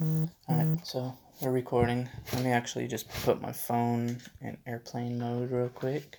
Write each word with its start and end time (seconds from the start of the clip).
Alright, 0.00 0.86
so 0.86 1.16
we're 1.40 1.52
recording. 1.52 2.06
Let 2.34 2.44
me 2.44 2.50
actually 2.50 2.86
just 2.86 3.08
put 3.24 3.40
my 3.40 3.52
phone 3.52 4.18
in 4.42 4.58
airplane 4.66 5.18
mode 5.18 5.50
real 5.50 5.70
quick. 5.70 6.18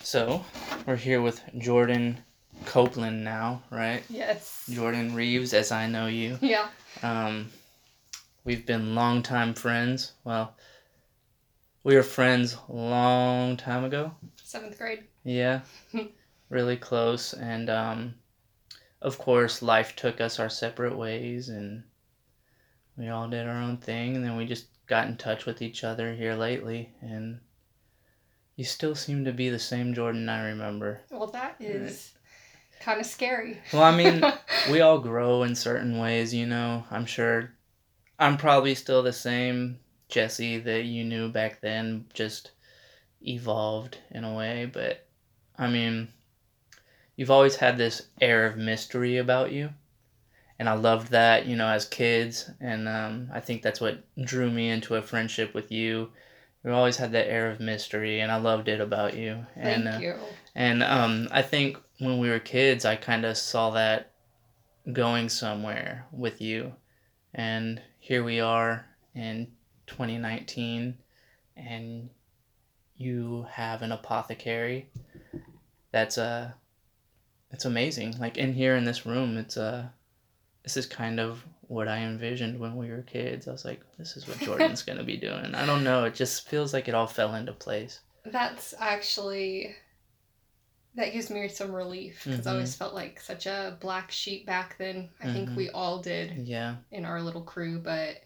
So, 0.00 0.44
we're 0.86 0.96
here 0.96 1.22
with 1.22 1.40
Jordan 1.58 2.18
Copeland 2.64 3.22
now, 3.22 3.62
right? 3.70 4.02
Yes. 4.10 4.68
Jordan 4.68 5.14
Reeves, 5.14 5.54
as 5.54 5.70
I 5.70 5.86
know 5.86 6.06
you. 6.06 6.36
Yeah. 6.42 6.68
Um, 7.04 7.50
we've 8.44 8.66
been 8.66 8.96
longtime 8.96 9.54
friends. 9.54 10.12
Well, 10.24 10.52
we 11.84 11.94
were 11.94 12.02
friends 12.02 12.56
a 12.68 12.72
long 12.72 13.56
time 13.56 13.84
ago. 13.84 14.12
Seventh 14.42 14.76
grade. 14.78 15.04
Yeah, 15.22 15.60
really 16.48 16.76
close. 16.76 17.34
And 17.34 17.70
um, 17.70 18.14
of 19.02 19.18
course, 19.18 19.62
life 19.62 19.96
took 19.96 20.20
us 20.20 20.38
our 20.38 20.48
separate 20.48 20.96
ways, 20.96 21.48
and 21.48 21.82
we 22.96 23.08
all 23.08 23.28
did 23.28 23.46
our 23.46 23.60
own 23.62 23.78
thing. 23.78 24.16
And 24.16 24.24
then 24.24 24.36
we 24.36 24.46
just 24.46 24.66
got 24.86 25.08
in 25.08 25.16
touch 25.16 25.46
with 25.46 25.62
each 25.62 25.84
other 25.84 26.14
here 26.14 26.34
lately, 26.34 26.90
and 27.00 27.40
you 28.56 28.64
still 28.64 28.94
seem 28.94 29.24
to 29.24 29.32
be 29.32 29.48
the 29.48 29.58
same 29.58 29.94
Jordan 29.94 30.28
I 30.28 30.48
remember. 30.48 31.00
Well, 31.10 31.28
that 31.28 31.56
is 31.60 32.12
kind 32.80 33.00
of 33.00 33.06
scary. 33.06 33.58
Well, 33.72 33.82
I 33.82 33.96
mean, 33.96 34.22
we 34.70 34.80
all 34.80 34.98
grow 34.98 35.44
in 35.44 35.54
certain 35.54 35.98
ways, 35.98 36.34
you 36.34 36.46
know. 36.46 36.84
I'm 36.90 37.06
sure 37.06 37.54
I'm 38.18 38.36
probably 38.36 38.74
still 38.74 39.02
the 39.02 39.12
same 39.12 39.78
Jesse 40.08 40.58
that 40.58 40.84
you 40.84 41.04
knew 41.04 41.30
back 41.30 41.60
then, 41.62 42.06
just 42.12 42.50
evolved 43.22 43.96
in 44.10 44.24
a 44.24 44.34
way. 44.34 44.68
But 44.70 45.06
I 45.56 45.68
mean, 45.68 46.08
you've 47.20 47.30
always 47.30 47.56
had 47.56 47.76
this 47.76 48.00
air 48.22 48.46
of 48.46 48.56
mystery 48.56 49.18
about 49.18 49.52
you. 49.52 49.68
And 50.58 50.66
I 50.70 50.72
loved 50.72 51.08
that, 51.08 51.44
you 51.44 51.54
know, 51.54 51.68
as 51.68 51.84
kids. 51.84 52.48
And 52.62 52.88
um, 52.88 53.28
I 53.30 53.40
think 53.40 53.60
that's 53.60 53.78
what 53.78 54.02
drew 54.24 54.50
me 54.50 54.70
into 54.70 54.94
a 54.94 55.02
friendship 55.02 55.52
with 55.52 55.70
you. 55.70 56.08
You 56.64 56.72
always 56.72 56.96
had 56.96 57.12
that 57.12 57.28
air 57.28 57.50
of 57.50 57.60
mystery, 57.60 58.20
and 58.20 58.32
I 58.32 58.36
loved 58.36 58.68
it 58.68 58.80
about 58.80 59.18
you. 59.18 59.44
Thank 59.54 59.76
and, 59.76 59.88
uh, 59.88 59.98
you. 59.98 60.14
and 60.54 60.82
um, 60.82 61.28
I 61.30 61.42
think 61.42 61.76
when 61.98 62.20
we 62.20 62.30
were 62.30 62.38
kids, 62.38 62.86
I 62.86 62.96
kind 62.96 63.26
of 63.26 63.36
saw 63.36 63.68
that 63.72 64.12
going 64.90 65.28
somewhere 65.28 66.06
with 66.12 66.40
you. 66.40 66.72
And 67.34 67.82
here 67.98 68.24
we 68.24 68.40
are 68.40 68.86
in 69.14 69.48
2019, 69.88 70.96
and 71.54 72.08
you 72.96 73.46
have 73.52 73.82
an 73.82 73.92
apothecary. 73.92 74.88
That's 75.92 76.16
uh, 76.16 76.52
it's 77.52 77.64
amazing. 77.64 78.18
Like 78.18 78.36
in 78.38 78.52
here 78.54 78.76
in 78.76 78.84
this 78.84 79.06
room, 79.06 79.36
it's 79.36 79.56
uh, 79.56 79.88
this 80.62 80.76
is 80.76 80.86
kind 80.86 81.18
of 81.20 81.42
what 81.62 81.88
I 81.88 81.98
envisioned 81.98 82.58
when 82.58 82.76
we 82.76 82.90
were 82.90 83.02
kids. 83.02 83.48
I 83.48 83.52
was 83.52 83.64
like, 83.64 83.80
this 83.98 84.16
is 84.16 84.26
what 84.28 84.38
Jordan's 84.42 84.82
gonna 84.82 85.04
be 85.04 85.16
doing. 85.16 85.54
I 85.54 85.66
don't 85.66 85.84
know. 85.84 86.04
It 86.04 86.14
just 86.14 86.48
feels 86.48 86.72
like 86.72 86.88
it 86.88 86.94
all 86.94 87.06
fell 87.06 87.34
into 87.34 87.52
place. 87.52 88.00
That's 88.24 88.74
actually 88.78 89.74
that 90.96 91.12
gives 91.12 91.30
me 91.30 91.46
some 91.48 91.72
relief 91.72 92.24
because 92.24 92.46
I 92.46 92.50
Mhm. 92.50 92.54
always 92.54 92.74
felt 92.74 92.94
like 92.94 93.20
such 93.20 93.46
a 93.46 93.78
black 93.80 94.10
sheep 94.10 94.44
back 94.44 94.76
then. 94.76 95.08
I 95.20 95.32
think 95.32 95.50
Mhm. 95.50 95.56
we 95.56 95.70
all 95.70 96.00
did 96.00 96.46
Yeah. 96.48 96.76
in 96.90 97.04
our 97.04 97.22
little 97.22 97.42
crew, 97.42 97.78
but 97.78 98.22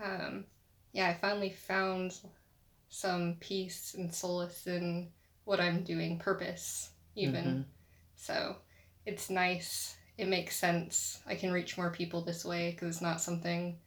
um, 0.00 0.44
yeah, 0.92 1.08
I 1.08 1.14
finally 1.14 1.50
found 1.50 2.18
some 2.88 3.36
peace 3.38 3.94
and 3.94 4.12
solace 4.12 4.66
in 4.66 5.12
what 5.44 5.60
I'm 5.60 5.84
doing, 5.84 6.18
purpose 6.18 6.90
even. 7.14 7.44
Mhm. 7.44 7.64
So 8.22 8.54
it's 9.04 9.30
nice. 9.30 9.96
It 10.16 10.28
makes 10.28 10.54
sense. 10.56 11.20
I 11.26 11.34
can 11.34 11.50
reach 11.50 11.76
more 11.76 11.90
people 11.90 12.22
this 12.22 12.44
way 12.44 12.70
because 12.70 12.88
it's 12.88 13.02
not 13.02 13.20
something 13.20 13.78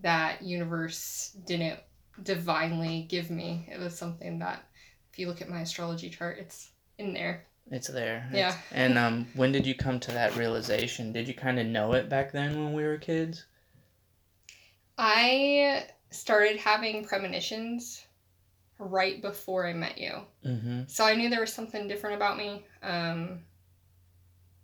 that 0.00 0.40
universe 0.40 1.36
didn't 1.46 1.78
divinely 2.22 3.06
give 3.10 3.30
me. 3.30 3.68
It 3.70 3.78
was 3.78 3.96
something 3.98 4.38
that, 4.38 4.64
if 5.12 5.18
you 5.18 5.26
look 5.26 5.42
at 5.42 5.50
my 5.50 5.60
astrology 5.60 6.08
chart, 6.08 6.38
it's 6.38 6.70
in 6.96 7.12
there. 7.12 7.44
It's 7.70 7.88
there. 7.88 8.26
Yeah. 8.32 8.48
It's- 8.48 8.64
and 8.72 8.96
um, 8.96 9.26
when 9.34 9.52
did 9.52 9.66
you 9.66 9.74
come 9.74 10.00
to 10.00 10.12
that 10.12 10.36
realization? 10.36 11.12
Did 11.12 11.28
you 11.28 11.34
kind 11.34 11.58
of 11.58 11.66
know 11.66 11.92
it 11.92 12.08
back 12.08 12.32
then 12.32 12.64
when 12.64 12.72
we 12.72 12.84
were 12.84 12.96
kids? 12.96 13.44
I 14.96 15.84
started 16.10 16.56
having 16.56 17.04
premonitions 17.04 18.06
right 18.78 19.20
before 19.20 19.66
I 19.66 19.74
met 19.74 19.98
you. 19.98 20.12
Mm-hmm. 20.46 20.82
So 20.86 21.04
I 21.04 21.14
knew 21.14 21.28
there 21.28 21.40
was 21.40 21.52
something 21.52 21.86
different 21.86 22.16
about 22.16 22.38
me. 22.38 22.64
Um, 22.82 23.40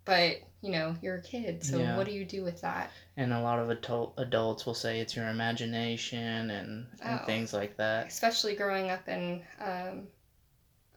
but, 0.07 0.37
you 0.61 0.71
know, 0.71 0.95
you're 1.01 1.17
a 1.17 1.21
kid, 1.21 1.63
so 1.63 1.77
Yeah. 1.77 1.95
what 1.97 2.07
do 2.07 2.13
you 2.13 2.25
do 2.25 2.43
with 2.43 2.61
that? 2.61 2.89
And 3.17 3.31
a 3.33 3.41
lot 3.41 3.59
of 3.59 3.69
adult 3.69 4.13
adults 4.17 4.65
will 4.65 4.73
say 4.73 4.99
it's 5.01 5.15
your 5.15 5.27
imagination 5.27 6.49
and, 6.49 6.87
and 7.03 7.19
Oh. 7.21 7.25
things 7.25 7.53
like 7.53 7.75
that. 7.77 8.07
Especially 8.07 8.55
growing 8.55 8.89
up 8.89 9.07
in 9.07 9.43
um, 9.59 10.07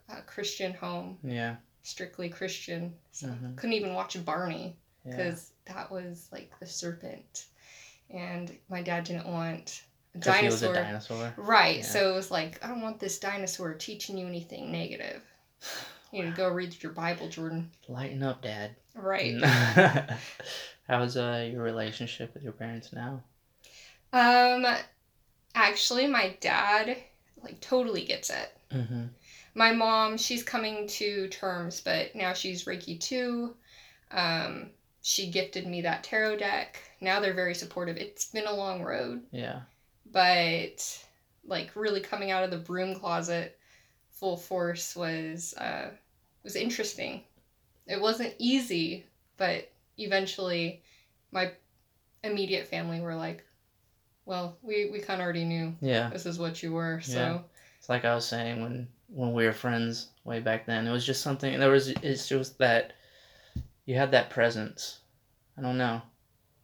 a 0.09 0.23
Christian 0.23 0.73
home, 0.73 1.19
Yeah. 1.23 1.57
strictly 1.83 2.29
Christian. 2.29 2.95
So 3.13 3.27
Mhm. 3.27 3.57
couldn't 3.57 3.75
even 3.75 3.95
watch 3.95 4.23
Barney 4.25 4.77
Yeah. 5.05 5.17
because 5.17 5.53
that 5.67 5.91
was 5.91 6.29
like 6.33 6.53
the 6.61 6.67
serpent. 6.67 7.47
And 8.11 8.57
my 8.69 8.83
dad 8.83 9.05
didn't 9.05 9.27
want 9.27 9.83
a 10.15 10.19
was 10.19 10.27
a 10.27 10.31
dinosaur. 10.33 10.75
dinosaur. 10.75 11.35
Right. 11.37 11.79
Yeah. 11.79 11.83
So 11.85 12.11
it 12.13 12.15
was 12.15 12.31
like, 12.31 12.63
I 12.65 12.69
don't 12.69 12.81
want 12.81 12.99
this 13.01 13.19
dinosaur 13.19 13.75
teaching 13.75 14.17
you 14.19 14.27
anything 14.27 14.71
negative. 14.71 15.23
You 16.13 16.25
to 16.25 16.33
go 16.33 16.49
read 16.49 16.83
your 16.83 16.91
Bible, 16.91 17.29
Jordan. 17.29 17.71
Lighten 17.87 18.25
up, 18.25 18.43
Dad. 18.43 18.75
Right. 18.95 19.41
How's 20.89 21.17
uh, 21.17 21.49
your 21.51 21.63
relationship 21.63 22.35
with 22.35 22.43
your 22.43 22.53
parents 22.53 22.93
now? 22.93 23.23
Um, 24.13 24.67
actually, 25.55 26.07
my 26.07 26.37
dad 26.41 26.97
like 27.43 27.61
totally 27.61 28.05
gets 28.05 28.31
it. 28.31 28.57
Mm-hmm. 28.73 29.05
My 29.55 29.73
mom, 29.73 30.17
she's 30.17 30.43
coming 30.43 30.87
to 30.89 31.29
terms, 31.29 31.81
but 31.81 32.15
now 32.15 32.33
she's 32.33 32.65
Reiki 32.65 32.99
too. 33.01 33.55
Um, 34.11 34.71
she 35.03 35.31
gifted 35.31 35.67
me 35.67 35.83
that 35.83 36.05
tarot 36.05 36.37
deck. 36.39 36.79
Now 37.01 37.21
they're 37.21 37.35
very 37.35 37.55
supportive. 37.55 37.97
It's 37.97 38.27
been 38.27 38.47
a 38.47 38.53
long 38.53 38.83
road, 38.83 39.23
Yeah. 39.33 39.61
but 40.13 41.05
like 41.47 41.71
really 41.75 42.01
coming 42.01 42.31
out 42.31 42.45
of 42.45 42.51
the 42.51 42.59
broom 42.59 42.95
closet 42.95 43.59
full 44.11 44.37
force 44.37 44.95
was 44.95 45.55
uh 45.57 45.91
was 46.45 46.55
interesting. 46.57 47.23
It 47.87 48.01
wasn't 48.01 48.35
easy, 48.39 49.07
but 49.37 49.71
eventually 49.99 50.83
my 51.33 51.53
immediate 52.23 52.69
family 52.69 53.01
were 53.01 53.15
like, 53.15 53.45
well, 54.27 54.57
we, 54.63 54.91
we 54.91 55.01
kind 55.01 55.21
of 55.21 55.25
already 55.25 55.45
knew 55.45 55.75
Yeah. 55.81 56.09
this 56.11 56.27
is 56.27 56.39
what 56.39 56.63
you 56.63 56.73
were, 56.73 57.01
so 57.01 57.13
Yeah. 57.19 57.39
It's 57.79 57.89
like 57.89 58.05
I 58.05 58.15
was 58.15 58.27
saying 58.27 58.63
when 58.63 58.89
when 59.09 59.33
we 59.33 59.45
were 59.47 59.53
friends 59.53 60.11
way 60.25 60.39
back 60.39 60.67
then. 60.67 60.87
It 60.87 60.93
was 60.93 61.05
just 61.07 61.23
something. 61.23 61.59
There 61.59 61.71
was. 61.71 61.89
It's 61.89 62.29
just 62.29 62.59
that 62.59 62.93
you 63.87 63.97
had 63.97 64.11
that 64.13 64.29
presence. 64.31 65.01
I 65.59 65.63
don't 65.63 65.79
know. 65.79 66.03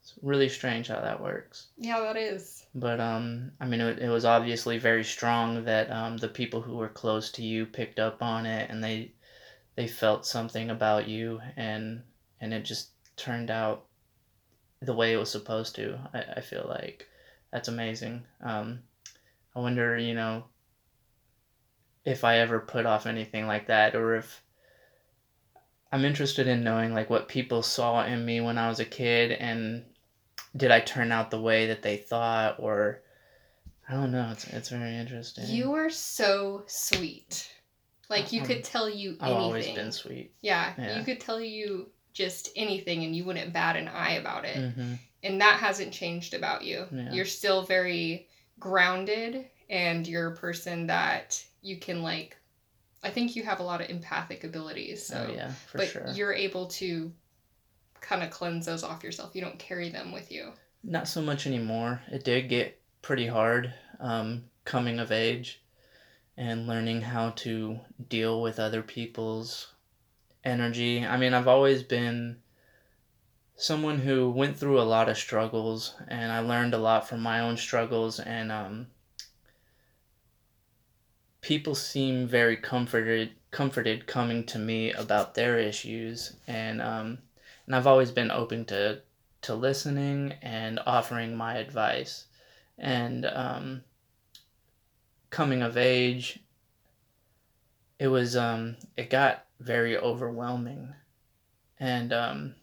It's 0.03 0.15
really 0.23 0.49
strange 0.51 0.89
how 0.89 1.01
that 1.01 1.21
works. 1.21 1.69
yeah, 1.79 1.99
that 2.01 2.17
is. 2.17 2.67
But 2.75 3.01
um, 3.01 3.51
I 3.61 3.67
mean, 3.67 3.81
it, 3.81 3.99
it 3.99 4.09
was 4.11 4.25
obviously 4.27 4.79
very 4.79 5.03
strong 5.03 5.65
that 5.65 5.91
um, 5.91 6.19
the 6.19 6.29
people 6.29 6.61
who 6.61 6.77
were 6.77 6.91
close 6.91 7.33
to 7.33 7.43
you 7.43 7.65
picked 7.67 7.99
up 7.99 8.23
on 8.23 8.45
it, 8.47 8.71
and 8.71 8.85
they 8.85 9.11
they 9.77 9.87
felt 9.87 10.27
something 10.27 10.71
about 10.71 11.07
you, 11.07 11.41
and 11.57 12.03
and 12.41 12.53
it 12.53 12.65
just 12.65 12.91
turned 13.17 13.51
out 13.51 13.85
the 14.81 14.95
way 14.95 15.13
it 15.13 15.19
was 15.19 15.31
supposed 15.31 15.75
to. 15.77 15.99
I, 16.13 16.25
I 16.37 16.41
feel 16.41 16.67
like 16.69 17.07
that's 17.53 17.69
amazing. 17.69 18.25
Um, 18.43 18.81
I 19.55 19.61
wonder, 19.61 19.97
you 19.97 20.15
know, 20.15 20.45
if 22.05 22.25
I 22.25 22.39
ever 22.39 22.59
put 22.61 22.87
off 22.87 23.07
anything 23.07 23.47
like 23.47 23.67
that, 23.69 23.95
or 23.95 24.17
if 24.17 24.43
I'm 25.93 26.05
interested 26.05 26.47
in 26.47 26.65
knowing 26.65 26.93
like 26.93 27.11
what 27.11 27.29
people 27.29 27.63
saw 27.63 28.05
in 28.05 28.25
me 28.25 28.41
when 28.41 28.59
I 28.59 28.69
was 28.69 28.81
a 28.81 28.85
kid, 28.85 29.33
and 29.33 29.85
did 30.57 30.71
I 30.71 30.81
turn 30.81 31.13
out 31.13 31.31
the 31.31 31.41
way 31.41 31.67
that 31.67 31.83
they 31.83 31.97
thought, 31.97 32.57
or 32.59 33.03
I 33.89 33.95
don't 33.95 34.13
know. 34.13 34.31
It's 34.33 34.47
it's 34.49 34.69
very 34.71 34.97
interesting. 34.97 35.47
You 35.49 35.73
are 35.73 35.91
so 35.91 36.65
sweet. 36.67 37.51
Like 38.09 38.33
you 38.33 38.43
could 38.43 38.63
tell 38.65 38.89
you 38.89 39.11
anything. 39.11 39.29
I've 39.29 39.37
always 39.37 39.67
been 39.69 39.93
sweet. 39.93 40.33
yeah, 40.41 40.73
Yeah. 40.79 40.99
you 40.99 41.05
could 41.05 41.21
tell 41.21 41.41
you 41.41 41.89
just 42.13 42.51
anything 42.57 43.05
and 43.05 43.15
you 43.15 43.25
wouldn't 43.25 43.53
bat 43.53 43.77
an 43.77 43.89
eye 43.89 44.13
about 44.13 44.45
it. 44.45 44.57
Mm-hmm. 44.57 44.95
And 45.23 45.41
that 45.41 45.59
hasn't 45.59 45.93
changed 45.93 46.35
about 46.35 46.65
you. 46.65 46.87
Yeah. 46.91 47.13
You're 47.13 47.25
still 47.25 47.63
very 47.63 48.29
grounded 48.59 49.47
and 49.69 50.07
you're 50.07 50.29
a 50.29 50.37
person 50.37 50.87
that 50.87 51.43
you 51.63 51.77
can 51.79 52.03
like 52.03 52.37
I 53.03 53.11
think 53.11 53.37
you 53.37 53.43
have 53.45 53.61
a 53.61 53.63
lot 53.63 53.81
of 53.81 53.91
empathic 53.91 54.43
abilities. 54.45 55.07
So 55.07 55.27
oh 55.29 55.33
yeah, 55.33 55.51
for 55.71 55.79
but 55.79 55.89
sure. 55.89 56.07
you're 56.15 56.33
able 56.33 56.67
to 56.69 57.13
kind 58.01 58.23
of 58.23 58.31
cleanse 58.31 58.67
those 58.67 58.83
off 58.83 59.05
yourself. 59.05 59.35
You 59.35 59.43
don't 59.43 59.59
carry 59.59 59.91
them 59.91 60.13
with 60.13 60.33
you. 60.33 60.53
Not 60.83 61.07
so 61.09 61.21
much 61.21 61.47
anymore. 61.47 62.01
It 62.11 62.25
did 62.25 62.49
get 62.49 62.81
pretty 63.03 63.27
hard 63.27 63.73
um, 64.01 64.45
coming 64.65 64.99
of 64.99 65.13
age 65.13 65.63
and 66.37 66.67
learning 66.67 67.03
how 67.03 67.31
to 67.31 67.81
deal 68.09 68.43
with 68.43 68.59
other 68.59 68.83
people's 68.83 69.73
energy. 70.45 71.05
I 71.05 71.17
mean, 71.17 71.35
I've 71.35 71.49
always 71.49 71.83
been 71.83 72.37
someone 73.57 73.99
who 73.99 74.31
went 74.31 74.57
through 74.57 74.81
a 74.81 74.83
lot 74.83 75.09
of 75.09 75.17
struggles, 75.17 75.95
and 76.09 76.31
I 76.31 76.41
learned 76.41 76.75
a 76.75 76.79
lot 76.79 77.09
from 77.09 77.21
my 77.21 77.41
own 77.41 77.57
struggles. 77.57 78.21
And 78.21 78.53
um, 78.53 78.87
people 81.41 81.75
seem 81.75 82.27
very 82.27 82.57
comforted 82.57 83.31
comforted 83.51 84.07
coming 84.07 84.45
to 84.45 84.59
me 84.59 84.93
about 84.93 85.35
their 85.35 85.59
issues, 85.59 86.37
and 86.47 86.83
um, 86.83 87.19
and 87.67 87.75
I've 87.75 87.87
always 87.87 88.11
been 88.11 88.31
open 88.31 88.65
to 88.67 89.01
to 89.43 89.55
listening 89.55 90.35
and 90.43 90.79
offering 90.87 91.37
my 91.37 91.57
advice. 91.57 92.27
And 92.79 93.25
um, 93.25 93.85
coming 95.37 95.61
of 95.61 95.77
age, 95.77 96.39
it 97.99 98.09
was 98.09 98.35
um, 98.37 98.75
it 98.97 99.11
got 99.11 99.45
very 99.61 99.95
overwhelming, 99.95 100.95
and 101.79 102.11
um, 102.11 102.55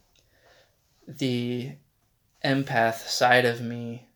the 1.07 1.73
empath 2.43 3.07
side 3.07 3.45
of 3.45 3.61
me 3.61 4.07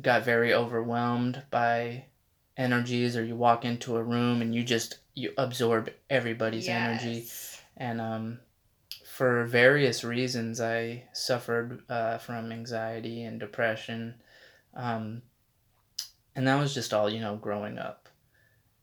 got 0.00 0.24
very 0.24 0.52
overwhelmed 0.52 1.44
by 1.52 2.06
energies 2.56 3.16
or 3.16 3.24
you 3.24 3.36
walk 3.36 3.64
into 3.64 3.96
a 3.96 4.02
room 4.02 4.42
and 4.42 4.52
you 4.52 4.64
just 4.64 4.98
you 5.14 5.32
absorb 5.38 5.88
everybody's 6.10 6.66
yes. 6.66 7.02
energy 7.02 7.26
and 7.78 7.98
um 7.98 8.38
for 9.06 9.44
various 9.44 10.04
reasons 10.04 10.60
i 10.60 11.02
suffered 11.14 11.82
uh, 11.88 12.18
from 12.18 12.52
anxiety 12.52 13.22
and 13.22 13.40
depression. 13.40 14.14
Um 14.74 15.22
and 16.34 16.46
that 16.46 16.60
was 16.60 16.74
just 16.74 16.92
all 16.92 17.10
you 17.10 17.20
know 17.20 17.36
growing 17.36 17.78
up 17.78 18.08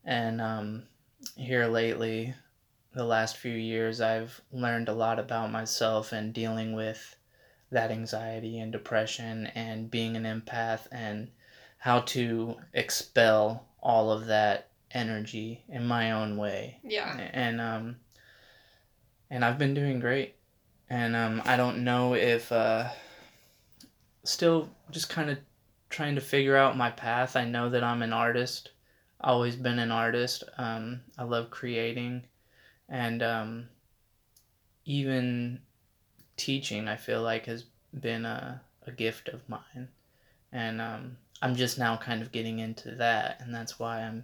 and 0.06 0.42
um 0.42 0.84
here 1.36 1.68
lately 1.68 2.34
the 2.94 3.04
last 3.04 3.38
few 3.38 3.54
years 3.54 4.02
i've 4.02 4.42
learned 4.52 4.90
a 4.90 4.94
lot 4.94 5.20
about 5.20 5.52
myself 5.52 6.12
and 6.12 6.34
dealing 6.34 6.74
with 6.74 7.16
that 7.72 7.92
anxiety 7.92 8.60
and 8.60 8.72
depression 8.72 9.48
and 9.48 9.92
being 9.92 10.16
an 10.16 10.24
empath 10.24 10.88
and 10.92 11.30
how 11.78 12.02
to 12.02 12.56
expel 12.74 13.66
all 13.82 14.12
of 14.12 14.26
that 14.28 14.70
energy 14.92 15.64
in 15.70 15.86
my 15.86 16.12
own 16.12 16.38
way. 16.38 16.80
Yeah. 16.84 17.16
And 17.34 17.62
um 17.62 17.96
and 19.30 19.46
I've 19.46 19.58
been 19.58 19.74
doing 19.74 20.00
great. 20.00 20.36
And 20.90 21.16
um 21.16 21.42
I 21.46 21.58
don't 21.58 21.84
know 21.84 22.16
if 22.16 22.52
uh 22.52 22.90
still 24.24 24.70
just 24.92 25.10
kind 25.10 25.30
of 25.30 25.38
trying 25.90 26.16
to 26.16 26.22
figure 26.22 26.56
out 26.56 26.78
my 26.78 26.92
path. 26.92 27.36
I 27.36 27.46
know 27.46 27.70
that 27.70 27.84
I'm 27.84 28.02
an 28.02 28.14
artist. 28.14 28.70
Always 29.22 29.56
been 29.56 29.80
an 29.80 29.92
artist. 29.92 30.44
Um 30.58 31.02
I 31.18 31.24
love 31.24 31.50
creating 31.50 32.24
and 32.88 33.22
um 33.22 33.70
even 34.86 35.60
teaching 36.38 36.88
I 36.88 36.96
feel 36.96 37.22
like 37.22 37.46
has 37.46 37.66
been 37.98 38.26
a, 38.26 38.62
a 38.86 38.92
gift 38.92 39.30
of 39.30 39.48
mine. 39.48 39.90
And 40.52 40.82
um, 40.82 41.18
I'm 41.42 41.56
just 41.56 41.78
now 41.78 41.98
kind 41.98 42.22
of 42.22 42.32
getting 42.32 42.60
into 42.60 42.92
that. 42.96 43.42
And 43.42 43.54
that's 43.54 43.80
why 43.80 44.02
I'm 44.02 44.24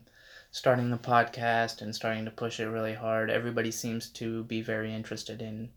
starting 0.51 0.89
the 0.89 0.97
podcast 0.97 1.81
and 1.81 1.95
starting 1.95 2.25
to 2.25 2.31
push 2.31 2.59
it 2.59 2.67
really 2.67 2.93
hard. 2.93 3.29
Everybody 3.29 3.71
seems 3.71 4.09
to 4.11 4.43
be 4.45 4.61
very 4.61 4.93
interested 4.93 5.41
in 5.41 5.69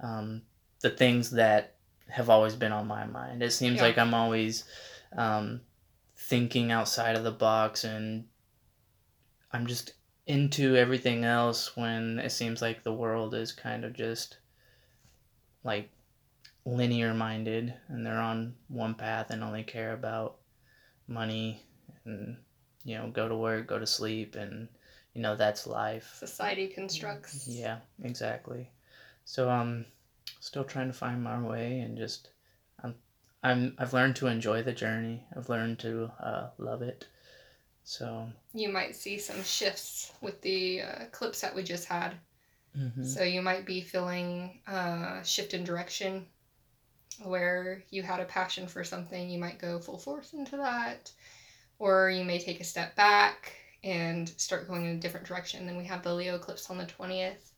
um, 0.00 0.42
the 0.80 0.90
things 0.90 1.30
that 1.32 1.74
have 2.08 2.30
always 2.30 2.54
been 2.54 2.72
on 2.72 2.86
my 2.86 3.06
mind. 3.06 3.42
It 3.42 3.52
seems 3.52 3.76
yeah. 3.76 3.82
like 3.82 3.98
I'm 3.98 4.14
always 4.14 4.64
um, 5.16 5.60
thinking 6.16 6.72
outside 6.72 7.16
of 7.16 7.24
the 7.24 7.30
box 7.30 7.84
and 7.84 8.24
I'm 9.52 9.66
just 9.66 9.92
into 10.26 10.76
everything 10.76 11.24
else 11.24 11.76
when 11.76 12.18
it 12.18 12.30
seems 12.30 12.60
like 12.60 12.82
the 12.82 12.92
world 12.92 13.34
is 13.34 13.50
kind 13.50 13.84
of 13.84 13.94
just 13.94 14.36
like 15.64 15.90
linear 16.66 17.14
minded 17.14 17.72
and 17.88 18.04
they're 18.04 18.20
on 18.20 18.54
one 18.68 18.94
path 18.94 19.30
and 19.30 19.42
only 19.42 19.62
care 19.62 19.94
about 19.94 20.36
money 21.06 21.62
and 22.04 22.36
you 22.84 22.96
know 22.96 23.08
go 23.08 23.26
to 23.26 23.36
work 23.36 23.66
go 23.66 23.78
to 23.78 23.86
sleep 23.86 24.34
and 24.34 24.68
you 25.14 25.22
know 25.22 25.34
that's 25.34 25.66
life. 25.66 26.14
Society 26.18 26.68
constructs. 26.68 27.48
Yeah 27.48 27.78
exactly. 28.02 28.70
So 29.24 29.50
um 29.50 29.86
still 30.40 30.64
trying 30.64 30.88
to 30.88 30.92
find 30.92 31.22
my 31.22 31.40
way 31.40 31.80
and 31.80 31.96
just 31.96 32.28
i'm 33.42 33.74
i've 33.78 33.92
learned 33.92 34.16
to 34.16 34.26
enjoy 34.26 34.62
the 34.62 34.72
journey. 34.72 35.24
I've 35.36 35.48
learned 35.48 35.78
to 35.80 36.10
uh, 36.20 36.48
love 36.58 36.82
it. 36.82 37.06
So. 37.84 38.28
You 38.52 38.68
might 38.68 38.94
see 38.94 39.18
some 39.18 39.42
shifts 39.42 40.12
with 40.20 40.42
the 40.42 40.82
uh, 40.82 41.04
clips 41.10 41.40
that 41.40 41.54
we 41.54 41.62
just 41.62 41.86
had. 41.86 42.14
Mm-hmm. 42.76 43.02
so 43.02 43.22
you 43.22 43.40
might 43.40 43.64
be 43.64 43.80
feeling 43.80 44.60
uh, 44.68 45.22
shift 45.22 45.54
in 45.54 45.64
direction 45.64 46.26
where 47.24 47.82
you 47.90 48.02
had 48.02 48.20
a 48.20 48.24
passion 48.24 48.66
for 48.68 48.84
something, 48.84 49.28
you 49.28 49.38
might 49.38 49.58
go 49.58 49.78
full 49.78 49.98
force 49.98 50.32
into 50.32 50.56
that, 50.58 51.10
or 51.78 52.10
you 52.10 52.24
may 52.24 52.38
take 52.38 52.60
a 52.60 52.64
step 52.64 52.94
back 52.94 53.54
and 53.84 54.28
start 54.28 54.68
going 54.68 54.84
in 54.84 54.96
a 54.96 55.00
different 55.00 55.26
direction. 55.26 55.66
Then 55.66 55.76
we 55.76 55.84
have 55.84 56.02
the 56.02 56.14
Leo 56.14 56.36
eclipse 56.36 56.70
on 56.70 56.78
the 56.78 56.86
20th 56.86 57.52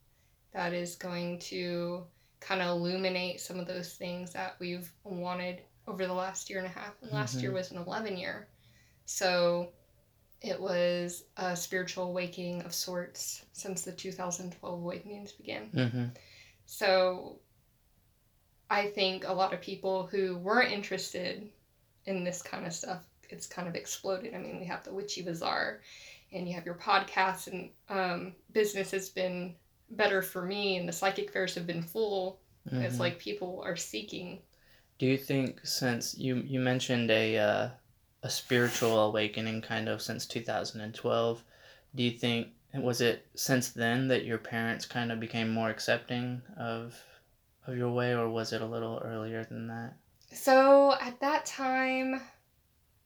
that 0.52 0.72
is 0.72 0.96
going 0.96 1.38
to 1.40 2.04
kind 2.40 2.62
of 2.62 2.68
illuminate 2.68 3.40
some 3.40 3.58
of 3.58 3.66
those 3.66 3.94
things 3.94 4.32
that 4.32 4.56
we've 4.58 4.90
wanted 5.04 5.60
over 5.90 6.06
the 6.06 6.12
last 6.12 6.48
year 6.48 6.58
and 6.58 6.66
a 6.66 6.70
half. 6.70 6.94
And 7.02 7.10
last 7.12 7.34
mm-hmm. 7.34 7.42
year 7.42 7.52
was 7.52 7.70
an 7.70 7.78
11 7.78 8.16
year. 8.16 8.48
So 9.04 9.70
it 10.40 10.58
was 10.58 11.24
a 11.36 11.54
spiritual 11.54 12.04
awakening 12.04 12.62
of 12.62 12.72
sorts 12.72 13.44
since 13.52 13.82
the 13.82 13.92
2012 13.92 14.80
awakenings 14.80 15.32
began. 15.32 15.70
Mm-hmm. 15.74 16.04
So 16.66 17.38
I 18.70 18.86
think 18.86 19.26
a 19.26 19.32
lot 19.32 19.52
of 19.52 19.60
people 19.60 20.06
who 20.06 20.36
weren't 20.38 20.72
interested 20.72 21.48
in 22.06 22.24
this 22.24 22.40
kind 22.40 22.66
of 22.66 22.72
stuff, 22.72 23.02
it's 23.28 23.46
kind 23.46 23.68
of 23.68 23.74
exploded. 23.74 24.34
I 24.34 24.38
mean, 24.38 24.58
we 24.60 24.66
have 24.66 24.84
the 24.84 24.94
Witchy 24.94 25.22
Bazaar, 25.22 25.80
and 26.32 26.48
you 26.48 26.54
have 26.54 26.64
your 26.64 26.76
podcast, 26.76 27.48
and 27.48 27.70
um, 27.88 28.32
business 28.52 28.92
has 28.92 29.08
been 29.08 29.54
better 29.90 30.22
for 30.22 30.42
me, 30.42 30.76
and 30.76 30.88
the 30.88 30.92
psychic 30.92 31.32
fairs 31.32 31.54
have 31.56 31.66
been 31.66 31.82
full. 31.82 32.40
Mm-hmm. 32.68 32.82
It's 32.82 33.00
like 33.00 33.18
people 33.18 33.62
are 33.64 33.76
seeking. 33.76 34.38
Do 35.00 35.06
you 35.06 35.16
think 35.16 35.60
since 35.64 36.14
you 36.18 36.44
you 36.46 36.60
mentioned 36.60 37.10
a 37.10 37.38
uh, 37.38 37.68
a 38.22 38.28
spiritual 38.28 39.00
awakening 39.00 39.62
kind 39.62 39.88
of 39.88 40.02
since 40.02 40.26
2012, 40.26 41.42
do 41.94 42.02
you 42.02 42.10
think 42.10 42.48
was 42.74 43.00
it 43.00 43.26
since 43.34 43.70
then 43.70 44.08
that 44.08 44.26
your 44.26 44.36
parents 44.36 44.84
kind 44.84 45.10
of 45.10 45.18
became 45.18 45.48
more 45.48 45.70
accepting 45.70 46.42
of 46.58 47.02
of 47.66 47.78
your 47.78 47.90
way, 47.90 48.14
or 48.14 48.28
was 48.28 48.52
it 48.52 48.60
a 48.60 48.66
little 48.66 49.00
earlier 49.02 49.42
than 49.42 49.68
that? 49.68 49.94
So 50.32 50.94
at 51.00 51.18
that 51.20 51.46
time, 51.46 52.20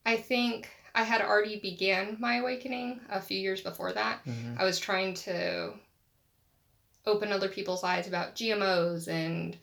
I 0.04 0.16
think 0.16 0.70
I 0.96 1.04
had 1.04 1.22
already 1.22 1.60
began 1.60 2.16
my 2.18 2.38
awakening 2.38 3.02
a 3.08 3.20
few 3.20 3.38
years 3.38 3.60
before 3.60 3.92
that. 3.92 4.24
Mm-hmm. 4.26 4.58
I 4.58 4.64
was 4.64 4.80
trying 4.80 5.14
to 5.28 5.74
open 7.06 7.30
other 7.30 7.48
people's 7.48 7.84
eyes 7.84 8.08
about 8.08 8.34
GMOs 8.34 9.06
and 9.06 9.56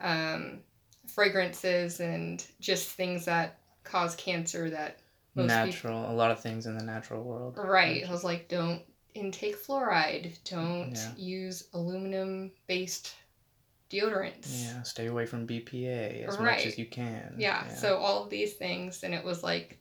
um, 0.00 0.60
fragrances 1.08 2.00
and 2.00 2.46
just 2.60 2.90
things 2.90 3.24
that 3.24 3.58
cause 3.84 4.14
cancer 4.16 4.70
that 4.70 5.00
natural 5.34 6.00
people... 6.00 6.12
a 6.12 6.14
lot 6.14 6.30
of 6.30 6.40
things 6.40 6.66
in 6.66 6.76
the 6.76 6.84
natural 6.84 7.22
world 7.22 7.56
right 7.56 8.04
i 8.06 8.10
was 8.10 8.24
like 8.24 8.48
don't 8.48 8.82
intake 9.14 9.56
fluoride 9.56 10.32
don't 10.44 10.94
yeah. 10.94 11.12
use 11.16 11.68
aluminum 11.74 12.50
based 12.66 13.14
deodorants. 13.90 14.64
Yeah, 14.64 14.82
stay 14.82 15.06
away 15.06 15.26
from 15.26 15.46
BPA 15.46 16.26
as 16.26 16.36
right. 16.38 16.56
much 16.56 16.66
as 16.66 16.78
you 16.78 16.86
can. 16.86 17.34
Yeah, 17.38 17.64
yeah, 17.66 17.74
so 17.74 17.96
all 17.96 18.22
of 18.22 18.30
these 18.30 18.54
things, 18.54 19.02
and 19.02 19.14
it 19.14 19.24
was 19.24 19.42
like 19.42 19.78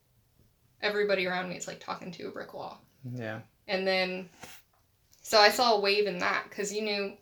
everybody 0.82 1.28
around 1.28 1.50
me 1.50 1.56
is 1.56 1.68
like 1.68 1.80
talking 1.80 2.12
to 2.14 2.28
a 2.28 2.32
brick 2.32 2.54
wall. 2.54 2.82
Yeah. 3.14 3.40
And 3.68 3.86
then, 3.86 4.30
so 5.22 5.40
I 5.40 5.50
saw 5.50 5.76
a 5.76 5.80
wave 5.80 6.08
in 6.08 6.20
that 6.20 6.46
because 6.50 6.74
you 6.74 6.82
knew, 6.82 7.14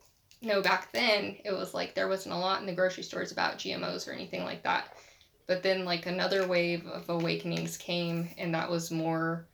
know, 0.46 0.62
back 0.62 0.92
then 0.92 1.36
it 1.44 1.52
was 1.52 1.74
like 1.74 1.96
there 1.96 2.08
wasn't 2.08 2.36
a 2.36 2.38
lot 2.38 2.60
in 2.60 2.66
the 2.66 2.74
grocery 2.74 3.04
stores 3.04 3.32
about 3.32 3.58
GMOs 3.58 4.08
or 4.08 4.12
anything 4.12 4.44
like 4.44 4.64
that. 4.64 4.96
But 5.48 5.62
then, 5.62 5.86
like, 5.86 6.08
another 6.08 6.48
wave 6.48 6.88
of 6.88 7.08
awakenings 7.08 7.78
came, 7.78 8.30
and 8.38 8.54
that 8.56 8.70
was 8.70 8.92
more. 8.92 9.48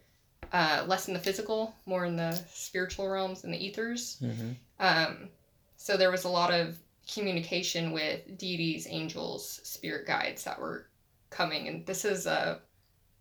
Uh, 0.54 0.84
less 0.86 1.08
in 1.08 1.14
the 1.14 1.20
physical, 1.20 1.74
more 1.86 2.04
in 2.04 2.18
the 2.18 2.34
spiritual 2.52 3.08
realms 3.08 3.46
and 3.46 3.54
the 3.54 3.66
ethers. 3.66 4.18
Mm-hmm. 4.22 4.52
Um, 4.82 5.30
so 5.78 5.96
there 5.96 6.12
was 6.12 6.26
a 6.26 6.30
lot 6.30 6.54
of 6.54 6.78
communication 7.12 7.92
with 7.92 8.38
deities, 8.38 8.86
angels, 8.90 9.62
spirit 9.64 10.06
guides 10.06 10.44
that 10.44 10.60
were 10.60 10.88
coming. 11.30 11.68
And 11.68 11.86
this 11.86 12.06
is 12.06 12.28
uh, 12.28 12.60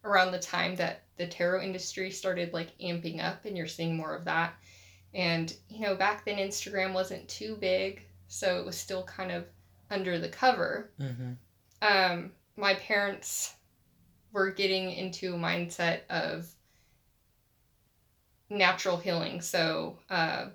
around 0.04 0.32
the 0.32 0.38
time 0.38 0.76
that 0.76 1.04
the 1.16 1.26
tarot 1.26 1.62
industry 1.62 2.10
started 2.10 2.52
like 2.52 2.76
amping 2.78 3.22
up, 3.22 3.44
and 3.44 3.56
you're 3.56 3.66
seeing 3.66 3.96
more 3.96 4.14
of 4.14 4.24
that. 4.24 4.54
And, 5.14 5.54
you 5.68 5.80
know, 5.80 5.94
back 5.96 6.24
then 6.24 6.38
Instagram 6.38 6.92
wasn't 6.92 7.28
too 7.28 7.56
big, 7.60 8.06
so 8.28 8.58
it 8.58 8.64
was 8.64 8.76
still 8.76 9.02
kind 9.04 9.32
of 9.32 9.44
under 9.90 10.18
the 10.18 10.28
cover. 10.28 10.90
Mm-hmm. 11.00 11.32
Um, 11.82 12.32
my 12.56 12.74
parents 12.74 13.54
were 14.32 14.50
getting 14.50 14.92
into 14.92 15.34
a 15.34 15.38
mindset 15.38 16.00
of 16.08 16.48
natural 18.48 18.96
healing, 18.96 19.40
so 19.40 19.98
uh, 20.10 20.46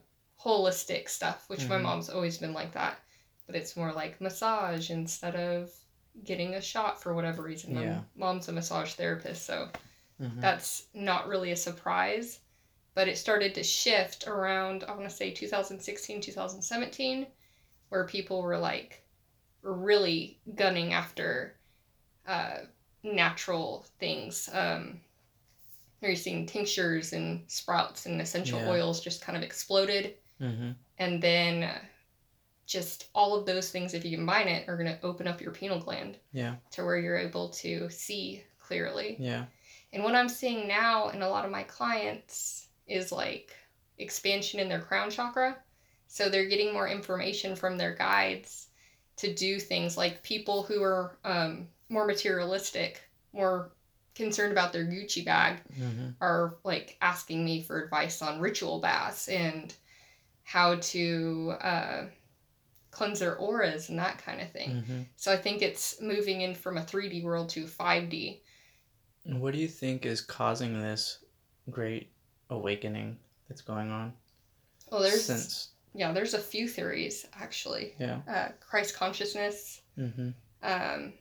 holistic 0.42 1.10
stuff, 1.10 1.46
which 1.48 1.62
mm-hmm. 1.62 1.70
my 1.70 1.78
mom's 1.80 2.10
always 2.10 2.38
been 2.38 2.54
like 2.54 2.74
that 2.74 3.00
but 3.46 3.56
it's 3.56 3.78
more 3.78 3.92
like 3.92 4.20
massage 4.22 4.90
instead 4.90 5.36
of 5.36 5.72
getting 6.24 6.56
a 6.56 6.62
shot 6.62 7.02
for 7.02 7.14
whatever 7.14 7.44
reason. 7.44 7.76
Yeah. 7.76 8.02
mom's 8.16 8.48
a 8.48 8.52
massage 8.52 8.94
therapist, 8.94 9.46
so 9.46 9.70
Mhm. 10.22 10.40
that's 10.42 10.88
not 10.94 11.28
really 11.28 11.52
a 11.52 11.56
surprise. 11.56 12.40
But 12.96 13.08
it 13.10 13.18
started 13.18 13.54
to 13.56 13.64
shift 13.64 14.26
around, 14.26 14.86
I 14.86 14.92
want 14.92 15.04
to 15.04 15.16
say 15.16 15.32
2016, 15.32 16.22
2017, 16.22 17.28
where 17.90 18.08
people 18.08 18.42
were 18.42 18.58
like 18.58 19.04
really 19.62 20.40
gunning 20.56 20.94
after 20.94 21.58
uh, 22.26 22.60
natural 23.04 23.86
things. 24.00 24.50
Um, 24.54 25.02
you're 26.02 26.16
seeing 26.16 26.46
tinctures 26.46 27.14
and 27.14 27.44
sprouts 27.52 28.06
and 28.06 28.22
essential 28.22 28.60
Yeah. 28.60 28.70
oils 28.70 29.02
just 29.02 29.22
kind 29.22 29.38
of 29.38 29.44
exploded. 29.44 30.18
Mhm. 30.40 30.76
And 30.98 31.22
then 31.22 31.64
uh, 31.64 31.82
just 32.66 33.10
all 33.14 33.36
of 33.36 33.46
those 33.46 33.72
things, 33.72 33.94
if 33.94 34.06
you 34.06 34.16
combine 34.18 34.48
it, 34.48 34.70
are 34.70 34.78
going 34.78 34.88
to 34.88 35.06
open 35.06 35.28
up 35.28 35.42
your 35.42 35.52
pineal 35.52 35.80
gland 35.80 36.18
Yeah. 36.32 36.56
to 36.72 36.86
where 36.86 36.98
you're 36.98 37.18
able 37.18 37.50
to 37.50 37.90
see 37.90 38.44
clearly. 38.60 39.18
Yeah. 39.20 39.46
And 39.94 40.04
what 40.04 40.16
I'm 40.16 40.30
seeing 40.30 40.68
now 40.68 41.10
in 41.10 41.22
a 41.22 41.30
lot 41.30 41.46
of 41.46 41.52
my 41.52 41.64
clients 41.64 42.68
is 42.88 43.12
like 43.12 43.56
expansion 43.98 44.60
in 44.60 44.70
their 44.70 44.82
crown 44.82 45.10
chakra. 45.10 45.58
So 46.08 46.30
they're 46.30 46.48
getting 46.48 46.74
more 46.74 46.88
information 46.88 47.56
from 47.56 47.78
their 47.78 47.96
guides 47.96 48.68
to 49.18 49.34
do 49.34 49.60
things 49.60 49.98
like 49.98 50.24
people 50.24 50.64
who 50.64 50.84
are 50.84 51.18
um, 51.24 51.68
more 51.90 52.06
materialistic, 52.06 53.02
more 53.34 53.72
concerned 54.14 54.52
about 54.52 54.72
their 54.72 54.86
Gucci 54.86 55.24
bag, 55.26 55.62
Mhm. 55.80 56.16
are 56.22 56.58
like 56.64 56.98
asking 57.02 57.44
me 57.44 57.64
for 57.64 57.84
advice 57.84 58.22
on 58.22 58.40
ritual 58.40 58.80
baths 58.80 59.28
and 59.28 59.74
how 60.44 60.76
to 60.76 61.56
uh, 61.62 62.06
cleanse 62.92 63.20
their 63.20 63.38
auras 63.38 63.90
and 63.90 64.00
that 64.00 64.18
kind 64.20 64.42
of 64.42 64.52
thing. 64.52 64.84
Mhm. 64.84 65.06
So 65.18 65.32
I 65.32 65.38
think 65.38 65.62
it's 65.62 66.00
moving 66.02 66.42
in 66.42 66.56
from 66.56 66.78
a 66.78 66.84
3D 66.84 67.24
world 67.24 67.50
to 67.50 67.68
5D. 67.68 68.42
What 69.24 69.54
do 69.54 69.60
you 69.60 69.68
think 69.68 70.06
is 70.06 70.22
causing 70.22 70.80
this 70.80 71.24
great 71.70 72.15
awakening 72.56 73.18
that's 73.48 73.62
going 73.62 73.92
on? 73.92 74.14
Well, 74.92 75.02
there's 75.02 75.26
since 75.26 75.70
yeah, 75.94 76.12
there's 76.12 76.34
a 76.34 76.40
few 76.40 76.68
theories 76.68 77.26
actually. 77.34 77.96
yeah. 78.00 78.20
Uh, 78.28 78.50
Christ 78.60 78.96
consciousness, 78.96 79.82
Mhm. 79.98 80.34
um, 80.64 81.14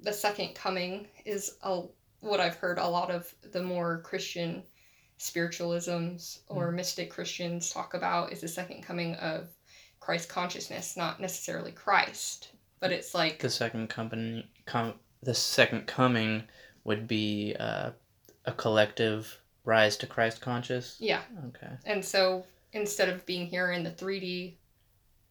the 0.00 0.12
second 0.12 0.54
coming 0.54 1.08
is 1.24 1.56
a, 1.62 1.82
what 2.20 2.38
I've 2.40 2.56
heard 2.56 2.78
a 2.78 2.86
lot 2.86 3.10
of 3.10 3.32
the 3.52 3.62
more 3.62 4.00
Christian 4.02 4.62
spiritualisms 5.18 6.40
or 6.48 6.70
mystic 6.72 7.10
Christians 7.10 7.70
talk 7.70 7.94
about 7.94 8.32
is 8.32 8.40
the 8.40 8.48
second 8.48 8.82
coming 8.82 9.14
of 9.16 9.48
Christ 10.00 10.28
consciousness, 10.28 10.96
not 10.96 11.20
necessarily 11.20 11.72
Christ, 11.72 12.52
but 12.80 12.92
it's 12.92 13.14
like 13.14 13.38
The 13.40 13.50
second 13.50 13.88
company 13.88 14.48
com- 14.66 14.98
the 15.22 15.34
second 15.34 15.86
coming 15.86 16.44
would 16.84 17.08
be 17.08 17.54
uh, 17.58 17.90
a 18.44 18.52
collective 18.52 19.40
rise 19.68 19.96
to 19.98 20.06
Christ 20.06 20.40
conscious. 20.40 20.96
yeah, 20.98 21.22
Okay. 21.48 21.70
And 21.84 22.02
so 22.04 22.44
instead 22.72 23.08
of 23.10 23.24
being 23.26 23.46
here 23.46 23.70
in 23.72 23.84
the 23.84 23.90
3D 23.90 24.56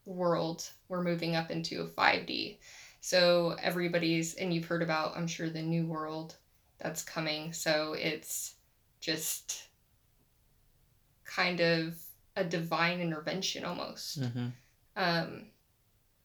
world, 0.06 0.70
we're 0.88 1.04
moving 1.04 1.36
up 1.36 1.50
into 1.52 1.82
a 1.82 1.88
5D. 1.88 2.60
So 3.02 3.56
everybody's, 3.62 4.36
and 4.36 4.54
you've 4.54 4.66
heard 4.66 4.84
about, 4.84 5.18
I'm 5.18 5.28
sure, 5.28 5.50
the 5.50 5.62
new 5.62 5.86
world 5.88 6.36
that's 6.78 7.04
coming. 7.04 7.52
So 7.52 7.94
it's 7.94 8.56
just 9.02 9.64
kind 11.26 11.60
of 11.60 11.98
a 12.36 12.44
divine 12.44 13.02
intervention 13.02 13.66
almost. 13.66 14.22
Mhm. 14.22 14.52
Um, 14.96 15.52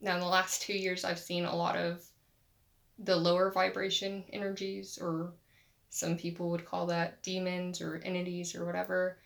now, 0.00 0.14
in 0.14 0.20
the 0.20 0.26
last 0.26 0.62
two 0.62 0.74
years, 0.76 1.04
I've 1.04 1.18
seen 1.18 1.44
a 1.44 1.56
lot 1.56 1.76
of 1.76 2.04
the 2.98 3.16
lower 3.16 3.50
vibration 3.50 4.24
energies, 4.32 4.98
or 5.00 5.32
some 5.94 6.16
people 6.16 6.48
would 6.48 6.64
call 6.64 6.86
that 6.86 7.22
demons 7.22 7.82
or 7.82 8.00
entities 8.02 8.54
or 8.54 8.64
whatever, 8.64 9.18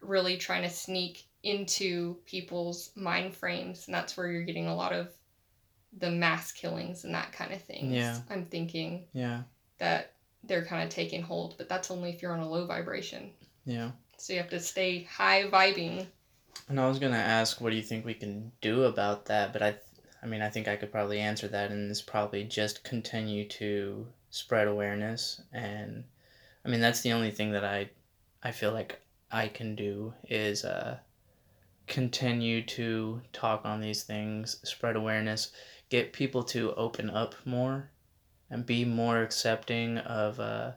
really 0.00 0.38
trying 0.38 0.62
to 0.62 0.70
sneak 0.70 1.26
into 1.42 2.16
people's 2.24 2.90
mind 2.96 3.34
frames. 3.34 3.84
And 3.86 3.94
that's 3.94 4.16
where 4.16 4.26
you're 4.28 4.42
getting 4.44 4.66
a 4.66 4.74
lot 4.74 4.94
of 4.94 5.10
the 5.98 6.10
mass 6.10 6.52
killings 6.52 7.04
and 7.04 7.14
that 7.14 7.32
kind 7.32 7.52
of 7.52 7.62
thing. 7.62 7.92
Yeah. 7.92 8.18
I'm 8.30 8.46
thinking 8.46 9.04
Yeah. 9.12 9.42
that 9.76 10.14
they're 10.42 10.64
kind 10.64 10.82
of 10.82 10.88
taking 10.88 11.20
hold, 11.20 11.58
but 11.58 11.68
that's 11.68 11.90
only 11.90 12.08
if 12.08 12.22
you're 12.22 12.32
on 12.32 12.40
a 12.40 12.48
low 12.48 12.64
vibration. 12.64 13.30
Yeah. 13.66 13.90
So 14.16 14.32
you 14.32 14.38
have 14.38 14.48
to 14.50 14.60
stay 14.60 15.02
high 15.02 15.44
vibing. 15.50 16.06
And 16.70 16.80
I 16.80 16.88
was 16.88 16.98
gonna 16.98 17.16
ask, 17.18 17.60
what 17.60 17.70
do 17.70 17.76
you 17.76 17.82
think 17.82 18.06
we 18.06 18.14
can 18.14 18.52
do 18.62 18.84
about 18.84 19.26
that? 19.26 19.52
But 19.52 19.62
I, 19.62 19.74
I 20.22 20.26
mean, 20.26 20.40
I 20.40 20.48
think 20.48 20.66
I 20.66 20.76
could 20.76 20.90
probably 20.90 21.20
answer 21.20 21.46
that, 21.48 21.70
and 21.70 21.90
it's 21.90 22.00
probably 22.00 22.44
just 22.44 22.84
continue 22.84 23.46
to 23.48 24.06
spread 24.36 24.68
awareness. 24.68 25.40
And 25.52 26.04
I 26.64 26.68
mean, 26.68 26.80
that's 26.80 27.00
the 27.00 27.12
only 27.12 27.30
thing 27.30 27.52
that 27.52 27.64
I, 27.64 27.90
I 28.42 28.52
feel 28.52 28.72
like 28.72 29.00
I 29.30 29.48
can 29.48 29.74
do 29.74 30.12
is 30.28 30.64
uh, 30.64 30.98
continue 31.86 32.62
to 32.62 33.20
talk 33.32 33.62
on 33.64 33.80
these 33.80 34.02
things, 34.02 34.58
spread 34.68 34.96
awareness, 34.96 35.52
get 35.88 36.12
people 36.12 36.42
to 36.44 36.74
open 36.74 37.08
up 37.08 37.34
more, 37.44 37.90
and 38.50 38.66
be 38.66 38.84
more 38.84 39.22
accepting 39.22 39.98
of 39.98 40.38
uh, 40.38 40.72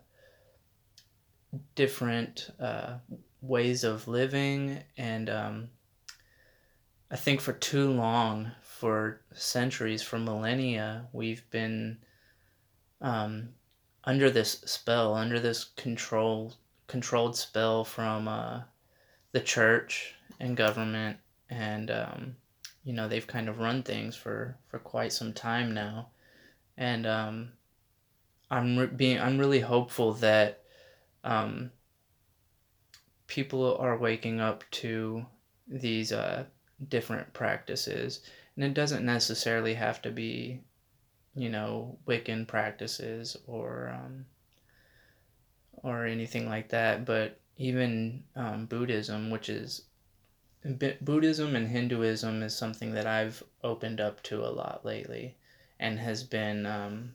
different 1.75 2.51
uh, 2.59 2.95
ways 3.41 3.83
of 3.83 4.07
living 4.07 4.77
and 4.97 5.29
um, 5.29 5.69
i 7.09 7.15
think 7.15 7.39
for 7.39 7.53
too 7.53 7.89
long 7.89 8.51
for 8.61 9.21
centuries 9.33 10.03
for 10.03 10.19
millennia 10.19 11.07
we've 11.13 11.49
been 11.49 11.97
um, 13.01 13.49
under 14.03 14.29
this 14.29 14.61
spell 14.65 15.13
under 15.13 15.39
this 15.39 15.65
control 15.75 16.53
controlled 16.87 17.35
spell 17.35 17.83
from 17.83 18.27
uh, 18.27 18.61
the 19.31 19.39
church 19.39 20.15
and 20.39 20.57
government 20.57 21.17
and 21.49 21.91
um, 21.91 22.35
you 22.83 22.93
know 22.93 23.07
they've 23.07 23.27
kind 23.27 23.49
of 23.49 23.59
run 23.59 23.83
things 23.83 24.15
for 24.15 24.57
for 24.67 24.79
quite 24.79 25.13
some 25.13 25.33
time 25.33 25.73
now. 25.73 26.09
And 26.77 27.05
um, 27.05 27.51
i'm 28.49 28.77
re- 28.77 28.87
being 28.87 29.19
i'm 29.19 29.37
really 29.37 29.59
hopeful 29.59 30.13
that 30.13 30.63
um, 31.23 31.71
people 33.27 33.77
are 33.77 33.97
waking 33.97 34.39
up 34.39 34.63
to 34.71 35.25
these 35.67 36.11
uh, 36.11 36.43
different 36.87 37.31
practices. 37.33 38.21
And 38.55 38.65
it 38.65 38.73
doesn't 38.73 39.05
necessarily 39.05 39.75
have 39.75 40.01
to 40.01 40.11
be 40.11 40.61
you 41.39 41.49
know 41.49 41.97
wiccan 42.07 42.47
practices 42.47 43.37
or 43.47 43.93
um, 43.95 44.25
or 45.83 46.05
anything 46.05 46.47
like 46.47 46.69
that 46.69 47.05
but 47.05 47.39
even 47.57 48.23
um, 48.35 48.65
buddhism 48.65 49.29
which 49.29 49.49
is 49.49 49.83
Bu- 50.63 50.99
buddhism 51.01 51.55
and 51.55 51.67
hinduism 51.67 52.43
is 52.43 52.55
something 52.55 52.93
that 52.93 53.07
i've 53.07 53.41
opened 53.63 54.01
up 54.01 54.21
to 54.23 54.43
a 54.43 54.51
lot 54.61 54.83
lately 54.83 55.37
and 55.79 55.97
has 55.97 56.23
been 56.23 56.65
um, 56.65 57.13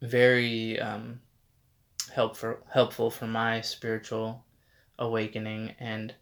very 0.00 0.78
um, 0.78 1.20
helpful 2.14 2.58
helpful 2.70 3.10
for 3.10 3.26
my 3.26 3.60
spiritual 3.60 4.44
awakening. 4.98 5.74
And 5.78 6.14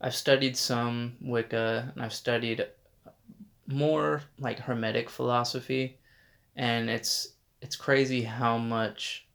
I've 0.00 0.14
studied 0.14 0.56
some 0.56 1.16
Wicca 1.20 1.92
and 1.94 2.02
I've 2.02 2.12
studied 2.12 2.66
more 3.70 4.22
like 4.38 4.58
hermetic 4.58 5.08
philosophy 5.08 5.98
and 6.56 6.90
it's 6.90 7.34
it's 7.62 7.76
crazy 7.76 8.22
how 8.22 8.58
much 8.58 9.26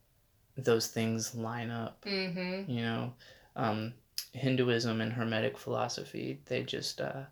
those 0.58 0.88
things 0.88 1.36
line 1.36 1.70
up 1.72 2.04
Mm-hmm. 2.06 2.70
you 2.72 2.82
know? 2.82 3.14
Um, 3.56 3.94
hinduism 4.34 5.00
and 5.02 5.14
hermetic 5.14 5.58
philosophy 5.58 6.42
they 6.46 6.64
just 6.64 7.00
uh, 7.02 7.24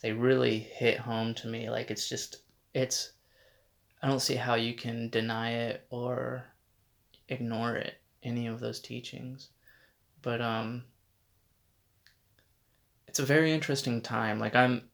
they 0.00 0.12
really 0.12 0.58
hit 0.58 0.98
home 0.98 1.34
to 1.34 1.46
me. 1.48 1.70
Like 1.70 1.90
it's 1.90 2.08
just 2.08 2.38
it's 2.74 3.12
i 4.02 4.08
don't 4.08 4.20
see 4.20 4.34
how 4.34 4.54
you 4.54 4.74
can 4.74 5.08
deny 5.08 5.52
it 5.52 5.86
or 5.90 6.44
ignore 7.28 7.76
it 7.76 7.94
any 8.22 8.46
of 8.46 8.60
those 8.60 8.80
teachings. 8.80 9.48
But 10.22 10.40
um 10.40 10.84
it's 13.08 13.18
a 13.18 13.24
very 13.24 13.52
interesting 13.52 14.00
time. 14.02 14.38
Like 14.38 14.54
i'm 14.54 14.88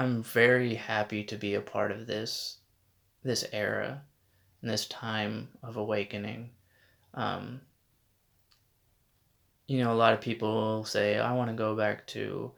i'm 0.00 0.22
very 0.22 0.74
happy 0.74 1.22
to 1.22 1.36
be 1.36 1.54
a 1.54 1.60
part 1.60 1.92
of 1.92 2.06
this 2.06 2.58
this 3.22 3.44
era 3.52 4.02
and 4.62 4.70
this 4.70 4.86
time 4.86 5.48
of 5.62 5.76
awakening. 5.76 6.50
Um 7.14 7.60
you 9.66 9.78
know 9.78 9.92
a 9.92 10.02
lot 10.02 10.12
of 10.12 10.20
people 10.20 10.84
say 10.84 11.18
i 11.18 11.32
want 11.32 11.48
to 11.48 11.54
go 11.54 11.76
back 11.76 12.06
to 12.08 12.50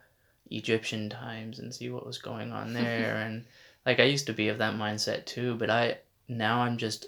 egyptian 0.51 1.11
times 1.11 1.59
and 1.59 1.75
see 1.75 1.91
what 1.91 2.07
was 2.07 2.17
going 2.17 2.53
on 2.53 2.73
there 2.81 3.17
and 3.17 3.45
like 3.85 4.01
i 4.01 4.05
used 4.05 4.27
to 4.27 4.33
be 4.33 4.49
of 4.49 4.59
that 4.59 4.75
mindset 4.75 5.27
too 5.27 5.55
but 5.57 5.69
i 5.69 5.99
now 6.29 6.61
i'm 6.61 6.79
just 6.79 7.07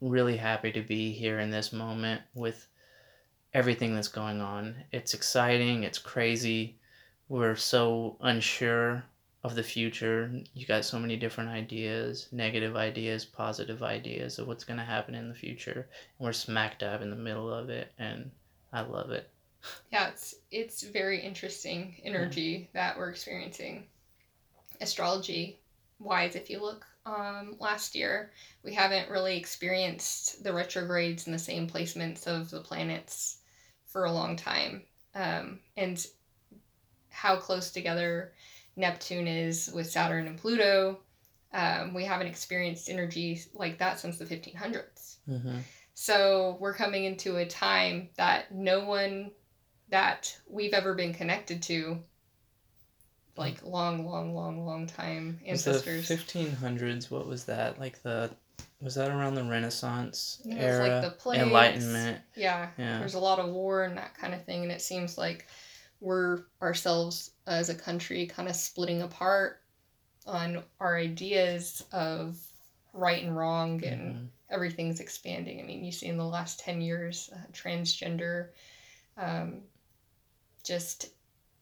really 0.00 0.36
happy 0.36 0.72
to 0.72 0.82
be 0.82 1.12
here 1.12 1.40
in 1.40 1.50
this 1.50 1.72
moment 1.72 2.22
with 2.34 2.66
everything 3.52 3.94
that's 3.94 4.08
going 4.08 4.40
on. 4.40 4.74
It's 4.92 5.14
exciting 5.14 5.82
it's 5.84 5.98
crazy. 5.98 6.78
We're 7.28 7.56
so 7.56 8.16
unsure 8.20 9.04
of 9.42 9.54
the 9.54 9.62
future. 9.62 10.30
You 10.54 10.66
got 10.66 10.84
so 10.84 10.98
many 10.98 11.16
different 11.16 11.50
ideas, 11.50 12.28
negative 12.32 12.76
ideas, 12.76 13.24
positive 13.24 13.82
ideas 13.82 14.38
of 14.38 14.46
what's 14.46 14.64
going 14.64 14.78
to 14.78 14.84
happen 14.84 15.14
in 15.14 15.28
the 15.28 15.34
future. 15.34 15.88
And 16.18 16.26
we're 16.26 16.32
smack 16.32 16.78
dab 16.78 17.02
in 17.02 17.10
the 17.10 17.16
middle 17.16 17.52
of 17.52 17.70
it, 17.70 17.92
and 17.98 18.30
I 18.72 18.82
love 18.82 19.10
it. 19.10 19.28
Yeah, 19.92 20.08
it's 20.08 20.36
it's 20.50 20.82
very 20.82 21.20
interesting 21.20 22.00
energy 22.02 22.70
that 22.72 22.96
we're 22.96 23.10
experiencing. 23.10 23.84
Astrology 24.80 25.60
wise, 25.98 26.34
if 26.34 26.48
you 26.48 26.62
look 26.62 26.86
um, 27.04 27.56
last 27.58 27.94
year, 27.94 28.32
we 28.64 28.72
haven't 28.72 29.10
really 29.10 29.36
experienced 29.36 30.42
the 30.42 30.52
retrogrades 30.54 31.26
and 31.26 31.34
the 31.34 31.38
same 31.38 31.68
placements 31.68 32.26
of 32.26 32.50
the 32.50 32.60
planets 32.60 33.38
for 33.84 34.04
a 34.04 34.12
long 34.12 34.34
time. 34.34 34.84
Um, 35.14 35.60
and 35.76 36.06
how 37.10 37.36
close 37.36 37.70
together 37.70 38.32
Neptune 38.76 39.26
is 39.26 39.70
with 39.74 39.90
Saturn 39.90 40.26
and 40.26 40.38
Pluto. 40.38 41.00
Um, 41.52 41.94
we 41.94 42.04
haven't 42.04 42.28
experienced 42.28 42.88
energy 42.88 43.40
like 43.54 43.78
that 43.78 43.98
since 43.98 44.18
the 44.18 44.24
1500s. 44.24 45.16
Mm-hmm. 45.28 45.58
So 45.94 46.56
we're 46.60 46.74
coming 46.74 47.04
into 47.04 47.36
a 47.36 47.46
time 47.46 48.08
that 48.16 48.54
no 48.54 48.84
one 48.84 49.32
that 49.90 50.36
we've 50.48 50.72
ever 50.72 50.94
been 50.94 51.12
connected 51.12 51.62
to, 51.64 51.98
like 53.36 53.62
long, 53.64 54.06
long, 54.06 54.34
long, 54.34 54.64
long 54.64 54.86
time 54.86 55.40
ancestors. 55.44 56.08
The 56.08 56.14
1500s, 56.16 57.10
what 57.10 57.26
was 57.26 57.44
that? 57.44 57.78
Like 57.80 58.02
the 58.02 58.30
was 58.80 58.94
that 58.94 59.10
around 59.10 59.34
the 59.34 59.44
Renaissance 59.44 60.40
Yeah, 60.44 60.56
era? 60.56 60.88
Like 60.88 61.02
the 61.02 61.10
plagues. 61.18 61.42
Enlightenment. 61.42 62.20
Yeah, 62.34 62.68
Yeah. 62.78 62.98
there's 62.98 63.14
a 63.14 63.20
lot 63.20 63.38
of 63.38 63.50
war 63.50 63.84
and 63.84 63.96
that 63.98 64.16
kind 64.16 64.32
of 64.34 64.44
thing, 64.44 64.62
and 64.62 64.72
it 64.72 64.80
seems 64.80 65.18
like 65.18 65.46
we're 66.00 66.44
ourselves 66.62 67.32
as 67.46 67.68
a 67.68 67.74
country 67.74 68.26
kind 68.26 68.48
of 68.48 68.56
splitting 68.56 69.02
apart 69.02 69.62
on 70.26 70.64
our 70.80 70.96
ideas 70.96 71.84
of 71.92 72.38
right 72.92 73.22
and 73.22 73.36
wrong, 73.36 73.84
and 73.84 74.14
Mhm. 74.16 74.28
everything's 74.50 75.00
expanding. 75.00 75.60
I 75.60 75.64
mean, 75.64 75.84
you 75.84 75.92
see 75.92 76.06
in 76.06 76.16
the 76.16 76.24
last 76.26 76.60
10 76.60 76.80
years, 76.80 77.30
uh, 77.32 77.46
transgender, 77.52 78.50
um, 79.16 79.62
just 80.64 81.10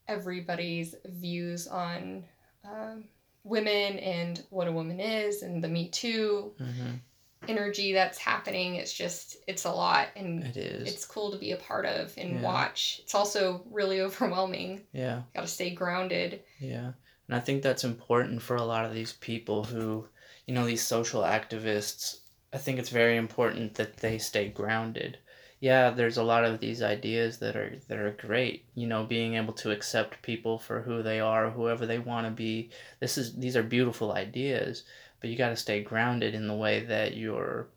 everybody's 0.07 0.95
views 1.05 1.67
on 1.67 2.25
um, 2.63 3.05
women 3.43 3.99
and 3.99 4.43
what 4.49 4.67
a 4.67 4.71
woman 4.71 4.99
is, 4.99 5.43
and 5.43 5.63
the 5.63 5.67
Me 5.67 5.89
Too 5.89 6.53
Mhm. 6.59 6.99
Energy 7.47 7.93
that's 7.93 8.17
happening. 8.17 8.75
It's 8.75 8.93
just, 8.93 9.37
it's 9.47 9.65
a 9.65 9.71
lot. 9.71 10.07
And 10.15 10.43
It 10.43 10.57
is. 10.57 10.91
it's 10.93 11.05
cool 11.05 11.31
to 11.31 11.37
be 11.37 11.51
a 11.51 11.57
part 11.57 11.85
of 11.85 12.13
and 12.17 12.35
Yeah. 12.35 12.41
watch. 12.41 12.99
It's 13.03 13.15
also 13.15 13.63
really 13.71 14.01
overwhelming. 14.07 14.81
yeah. 14.91 15.23
Got 15.33 15.41
to 15.41 15.47
stay 15.47 15.69
grounded. 15.71 16.41
Yeah. 16.59 16.91
And 17.27 17.35
I 17.35 17.39
think 17.39 17.61
that's 17.61 17.83
important 17.83 18.41
for 18.41 18.55
a 18.55 18.63
lot 18.65 18.85
of 18.85 18.93
these 18.93 19.13
people 19.13 19.63
who, 19.63 20.07
you 20.45 20.53
know, 20.53 20.65
these 20.65 20.85
social 20.85 21.21
activists. 21.21 22.17
I 22.51 22.57
think 22.57 22.79
it's 22.79 22.89
very 22.89 23.17
important 23.17 23.75
that 23.75 23.97
they 23.97 24.17
stay 24.17 24.49
grounded. 24.49 25.19
Yeah, 25.61 25.89
there's 25.89 26.17
a 26.17 26.23
lot 26.23 26.45
of 26.45 26.59
these 26.61 26.81
ideas 26.81 27.37
that 27.39 27.55
are 27.57 27.73
that 27.89 27.99
are 27.99 28.11
great, 28.11 28.63
you 28.75 28.87
know, 28.87 29.03
being 29.03 29.35
able 29.35 29.51
to 29.55 29.71
accept 29.71 30.21
people 30.21 30.57
for 30.57 30.81
who 30.81 31.03
they 31.03 31.19
are, 31.19 31.49
whoever 31.51 31.85
they 31.85 31.99
want 31.99 32.25
to 32.25 32.31
be. 32.31 32.69
This 33.01 33.17
is 33.17 33.35
these 33.35 33.57
are 33.57 33.61
beautiful 33.63 34.13
ideas, 34.13 34.83
but 35.19 35.29
you 35.29 35.37
got 35.37 35.49
to 35.49 35.55
stay 35.55 35.83
grounded 35.83 36.33
in 36.33 36.47
the 36.47 36.55
way 36.55 36.81
that 36.85 37.15
you're 37.15 37.67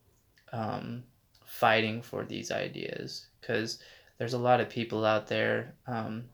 um, 0.52 1.02
fighting 1.44 2.02
for 2.02 2.24
these 2.24 2.50
ideas 2.50 3.26
because 3.40 3.78
there's 4.18 4.34
a 4.34 4.38
lot 4.38 4.60
of 4.60 4.68
people 4.68 5.04
out 5.04 5.26
there 5.26 5.74
um, 5.86 6.24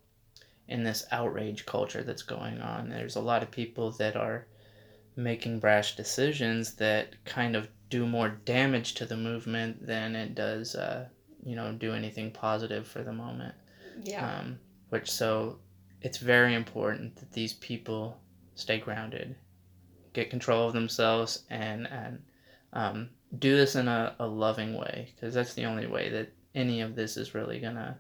in 0.68 0.84
this 0.84 1.06
outrage 1.10 1.64
culture 1.66 2.02
that's 2.02 2.22
going 2.22 2.60
on. 2.60 2.88
There's 2.88 3.16
a 3.16 3.20
lot 3.20 3.42
of 3.42 3.50
people 3.50 3.90
that 3.92 4.16
are 4.16 4.46
making 5.16 5.58
brash 5.58 5.96
decisions 5.96 6.74
that 6.74 7.14
kind 7.24 7.56
of 7.56 7.68
do 7.90 8.06
more 8.06 8.28
damage 8.44 8.94
to 8.94 9.06
the 9.06 9.16
movement 9.16 9.84
than 9.86 10.14
it 10.14 10.34
does, 10.34 10.74
uh, 10.74 11.08
you 11.44 11.56
know, 11.56 11.72
do 11.72 11.92
anything 11.92 12.30
positive 12.30 12.86
for 12.86 13.02
the 13.02 13.12
moment. 13.12 13.54
Yeah. 14.02 14.38
Um, 14.38 14.58
which 14.90 15.10
so 15.10 15.58
it's 16.02 16.18
very 16.18 16.54
important 16.54 17.16
that 17.16 17.32
these 17.32 17.54
people 17.54 18.20
stay 18.54 18.78
grounded, 18.78 19.34
get 20.12 20.30
control 20.30 20.66
of 20.66 20.74
themselves, 20.74 21.44
and 21.50 21.86
and 21.86 22.22
um, 22.72 23.10
do 23.38 23.56
this 23.56 23.76
in 23.76 23.88
a, 23.88 24.14
a 24.18 24.26
loving 24.26 24.76
way 24.76 25.12
because 25.14 25.34
that's 25.34 25.54
the 25.54 25.64
only 25.64 25.86
way 25.86 26.08
that 26.10 26.32
any 26.54 26.80
of 26.80 26.94
this 26.94 27.16
is 27.16 27.34
really 27.34 27.60
gonna 27.60 27.98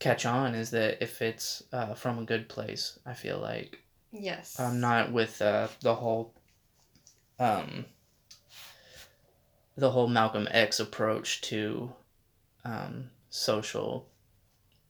catch 0.00 0.24
on 0.26 0.54
is 0.54 0.70
that 0.70 1.02
if 1.02 1.22
it's 1.22 1.62
uh, 1.72 1.94
from 1.94 2.18
a 2.18 2.24
good 2.24 2.48
place. 2.48 2.98
I 3.06 3.14
feel 3.14 3.38
like 3.38 3.78
yes. 4.10 4.58
I'm 4.58 4.80
not 4.80 5.12
with 5.12 5.40
uh, 5.40 5.68
the 5.82 5.94
whole 5.94 6.34
um, 7.38 7.84
the 9.76 9.90
whole 9.90 10.08
Malcolm 10.08 10.48
X 10.50 10.80
approach 10.80 11.42
to 11.42 11.92
um, 12.64 13.10
social 13.28 14.08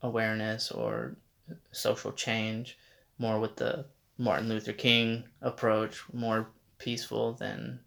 awareness 0.03 0.71
or 0.71 1.16
social 1.73 2.12
change. 2.12 2.79
More 3.19 3.38
with 3.38 3.57
the 3.57 3.85
Martin 4.20 4.50
Luther 4.50 4.74
King 4.74 5.24
approach, 5.40 6.02
more 6.12 6.46
peaceful 6.76 7.33
than 7.33 7.80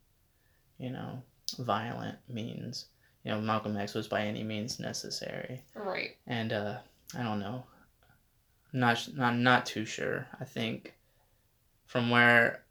you 0.80 0.89
know 0.89 1.22
violent 1.60 2.17
means. 2.28 2.88
You 3.24 3.32
know, 3.32 3.39
Malcolm 3.39 3.78
X 3.78 3.93
was 3.93 4.08
by 4.08 4.26
any 4.26 4.43
means 4.43 4.80
necessary 4.80 5.63
Right. 5.76 6.17
and 6.28 6.52
uh, 6.52 6.78
I 7.17 7.22
don't 7.24 7.39
know. 7.39 7.63
I'm 8.74 8.80
not 8.80 9.08
I'm 9.19 9.43
not 9.43 9.67
too 9.67 9.86
sure. 9.86 10.28
I 10.41 10.46
think 10.46 10.96
from 11.86 12.10
where 12.10 12.63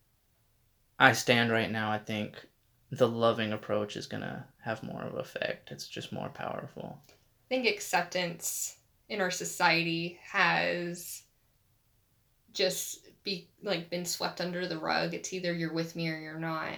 I 0.98 1.12
stand 1.12 1.52
right 1.52 1.70
now, 1.70 1.90
I 1.92 1.98
think 1.98 2.34
the 2.90 3.08
loving 3.08 3.52
approach 3.52 3.96
is 3.96 4.06
gonna 4.08 4.44
have 4.64 4.82
more 4.82 5.02
of 5.02 5.14
effect. 5.14 5.70
It's 5.70 5.86
just 5.86 6.12
more 6.12 6.28
powerful. 6.30 6.98
I 7.08 7.48
think 7.48 7.66
acceptance 7.68 8.76
in 9.08 9.20
our 9.20 9.30
society 9.30 10.18
has 10.32 11.22
just 12.52 13.08
be 13.24 13.48
like 13.62 13.90
been 13.90 14.04
swept 14.04 14.40
under 14.40 14.66
the 14.66 14.78
rug. 14.78 15.14
It's 15.14 15.32
either 15.32 15.52
you're 15.52 15.72
with 15.72 15.94
me 15.96 16.08
or 16.08 16.18
you're 16.18 16.38
not. 16.38 16.74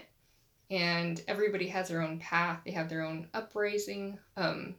And 0.70 1.22
everybody 1.28 1.68
has 1.68 1.88
their 1.88 2.02
own 2.02 2.18
path. 2.18 2.60
They 2.64 2.72
have 2.72 2.88
their 2.88 3.02
own 3.02 3.28
upraising. 3.34 4.18
Um, 4.36 4.74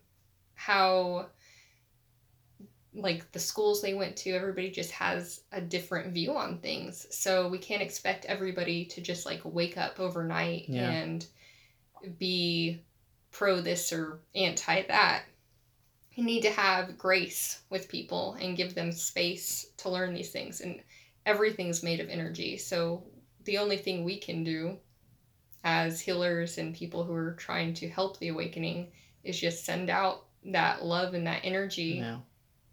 how 0.55 1.27
like 2.93 3.29
the 3.33 3.39
schools 3.39 3.81
they 3.81 3.93
went 3.93 4.15
to, 4.17 4.31
everybody 4.31 4.71
just 4.71 4.91
has 4.91 5.41
a 5.51 5.59
different 5.61 6.13
view 6.13 6.35
on 6.35 6.59
things. 6.59 7.07
So 7.11 7.47
we 7.49 7.57
can't 7.57 7.81
expect 7.81 8.25
everybody 8.25 8.85
to 8.85 9.01
just 9.01 9.25
like 9.25 9.41
wake 9.43 9.77
up 9.77 9.99
overnight 9.99 10.69
Yeah. 10.69 10.89
and 10.89 11.25
be 12.17 12.81
pro 13.31 13.59
this 13.59 13.91
or 13.91 14.19
anti 14.33 14.83
that. 14.83 15.23
You 16.13 16.23
need 16.23 16.41
to 16.43 16.51
have 16.51 16.97
grace 16.97 17.59
with 17.69 17.89
people 17.89 18.37
and 18.39 18.55
give 18.55 18.73
them 18.73 18.93
space 18.93 19.67
to 19.77 19.89
learn 19.89 20.13
these 20.13 20.31
things. 20.31 20.61
And 20.61 20.81
everything's 21.25 21.83
made 21.83 21.99
of 21.99 22.09
energy. 22.09 22.57
So 22.57 23.03
the 23.45 23.57
only 23.57 23.77
thing 23.77 24.03
we 24.03 24.17
can 24.19 24.43
do 24.43 24.77
as 25.63 25.99
healers 25.99 26.57
and 26.57 26.75
people 26.75 27.03
who 27.03 27.13
are 27.13 27.33
trying 27.33 27.73
to 27.75 27.89
help 27.89 28.19
the 28.19 28.27
awakening 28.29 28.91
is 29.23 29.39
just 29.39 29.65
send 29.65 29.89
out 29.89 30.25
that 30.45 30.83
love 30.85 31.13
and 31.15 31.25
that 31.25 31.41
energy 31.43 31.95
Yeah. 31.99 32.19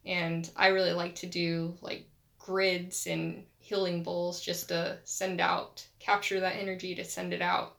and 0.04 0.50
I 0.56 0.68
really 0.68 0.92
like 0.92 1.14
to 1.16 1.26
do 1.26 1.74
like 1.80 2.06
grids 2.38 3.06
and 3.06 3.44
healing 3.58 4.02
bowls 4.02 4.40
just 4.42 4.68
to 4.68 4.98
send 5.04 5.40
out, 5.40 5.86
capture 6.00 6.40
that 6.40 6.56
energy 6.56 6.94
to 6.96 7.04
send 7.04 7.32
it 7.32 7.40
out 7.40 7.76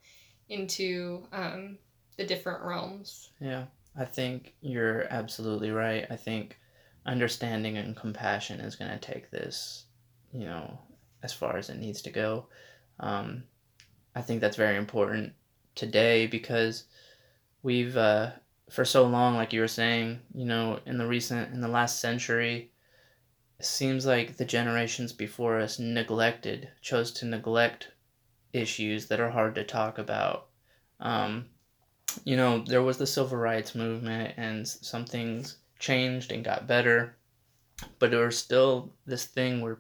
into 0.49 1.27
um, 1.31 1.77
the 2.17 2.25
different 2.25 2.63
realms. 2.63 3.29
Yeah. 3.39 3.65
I 3.95 4.05
think 4.05 4.55
you're 4.61 5.03
absolutely 5.13 5.69
right. 5.69 6.07
I 6.09 6.15
think 6.15 6.57
understanding 7.05 7.77
and 7.77 7.95
compassion 7.95 8.59
is 8.61 8.75
gonna 8.75 8.97
take 8.97 9.29
this, 9.29 9.85
you 10.33 10.45
know, 10.45 10.79
as 11.21 11.31
far 11.31 11.57
as 11.57 11.69
it 11.69 11.77
needs 11.77 12.01
to 12.03 12.09
go. 12.09 12.47
Um, 12.99 13.43
I 14.15 14.21
think 14.21 14.41
that's 14.41 14.57
very 14.57 14.77
important 14.77 15.33
today 15.75 16.27
because 16.27 16.85
we've 17.61 17.95
uh, 17.97 18.31
for 18.69 18.85
so 18.85 19.05
long, 19.05 19.35
like 19.35 19.53
you 19.53 19.61
were 19.61 19.67
saying, 19.67 20.19
you 20.33 20.45
know, 20.45 20.79
in 20.85 20.97
the 20.97 21.07
recent 21.07 21.53
in 21.53 21.61
the 21.61 21.67
last 21.67 21.99
century, 21.99 22.71
it 23.59 23.65
seems 23.65 24.05
like 24.05 24.37
the 24.37 24.45
generations 24.45 25.13
before 25.13 25.59
us 25.59 25.79
neglected, 25.79 26.69
chose 26.81 27.11
to 27.13 27.25
neglect 27.25 27.89
issues 28.51 29.07
that 29.07 29.19
are 29.19 29.29
hard 29.29 29.55
to 29.55 29.63
talk 29.63 29.97
about. 29.97 30.47
Um, 30.99 31.45
you 32.23 32.35
know, 32.35 32.59
there 32.59 32.83
was 32.83 32.97
the 32.97 33.07
civil 33.07 33.37
rights 33.37 33.75
movement, 33.75 34.33
and 34.37 34.67
some 34.67 35.05
things 35.05 35.57
changed 35.79 36.31
and 36.31 36.43
got 36.43 36.67
better, 36.67 37.15
but 37.99 38.11
there 38.11 38.25
was 38.25 38.37
still 38.37 38.93
this 39.05 39.25
thing 39.25 39.61
where 39.61 39.79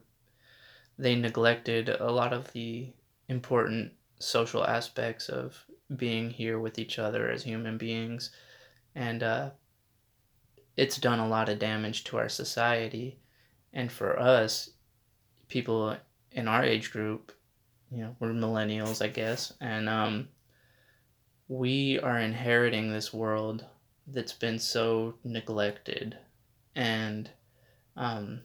they 0.97 1.15
neglected 1.15 1.89
a 1.89 2.11
lot 2.11 2.33
of 2.33 2.51
the 2.53 2.93
important 3.27 3.91
social 4.19 4.65
aspects 4.65 5.29
of 5.29 5.65
being 5.95 6.29
here 6.29 6.59
with 6.59 6.79
each 6.79 6.99
other 6.99 7.29
as 7.29 7.43
human 7.43 7.77
beings. 7.77 8.31
And 8.95 9.23
uh, 9.23 9.49
it's 10.77 10.97
done 10.97 11.19
a 11.19 11.27
lot 11.27 11.49
of 11.49 11.59
damage 11.59 12.03
to 12.05 12.17
our 12.17 12.29
society. 12.29 13.19
And 13.73 13.91
for 13.91 14.19
us 14.19 14.69
people 15.47 15.95
in 16.31 16.47
our 16.47 16.63
age 16.63 16.91
group, 16.91 17.31
you 17.91 18.01
know, 18.01 18.15
we're 18.19 18.33
millennials, 18.33 19.03
I 19.03 19.07
guess, 19.07 19.53
and 19.61 19.87
um, 19.87 20.29
we 21.47 21.99
are 21.99 22.19
inheriting 22.19 22.91
this 22.91 23.13
world 23.13 23.63
that's 24.07 24.33
been 24.33 24.57
so 24.57 25.13
neglected, 25.23 26.17
and 26.75 27.29
um, 27.95 28.41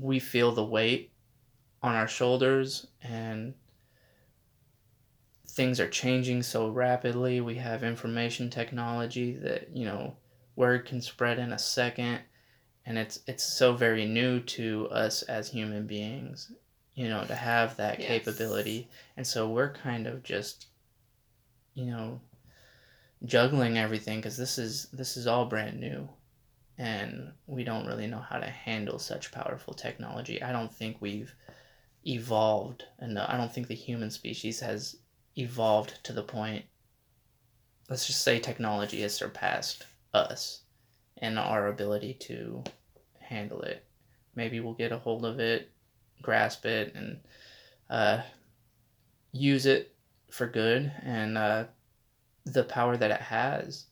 we 0.00 0.18
feel 0.18 0.52
the 0.52 0.64
weight 0.64 1.12
on 1.82 1.94
our 1.94 2.08
shoulders, 2.08 2.86
and 3.02 3.54
things 5.46 5.80
are 5.80 5.88
changing 5.88 6.42
so 6.42 6.68
rapidly. 6.68 7.40
We 7.40 7.56
have 7.56 7.82
information 7.82 8.50
technology 8.50 9.34
that 9.36 9.74
you 9.74 9.84
know 9.84 10.16
word 10.56 10.86
can 10.86 11.00
spread 11.00 11.38
in 11.38 11.52
a 11.52 11.58
second 11.58 12.20
and 12.86 12.98
it's 12.98 13.20
it's 13.26 13.44
so 13.44 13.74
very 13.74 14.04
new 14.04 14.40
to 14.40 14.88
us 14.90 15.22
as 15.22 15.48
human 15.48 15.86
beings 15.86 16.52
you 16.94 17.08
know 17.08 17.24
to 17.24 17.34
have 17.34 17.76
that 17.76 17.98
yes. 17.98 18.08
capability 18.08 18.88
and 19.16 19.26
so 19.26 19.48
we're 19.48 19.72
kind 19.72 20.06
of 20.06 20.22
just 20.22 20.66
you 21.74 21.86
know 21.86 22.20
juggling 23.24 23.78
everything 23.78 24.18
because 24.18 24.36
this 24.36 24.58
is 24.58 24.88
this 24.92 25.16
is 25.16 25.26
all 25.26 25.44
brand 25.46 25.78
new 25.78 26.08
and 26.80 27.30
we 27.46 27.62
don't 27.62 27.86
really 27.86 28.06
know 28.06 28.18
how 28.18 28.38
to 28.38 28.48
handle 28.48 28.98
such 28.98 29.32
powerful 29.32 29.74
technology 29.74 30.42
i 30.42 30.50
don't 30.50 30.74
think 30.74 30.96
we've 31.00 31.34
evolved 32.06 32.84
and 32.98 33.18
i 33.18 33.36
don't 33.36 33.52
think 33.52 33.68
the 33.68 33.74
human 33.74 34.10
species 34.10 34.60
has 34.60 34.96
evolved 35.36 36.02
to 36.02 36.12
the 36.12 36.22
point 36.22 36.64
let's 37.88 38.06
just 38.06 38.22
say 38.22 38.38
technology 38.38 39.02
has 39.02 39.14
surpassed 39.14 39.84
us 40.14 40.62
and 41.18 41.38
our 41.38 41.68
ability 41.68 42.14
to 42.14 42.64
handle 43.18 43.62
it. 43.62 43.84
Maybe 44.34 44.60
we'll 44.60 44.74
get 44.74 44.92
a 44.92 44.98
hold 44.98 45.24
of 45.24 45.38
it, 45.40 45.70
grasp 46.22 46.64
it, 46.66 46.94
and 46.94 47.20
uh, 47.88 48.22
use 49.32 49.66
it 49.66 49.94
for 50.30 50.46
good 50.46 50.92
and 51.02 51.36
uh, 51.36 51.64
the 52.44 52.64
power 52.64 52.96
that 52.96 53.10
it 53.10 53.20
has. 53.20 53.86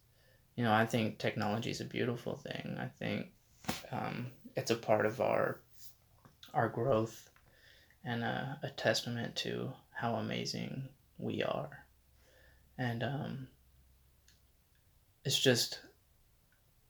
You 0.59 0.65
know, 0.65 0.73
I 0.73 0.87
think 0.87 1.19
technology 1.19 1.71
is 1.71 1.81
a 1.81 1.85
beautiful 1.85 2.37
thing. 2.37 2.77
I 2.81 2.87
think 2.87 3.29
um, 3.93 4.27
it's 4.57 4.73
a 4.73 4.75
part 4.75 5.07
of 5.07 5.21
our 5.21 5.61
our 6.53 6.69
growth 6.69 7.31
and 8.05 8.25
a, 8.25 8.59
a 8.65 8.71
testament 8.71 9.37
to 9.37 9.73
how 9.93 10.17
amazing 10.17 10.89
we 11.17 11.45
are. 11.45 11.85
And 12.77 13.05
um, 13.05 13.49
it's 15.25 15.39
just 15.39 15.79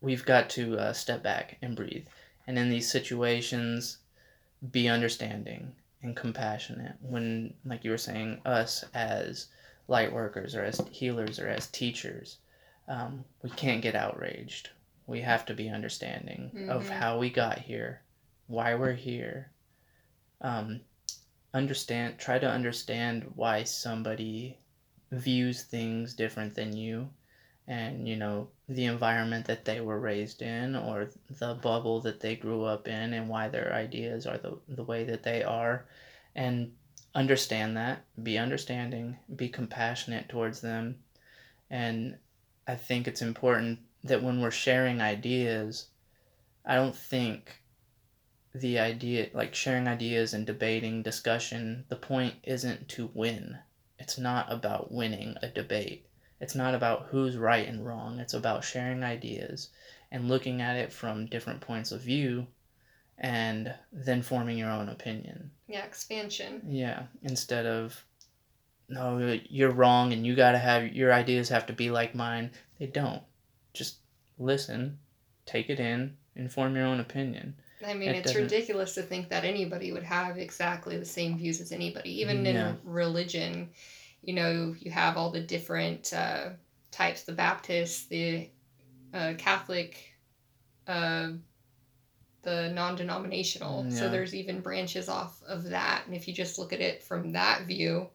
we've 0.00 0.24
got 0.24 0.48
to 0.50 0.78
uh, 0.78 0.92
step 0.94 1.22
back 1.22 1.58
and 1.60 1.76
breathe. 1.76 2.06
And 2.46 2.58
in 2.58 2.70
these 2.70 2.90
situations, 2.90 3.98
be 4.72 4.88
understanding 4.88 5.72
and 6.02 6.16
compassionate. 6.16 6.96
When, 7.02 7.52
like 7.66 7.84
you 7.84 7.90
were 7.90 7.98
saying, 7.98 8.40
us 8.46 8.82
as 8.94 9.48
light 9.88 10.10
workers 10.10 10.54
or 10.54 10.64
as 10.64 10.80
healers 10.90 11.38
or 11.38 11.48
as 11.48 11.66
teachers, 11.66 12.38
um, 12.88 13.24
we 13.42 13.50
can't 13.50 13.82
get 13.82 13.94
outraged. 13.94 14.70
We 15.06 15.20
have 15.20 15.46
to 15.46 15.54
be 15.54 15.68
understanding 15.68 16.50
mm-hmm. 16.54 16.70
of 16.70 16.88
how 16.88 17.18
we 17.18 17.30
got 17.30 17.58
here, 17.58 18.02
why 18.46 18.74
we're 18.74 18.92
here. 18.92 19.50
Um, 20.40 20.80
understand, 21.54 22.18
try 22.18 22.38
to 22.38 22.48
understand 22.48 23.32
why 23.34 23.64
somebody 23.64 24.58
views 25.10 25.62
things 25.62 26.14
different 26.14 26.54
than 26.54 26.76
you 26.76 27.08
and 27.66 28.08
you 28.08 28.16
know 28.16 28.48
the 28.68 28.86
environment 28.86 29.46
that 29.46 29.64
they 29.64 29.80
were 29.80 30.00
raised 30.00 30.42
in 30.42 30.74
or 30.74 31.08
the 31.38 31.54
bubble 31.54 32.00
that 32.00 32.20
they 32.20 32.34
grew 32.34 32.64
up 32.64 32.88
in 32.88 33.12
and 33.12 33.28
why 33.28 33.48
their 33.48 33.72
ideas 33.72 34.26
are 34.26 34.38
the, 34.38 34.58
the 34.68 34.82
way 34.82 35.04
that 35.04 35.22
they 35.22 35.42
are 35.42 35.84
and 36.34 36.72
understand 37.14 37.76
that 37.76 38.02
be 38.22 38.38
understanding 38.38 39.16
be 39.36 39.48
compassionate 39.48 40.28
towards 40.28 40.60
them 40.60 40.96
and 41.70 42.16
i 42.68 42.76
think 42.76 43.08
it's 43.08 43.22
important 43.22 43.80
that 44.04 44.22
when 44.22 44.40
we're 44.40 44.50
sharing 44.50 45.00
ideas 45.00 45.88
i 46.64 46.74
don't 46.74 46.96
think 46.96 47.60
the 48.54 48.78
idea 48.78 49.28
like 49.34 49.54
sharing 49.54 49.88
ideas 49.88 50.32
and 50.34 50.46
debating 50.46 51.02
discussion 51.02 51.84
the 51.88 51.96
point 51.96 52.34
isn't 52.44 52.88
to 52.88 53.10
win 53.14 53.58
it's 53.98 54.18
not 54.18 54.50
about 54.52 54.92
winning 54.92 55.34
a 55.42 55.48
debate 55.48 56.08
it's 56.40 56.54
not 56.54 56.74
about 56.74 57.08
who's 57.10 57.36
right 57.36 57.66
and 57.66 57.84
wrong. 57.84 58.20
It's 58.20 58.34
about 58.34 58.64
sharing 58.64 59.02
ideas 59.02 59.70
and 60.10 60.28
looking 60.28 60.60
at 60.60 60.76
it 60.76 60.92
from 60.92 61.26
different 61.26 61.60
points 61.60 61.90
of 61.90 62.00
view 62.00 62.46
and 63.18 63.74
then 63.92 64.22
forming 64.22 64.56
your 64.56 64.70
own 64.70 64.88
opinion. 64.88 65.50
Yeah, 65.66 65.84
expansion. 65.84 66.62
Yeah, 66.66 67.04
instead 67.22 67.66
of 67.66 68.04
no, 68.88 69.38
you're 69.48 69.70
wrong 69.70 70.12
and 70.12 70.26
you 70.26 70.34
got 70.34 70.52
to 70.52 70.58
have 70.58 70.92
your 70.94 71.12
ideas 71.12 71.48
have 71.48 71.66
to 71.66 71.72
be 71.72 71.90
like 71.90 72.14
mine. 72.14 72.50
They 72.78 72.86
don't. 72.86 73.22
Just 73.74 73.96
listen, 74.38 74.98
take 75.46 75.70
it 75.70 75.80
in, 75.80 76.16
and 76.36 76.50
form 76.50 76.74
your 76.74 76.86
own 76.86 77.00
opinion. 77.00 77.54
I 77.86 77.94
mean, 77.94 78.08
it 78.08 78.16
it's 78.16 78.26
doesn't... 78.28 78.42
ridiculous 78.42 78.94
to 78.94 79.02
think 79.02 79.28
that 79.28 79.44
anybody 79.44 79.92
would 79.92 80.02
have 80.02 80.36
exactly 80.36 80.96
the 80.96 81.04
same 81.04 81.38
views 81.38 81.60
as 81.60 81.70
anybody, 81.70 82.20
even 82.20 82.44
yeah. 82.44 82.70
in 82.70 82.78
religion 82.84 83.70
you 84.22 84.34
know, 84.34 84.74
you 84.78 84.90
have 84.90 85.16
all 85.16 85.30
the 85.30 85.40
different 85.40 86.12
uh, 86.12 86.50
types 86.90 87.22
the 87.22 87.32
Baptist, 87.32 88.08
the 88.08 88.48
uh, 89.14 89.34
Catholic, 89.38 90.12
uh, 90.86 91.28
the 92.42 92.70
non 92.70 92.96
denominational. 92.96 93.84
Yeah. 93.88 93.96
So 93.96 94.08
there's 94.08 94.34
even 94.34 94.60
branches 94.60 95.08
off 95.08 95.42
of 95.46 95.64
that. 95.70 96.02
And 96.06 96.14
if 96.14 96.26
you 96.26 96.34
just 96.34 96.58
look 96.58 96.72
at 96.72 96.80
it 96.80 97.02
from 97.02 97.32
that 97.32 97.66
view, 97.66 98.08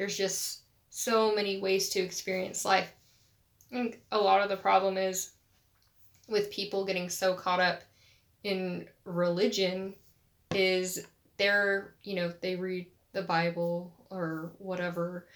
there's 0.00 0.16
just 0.16 0.62
so 0.88 1.34
many 1.34 1.60
ways 1.60 1.90
to 1.90 2.00
experience 2.00 2.64
life. 2.64 2.90
I 3.70 3.74
think 3.74 4.00
a 4.10 4.16
lot 4.16 4.40
of 4.40 4.48
the 4.48 4.56
problem 4.56 4.96
is 4.96 5.32
with 6.26 6.50
people 6.50 6.86
getting 6.86 7.10
so 7.10 7.34
caught 7.34 7.60
up 7.60 7.82
in 8.42 8.88
religion 9.04 9.94
is 10.54 11.04
they're, 11.36 11.96
you 12.02 12.14
know, 12.14 12.32
they 12.40 12.56
read 12.56 12.86
the 13.12 13.20
Bible 13.20 13.92
or 14.08 14.52
whatever 14.56 15.28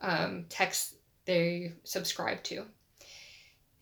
um, 0.00 0.46
text 0.48 0.94
they 1.26 1.74
subscribe 1.84 2.42
to. 2.44 2.64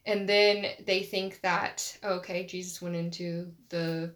And 0.05 0.29
then 0.29 0.67
they 0.85 1.05
think 1.05 1.43
that, 1.43 1.97
okay, 2.03 2.45
Jesus 2.45 2.83
went 2.83 2.97
into 2.97 3.53
the 3.69 4.13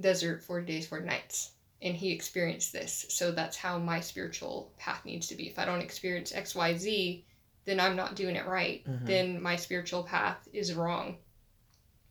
desert 0.00 0.42
40 0.42 0.66
days, 0.66 0.88
40 0.88 1.06
nights, 1.06 1.52
and 1.82 1.96
he 1.96 2.12
experienced 2.12 2.72
this. 2.72 3.06
So 3.08 3.32
that's 3.32 3.56
how 3.56 3.78
my 3.78 4.00
spiritual 4.00 4.72
path 4.78 5.04
needs 5.04 5.28
to 5.28 5.34
be. 5.34 5.48
If 5.48 5.58
I 5.58 5.64
don't 5.64 5.80
experience 5.80 6.32
XYZ, 6.32 7.24
then 7.64 7.80
I'm 7.80 7.96
not 7.96 8.16
doing 8.16 8.36
it 8.36 8.46
right. 8.46 8.84
Mm-hmm. 8.86 9.06
Then 9.06 9.42
my 9.42 9.56
spiritual 9.56 10.02
path 10.02 10.48
is 10.52 10.74
wrong. 10.74 11.16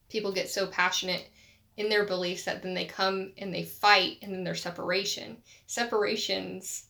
People 0.09 0.31
get 0.31 0.49
so 0.49 0.67
passionate 0.67 1.29
in 1.77 1.89
their 1.89 2.05
beliefs 2.05 2.45
that 2.45 2.63
then 2.63 2.73
they 2.73 2.85
come 2.85 3.31
and 3.37 3.53
they 3.53 3.63
fight 3.63 4.17
and 4.21 4.33
then 4.33 4.43
there's 4.43 4.61
separation. 4.61 5.37
Separations 5.67 6.85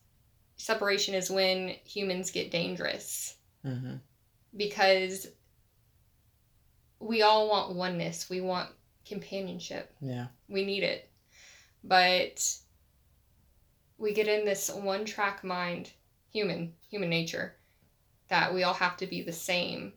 separation 0.59 1.15
is 1.15 1.31
when 1.31 1.69
humans 1.85 2.31
get 2.31 2.51
dangerous. 2.51 3.35
Mm-hmm. 3.65 3.95
Because 4.55 5.27
we 6.99 7.21
all 7.21 7.49
want 7.49 7.75
oneness. 7.75 8.29
We 8.29 8.41
want 8.41 8.69
companionship. 9.05 9.93
Yeah. 10.01 10.27
We 10.47 10.65
need 10.65 10.83
it. 10.83 11.09
But 11.83 12.45
we 13.99 14.13
get 14.13 14.27
in 14.27 14.45
this 14.45 14.69
one 14.69 15.05
track 15.05 15.43
mind, 15.43 15.91
human, 16.31 16.73
human 16.89 17.09
nature, 17.09 17.55
that 18.29 18.53
we 18.53 18.63
all 18.63 18.73
have 18.73 18.97
to 18.97 19.07
be 19.07 19.21
the 19.21 19.31
same. 19.31 19.93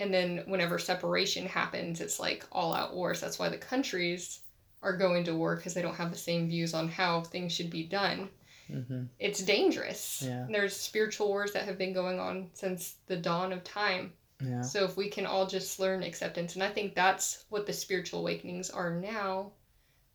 And 0.00 0.12
then 0.12 0.42
whenever 0.46 0.78
separation 0.78 1.46
happens, 1.46 2.00
it's 2.00 2.18
like 2.18 2.44
all 2.50 2.74
out 2.74 2.94
wars. 2.94 3.20
That's 3.20 3.38
why 3.38 3.48
the 3.48 3.58
countries 3.58 4.40
are 4.82 4.96
going 4.96 5.24
to 5.24 5.36
war 5.36 5.56
because 5.56 5.74
they 5.74 5.82
don't 5.82 5.94
have 5.94 6.10
the 6.10 6.18
same 6.18 6.48
views 6.48 6.74
on 6.74 6.88
how 6.88 7.22
things 7.22 7.52
should 7.52 7.70
be 7.70 7.84
done. 7.84 8.28
Mm-hmm. 8.70 9.04
It's 9.18 9.42
dangerous. 9.42 10.22
Yeah. 10.26 10.46
There's 10.50 10.74
spiritual 10.74 11.28
wars 11.28 11.52
that 11.52 11.64
have 11.64 11.78
been 11.78 11.92
going 11.92 12.18
on 12.18 12.48
since 12.54 12.96
the 13.06 13.16
dawn 13.16 13.52
of 13.52 13.62
time. 13.62 14.12
Yeah. 14.40 14.62
So 14.62 14.84
if 14.84 14.96
we 14.96 15.08
can 15.08 15.26
all 15.26 15.46
just 15.46 15.78
learn 15.78 16.02
acceptance, 16.02 16.54
and 16.54 16.62
I 16.62 16.70
think 16.70 16.94
that's 16.94 17.44
what 17.50 17.66
the 17.66 17.72
spiritual 17.72 18.20
awakenings 18.20 18.70
are 18.70 18.90
now, 18.90 19.52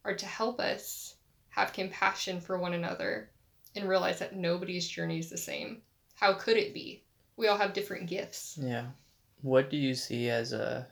are 0.04 0.16
to 0.16 0.26
help 0.26 0.60
us 0.60 1.16
have 1.60 1.74
compassion 1.74 2.40
for 2.42 2.58
one 2.58 2.74
another 2.74 3.30
and 3.76 3.88
realize 3.88 4.20
that 4.20 4.36
nobody's 4.36 4.88
journey 4.88 5.20
is 5.20 5.30
the 5.30 5.38
same. 5.38 5.82
How 6.16 6.34
could 6.34 6.58
it 6.58 6.74
be? 6.74 7.04
We 7.38 7.48
all 7.48 7.58
have 7.58 7.74
different 7.74 8.08
gifts. 8.08 8.58
Yeah. 8.62 8.86
What 9.42 9.70
do 9.70 9.78
you 9.78 9.94
see 9.94 10.30
as 10.30 10.54
a 10.54 10.88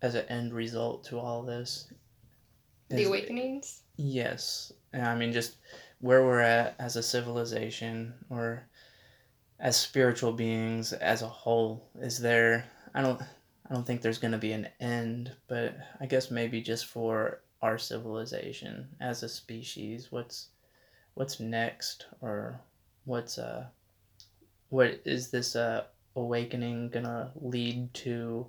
as 0.00 0.14
an 0.14 0.26
end 0.26 0.52
result 0.52 1.04
to 1.04 1.18
all 1.18 1.42
this? 1.42 1.92
The 2.88 3.04
awakenings? 3.04 3.82
Yes. 3.96 4.72
I 4.92 5.14
mean 5.14 5.32
just 5.32 5.56
where 6.00 6.24
we're 6.24 6.40
at 6.40 6.74
as 6.78 6.96
a 6.96 7.02
civilization 7.02 8.14
or 8.28 8.66
as 9.60 9.76
spiritual 9.76 10.32
beings 10.32 10.92
as 10.92 11.22
a 11.22 11.28
whole 11.28 11.88
is 12.00 12.18
there 12.18 12.64
i 12.94 13.00
don't 13.00 13.22
i 13.22 13.72
don't 13.72 13.86
think 13.86 14.02
there's 14.02 14.18
going 14.18 14.32
to 14.32 14.38
be 14.38 14.50
an 14.50 14.66
end 14.80 15.30
but 15.46 15.76
i 16.00 16.06
guess 16.06 16.32
maybe 16.32 16.60
just 16.60 16.86
for 16.86 17.40
our 17.62 17.78
civilization 17.78 18.88
as 19.00 19.22
a 19.22 19.28
species? 19.28 20.10
What's 20.10 20.48
what's 21.14 21.40
next, 21.40 22.06
or 22.20 22.60
what's 23.04 23.38
uh, 23.38 23.66
what 24.68 25.00
is 25.04 25.30
this 25.30 25.56
uh 25.56 25.84
awakening 26.16 26.90
gonna 26.90 27.30
lead 27.36 27.92
to? 27.94 28.46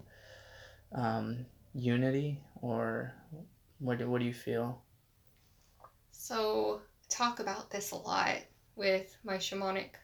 Um, 0.93 1.45
unity, 1.73 2.39
or 2.61 3.13
what? 3.79 3.97
Do, 3.99 4.09
what 4.09 4.19
do 4.19 4.25
you 4.25 4.33
feel? 4.33 4.81
So 6.11 6.81
talk 7.09 7.39
about 7.39 7.69
this 7.69 7.91
a 7.91 7.95
lot 7.95 8.37
with 8.75 9.15
my 9.23 9.37
shamanic 9.37 9.95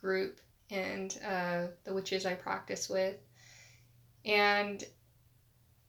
group 0.00 0.40
and 0.70 1.18
uh, 1.26 1.66
the 1.84 1.94
witches 1.94 2.26
I 2.26 2.34
practice 2.34 2.88
with. 2.88 3.16
And 4.24 4.82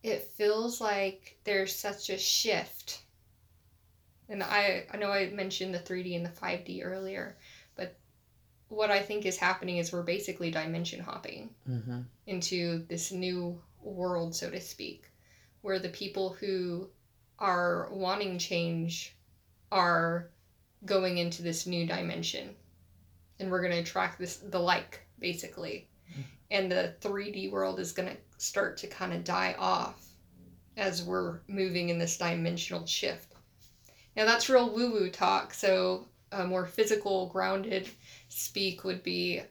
it 0.03 0.23
feels 0.35 0.79
like 0.79 1.37
there's 1.43 1.75
such 1.75 2.09
a 2.09 2.17
shift. 2.17 3.01
And 4.29 4.43
I, 4.43 4.85
I 4.93 4.97
know 4.97 5.11
I 5.11 5.29
mentioned 5.29 5.73
the 5.73 5.79
3D 5.79 6.15
and 6.15 6.25
the 6.25 6.29
5D 6.29 6.83
earlier, 6.85 7.37
but 7.75 7.97
what 8.67 8.91
I 8.91 9.01
think 9.01 9.25
is 9.25 9.37
happening 9.37 9.77
is 9.77 9.91
we're 9.93 10.03
basically 10.03 10.51
dimension 10.51 10.99
hopping 10.99 11.49
Mm-hmm. 11.69 12.01
into 12.25 12.85
this 12.87 13.11
new 13.11 13.61
world, 13.81 14.35
so 14.35 14.49
to 14.49 14.59
speak, 14.59 15.05
where 15.61 15.79
the 15.79 15.89
people 15.89 16.33
who 16.33 16.89
are 17.39 17.87
wanting 17.91 18.37
change 18.37 19.15
are 19.71 20.29
going 20.85 21.17
into 21.17 21.41
this 21.41 21.65
new 21.67 21.85
dimension 21.85 22.55
and 23.39 23.51
we're 23.51 23.61
going 23.61 23.73
to 23.73 23.79
attract 23.79 24.17
this 24.19 24.37
the 24.37 24.59
like 24.59 25.01
basically 25.19 25.87
and 26.49 26.71
the 26.71 26.95
3d 27.01 27.51
world 27.51 27.79
is 27.79 27.91
going 27.91 28.07
to 28.07 28.15
start 28.37 28.77
to 28.77 28.87
kind 28.87 29.13
of 29.13 29.23
die 29.23 29.55
off 29.57 30.05
as 30.75 31.03
we're 31.03 31.39
moving 31.47 31.89
in 31.89 31.97
this 31.97 32.17
dimensional 32.17 32.85
shift. 32.85 33.33
Now 34.15 34.25
that's 34.25 34.49
real 34.49 34.73
woo 34.73 34.91
woo 34.91 35.09
talk 35.09 35.53
so 35.53 36.07
a 36.31 36.45
more 36.45 36.65
physical 36.65 37.27
grounded 37.27 37.89
speak 38.27 38.83
would 38.83 39.03
be 39.03 39.41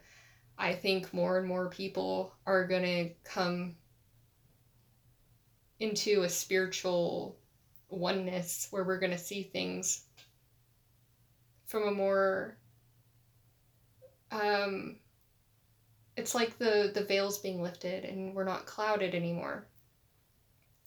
i 0.59 0.73
think 0.73 1.13
more 1.13 1.39
and 1.39 1.49
more 1.49 1.69
people 1.69 2.35
are 2.47 2.67
going 2.67 2.83
to 2.83 3.11
come 3.25 3.75
into 5.81 6.23
a 6.23 6.29
spiritual 6.29 7.37
oneness 7.89 8.69
where 8.71 8.85
we're 8.85 8.99
going 8.99 9.13
to 9.13 9.19
see 9.19 9.43
things 9.43 10.05
from 11.67 11.89
a 11.89 11.91
more 11.91 12.57
um 14.31 14.97
it's 16.17 16.35
like 16.35 16.59
the 16.59 16.91
the 16.95 17.05
veil's 17.05 17.39
being 17.39 17.63
lifted 17.63 18.05
and 18.05 18.35
we're 18.35 18.45
not 18.45 18.67
clouded 18.67 19.15
anymore 19.15 19.67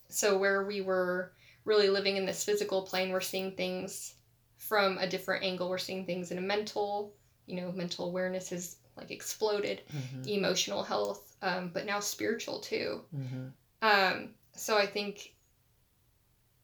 so 0.09 0.37
where 0.37 0.63
we 0.65 0.81
were 0.81 1.33
really 1.65 1.89
living 1.89 2.17
in 2.17 2.25
this 2.25 2.43
physical 2.43 2.81
plane 2.83 3.11
we're 3.11 3.21
seeing 3.21 3.51
things 3.55 4.15
from 4.57 4.97
a 4.97 5.07
different 5.07 5.43
angle 5.43 5.69
we're 5.69 5.77
seeing 5.77 6.05
things 6.05 6.31
in 6.31 6.37
a 6.37 6.41
mental 6.41 7.13
you 7.45 7.55
know 7.59 7.71
mental 7.71 8.05
awareness 8.05 8.49
has 8.49 8.77
like 8.97 9.11
exploded 9.11 9.81
Mm-hmm. 9.95 10.27
emotional 10.29 10.83
health 10.83 11.35
um, 11.41 11.71
but 11.73 11.85
now 11.85 11.99
spiritual 11.99 12.59
too 12.59 13.01
Mm-hmm. 13.15 13.47
um, 13.81 14.29
so 14.55 14.77
I 14.77 14.85
think 14.85 15.33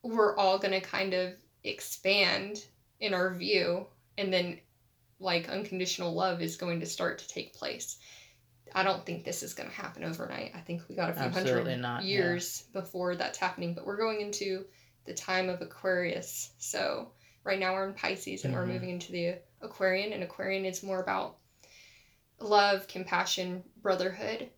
we're 0.04 0.36
all 0.36 0.60
going 0.60 0.73
to 0.73 0.82
kind 0.82 1.13
of 1.13 1.34
expand 1.63 2.65
in 2.99 3.13
our 3.13 3.34
view, 3.34 3.88
and 4.17 4.32
then 4.32 4.60
like 5.19 5.49
unconditional 5.49 6.13
love 6.13 6.41
is 6.41 6.58
going 6.58 6.80
to 6.82 6.86
start 6.86 7.19
to 7.19 7.28
take 7.28 7.54
place. 7.54 7.97
I 8.76 8.84
don't 8.84 9.06
think 9.06 9.24
this 9.24 9.42
is 9.42 9.54
going 9.54 9.70
to 9.70 9.76
happen 9.76 10.04
overnight. 10.04 10.52
I 10.54 10.60
think 10.60 10.82
we 10.90 10.96
got 10.96 11.10
a 11.10 11.14
few 11.14 11.24
Absolutely 11.24 11.54
hundred 11.72 11.82
not, 11.82 12.04
yeah. 12.04 12.18
years 12.18 12.66
before 12.74 13.16
that's 13.16 13.38
happening, 13.38 13.74
but 13.74 13.86
we're 13.86 13.98
going 13.98 14.20
into 14.20 14.66
the 15.06 15.14
time 15.14 15.48
of 15.48 15.62
Aquarius. 15.62 16.52
So 16.58 17.12
right 17.46 17.58
now 17.58 17.74
we're 17.74 17.88
in 17.88 17.94
Pisces 17.94 18.44
and 18.44 18.54
we're 18.54 18.66
Mhm. 18.66 18.74
moving 18.74 18.90
into 18.90 19.14
the 19.14 19.36
Aquarian, 19.62 20.12
and 20.12 20.24
Aquarian 20.24 20.66
is 20.66 20.84
more 20.84 21.02
about 21.02 21.38
love, 22.40 22.88
compassion, 22.90 23.64
brotherhood. 23.82 24.50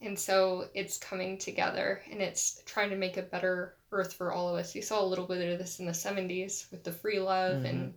And 0.00 0.18
so 0.18 0.68
it's 0.74 0.96
coming 0.96 1.36
together 1.36 2.02
and 2.10 2.22
it's 2.22 2.62
trying 2.64 2.88
to 2.90 2.96
make 2.96 3.16
a 3.18 3.22
better 3.22 3.76
earth 3.92 4.14
for 4.14 4.32
all 4.32 4.48
of 4.48 4.56
us. 4.56 4.74
You 4.74 4.80
saw 4.82 5.02
a 5.02 5.04
little 5.04 5.26
bit 5.26 5.52
of 5.52 5.58
this 5.58 5.78
in 5.78 5.86
the 5.86 5.92
70s 5.92 6.70
with 6.70 6.84
the 6.84 6.92
free 6.92 7.18
love 7.18 7.64
and 7.64 7.92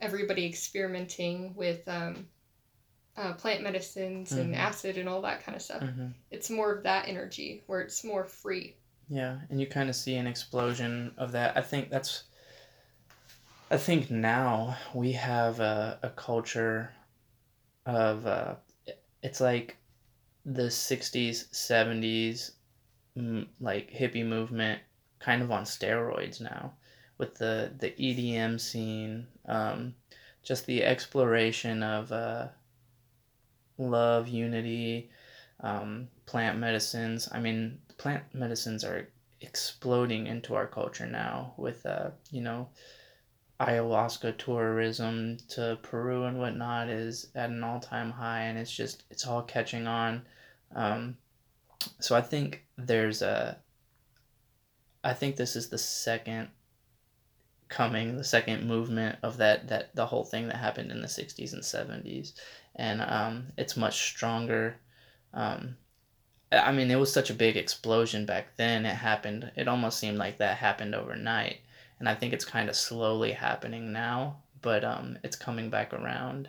everybody 0.00 0.46
experimenting 0.46 1.54
with 1.54 1.86
um, 1.88 2.28
uh, 3.16 3.32
plant 3.34 3.62
medicines 3.62 4.32
and 4.32 4.54
Mhm. 4.54 4.58
acid 4.58 4.96
and 4.96 5.08
all 5.08 5.22
that 5.22 5.42
kind 5.44 5.56
of 5.56 5.62
stuff. 5.62 5.82
Mm-hmm. 5.82 6.08
It's 6.30 6.48
more 6.50 6.72
of 6.74 6.82
that 6.84 7.08
energy 7.08 7.62
where 7.66 7.80
it's 7.80 8.04
more 8.04 8.24
free. 8.24 8.76
Yeah, 9.08 9.40
and 9.50 9.60
you 9.60 9.66
kind 9.66 9.90
of 9.90 9.96
see 9.96 10.14
an 10.14 10.26
explosion 10.26 11.12
of 11.18 11.32
that. 11.32 11.56
I 11.56 11.62
think 11.62 11.90
that's. 11.90 12.24
I 13.70 13.76
think 13.76 14.10
now 14.10 14.76
we 14.94 15.12
have 15.12 15.60
a, 15.60 15.98
a 16.02 16.10
culture 16.10 16.92
of. 17.86 18.26
Uh, 18.26 18.54
it's 19.22 19.40
like 19.40 19.76
the 20.46 20.70
60s, 20.70 21.50
70s, 21.52 22.52
mm, 23.16 23.46
like 23.60 23.90
hippie 23.90 24.24
movement 24.26 24.80
kind 25.18 25.42
of 25.42 25.50
on 25.50 25.64
steroids 25.64 26.40
now 26.40 26.72
with 27.18 27.34
the, 27.34 27.70
the 27.78 27.90
EDM 27.90 28.58
scene, 28.58 29.26
um, 29.46 29.94
just 30.42 30.64
the 30.64 30.82
exploration 30.82 31.82
of 31.82 32.10
uh, 32.10 32.48
love, 33.80 34.28
unity, 34.28 35.10
um, 35.60 36.08
plant 36.26 36.58
medicines. 36.58 37.28
I 37.32 37.40
mean, 37.40 37.78
plant 37.98 38.22
medicines 38.32 38.84
are 38.84 39.08
exploding 39.40 40.26
into 40.26 40.54
our 40.54 40.66
culture 40.66 41.06
now 41.06 41.54
with, 41.56 41.84
uh, 41.86 42.10
you 42.30 42.42
know, 42.42 42.68
ayahuasca 43.60 44.38
tourism 44.38 45.36
to 45.48 45.78
Peru 45.82 46.24
and 46.24 46.38
whatnot 46.38 46.88
is 46.88 47.28
at 47.34 47.50
an 47.50 47.64
all 47.64 47.80
time 47.80 48.10
high, 48.10 48.42
and 48.42 48.58
it's 48.58 48.72
just, 48.72 49.04
it's 49.10 49.26
all 49.26 49.42
catching 49.42 49.86
on. 49.86 50.22
Um, 50.74 51.16
so 51.98 52.14
I 52.14 52.20
think 52.20 52.64
there's 52.76 53.22
a, 53.22 53.58
I 55.02 55.14
think 55.14 55.36
this 55.36 55.56
is 55.56 55.68
the 55.68 55.78
second 55.78 56.48
coming, 57.70 58.16
the 58.16 58.24
second 58.24 58.66
movement 58.66 59.18
of 59.22 59.38
that, 59.38 59.68
that 59.68 59.94
the 59.94 60.04
whole 60.04 60.24
thing 60.24 60.48
that 60.48 60.56
happened 60.56 60.90
in 60.90 61.00
the 61.00 61.06
60s 61.06 61.54
and 61.54 61.62
70s. 61.62 62.34
And 62.76 63.00
um, 63.00 63.46
it's 63.56 63.76
much 63.76 64.02
stronger. 64.02 64.76
Um, 65.32 65.76
I 66.52 66.72
mean, 66.72 66.90
it 66.90 66.98
was 66.98 67.12
such 67.12 67.30
a 67.30 67.34
big 67.34 67.56
explosion 67.56 68.26
back 68.26 68.56
then. 68.56 68.84
It 68.84 68.96
happened, 68.96 69.52
it 69.56 69.68
almost 69.68 69.98
seemed 69.98 70.18
like 70.18 70.38
that 70.38 70.58
happened 70.58 70.94
overnight. 70.94 71.60
And 71.98 72.08
I 72.08 72.14
think 72.14 72.32
it's 72.32 72.44
kind 72.44 72.68
of 72.68 72.76
slowly 72.76 73.32
happening 73.32 73.92
now, 73.92 74.42
but 74.60 74.84
um, 74.84 75.18
it's 75.22 75.36
coming 75.36 75.70
back 75.70 75.92
around. 75.92 76.48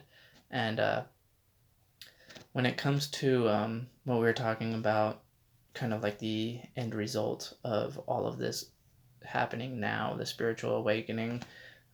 And 0.50 0.80
uh, 0.80 1.04
when 2.54 2.66
it 2.66 2.78
comes 2.78 3.08
to 3.08 3.48
um, 3.48 3.88
what 4.06 4.16
we 4.16 4.24
were 4.24 4.34
talking 4.34 4.74
about, 4.74 5.22
kind 5.74 5.94
of 5.94 6.04
like 6.04 6.18
the 6.20 6.60
end 6.76 6.96
result 6.96 7.54
of 7.64 7.98
all 8.00 8.26
of 8.26 8.38
this 8.38 8.71
happening 9.24 9.80
now, 9.80 10.16
the 10.18 10.26
spiritual 10.26 10.76
awakening, 10.76 11.44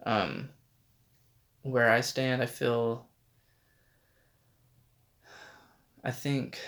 um, 0.06 0.50
where 1.62 1.90
I 1.90 2.02
stand, 2.02 2.42
I 2.42 2.46
feel. 2.46 3.08
I 6.04 6.12
think 6.12 6.60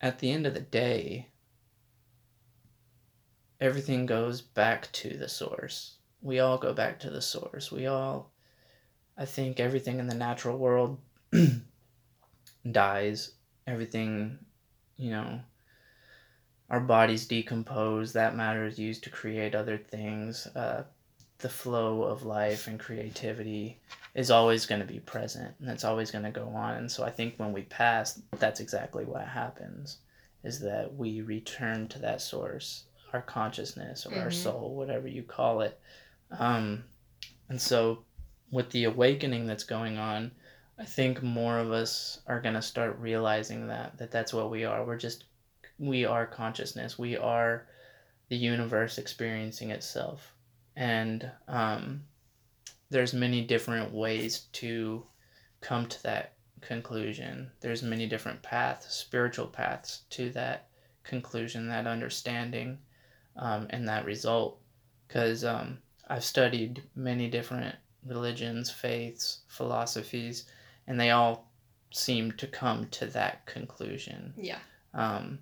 at 0.00 0.18
the 0.18 0.30
end 0.30 0.46
of 0.46 0.54
the 0.54 0.60
day, 0.60 1.28
everything 3.60 4.06
goes 4.06 4.40
back 4.40 4.90
to 4.92 5.16
the 5.16 5.28
source. 5.28 5.96
We 6.20 6.40
all 6.40 6.58
go 6.58 6.72
back 6.72 6.98
to 7.00 7.10
the 7.10 7.22
source. 7.22 7.72
We 7.72 7.86
all, 7.86 8.32
I 9.16 9.24
think 9.24 9.60
everything 9.60 9.98
in 9.98 10.06
the 10.06 10.14
natural 10.14 10.58
world 10.58 10.98
dies. 12.70 13.32
Everything, 13.66 14.38
you 14.96 15.10
know, 15.10 15.40
our 16.70 16.80
bodies 16.80 17.26
decompose. 17.26 18.12
That 18.12 18.36
matter 18.36 18.66
is 18.66 18.78
used 18.78 19.04
to 19.04 19.10
create 19.10 19.54
other 19.54 19.78
things. 19.78 20.46
Uh, 20.48 20.84
the 21.38 21.48
flow 21.48 22.02
of 22.02 22.24
life 22.24 22.66
and 22.66 22.80
creativity 22.80 23.78
is 24.14 24.30
always 24.30 24.64
going 24.64 24.80
to 24.80 24.86
be 24.86 25.00
present 25.00 25.54
and 25.60 25.68
it's 25.68 25.84
always 25.84 26.10
going 26.10 26.24
to 26.24 26.30
go 26.30 26.48
on. 26.48 26.76
And 26.76 26.90
so 26.90 27.04
I 27.04 27.10
think 27.10 27.34
when 27.36 27.52
we 27.52 27.62
pass, 27.62 28.20
that's 28.38 28.60
exactly 28.60 29.04
what 29.04 29.28
happens 29.28 29.98
is 30.44 30.60
that 30.60 30.94
we 30.94 31.20
return 31.20 31.88
to 31.88 31.98
that 31.98 32.22
source, 32.22 32.84
our 33.12 33.20
consciousness 33.20 34.06
or 34.06 34.18
our 34.18 34.28
Mhm. 34.28 34.42
soul, 34.42 34.74
whatever 34.74 35.06
you 35.08 35.22
call 35.22 35.60
it. 35.60 35.78
Um, 36.30 36.84
and 37.48 37.60
so 37.60 38.04
with 38.50 38.70
the 38.70 38.84
awakening 38.84 39.46
that's 39.46 39.64
going 39.64 39.98
on, 39.98 40.30
I 40.78 40.84
think 40.84 41.22
more 41.22 41.58
of 41.58 41.70
us 41.72 42.20
are 42.26 42.40
going 42.40 42.54
to 42.54 42.62
start 42.62 42.98
realizing 42.98 43.68
that 43.68 43.98
that 43.98 44.10
that's 44.10 44.32
what 44.32 44.50
we 44.50 44.64
are. 44.64 44.84
We're 44.84 44.96
just 44.98 45.24
we 45.78 46.04
are 46.04 46.26
consciousness. 46.26 46.98
We 46.98 47.16
are 47.16 47.66
the 48.28 48.36
universe 48.36 48.98
experiencing 48.98 49.70
itself. 49.70 50.34
And 50.74 51.30
um, 51.48 52.02
there's 52.90 53.14
many 53.14 53.42
different 53.42 53.92
ways 53.92 54.46
to 54.52 55.04
come 55.60 55.86
to 55.86 56.02
that 56.02 56.34
conclusion. 56.60 57.50
There's 57.60 57.82
many 57.82 58.06
different 58.06 58.42
paths, 58.42 58.92
spiritual 58.94 59.46
paths 59.46 60.02
to 60.10 60.30
that 60.30 60.68
conclusion, 61.04 61.68
that 61.68 61.86
understanding, 61.86 62.78
um, 63.36 63.66
and 63.70 63.88
that 63.88 64.04
result. 64.04 64.60
because 65.06 65.44
um, 65.44 65.78
I've 66.08 66.24
studied 66.24 66.82
many 66.94 67.28
different 67.28 67.74
religions, 68.04 68.70
faiths, 68.70 69.40
philosophies, 69.48 70.44
and 70.86 70.98
they 70.98 71.10
all 71.10 71.50
seem 71.90 72.32
to 72.32 72.46
come 72.46 72.86
to 72.88 73.06
that 73.06 73.46
conclusion. 73.46 74.34
Yeah. 74.36 74.58
Um, 74.94 75.38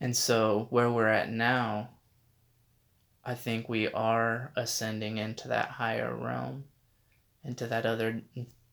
and 0.00 0.16
so 0.16 0.66
where 0.70 0.90
we're 0.90 1.08
at 1.08 1.30
now, 1.30 1.90
I 3.24 3.34
think 3.34 3.68
we 3.68 3.88
are 3.88 4.52
ascending 4.56 5.18
into 5.18 5.48
that 5.48 5.68
higher 5.68 6.14
realm, 6.14 6.64
into 7.44 7.66
that 7.66 7.84
other 7.84 8.22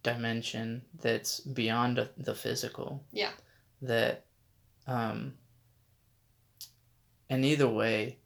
dimension 0.03 0.83
that's 1.01 1.39
beyond 1.39 2.07
the 2.15 2.35
physical. 2.35 3.03
Yeah. 3.11 3.31
That, 3.81 4.25
um, 4.87 5.33
and 7.29 7.43
either 7.43 7.67
way, 7.67 8.19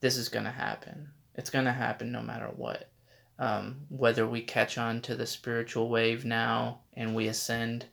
this 0.00 0.16
is 0.16 0.28
going 0.28 0.44
to 0.44 0.50
happen. 0.50 1.08
It's 1.34 1.50
going 1.50 1.64
to 1.64 1.72
happen 1.72 2.12
no 2.12 2.22
matter 2.22 2.50
what. 2.54 2.88
Um, 3.36 3.80
whether 3.88 4.28
we 4.28 4.42
catch 4.42 4.78
on 4.78 5.02
to 5.02 5.16
the 5.16 5.26
spiritual 5.26 5.88
wave 5.88 6.24
now 6.24 6.82
and 6.92 7.16
we 7.16 7.26
ascend 7.26 7.86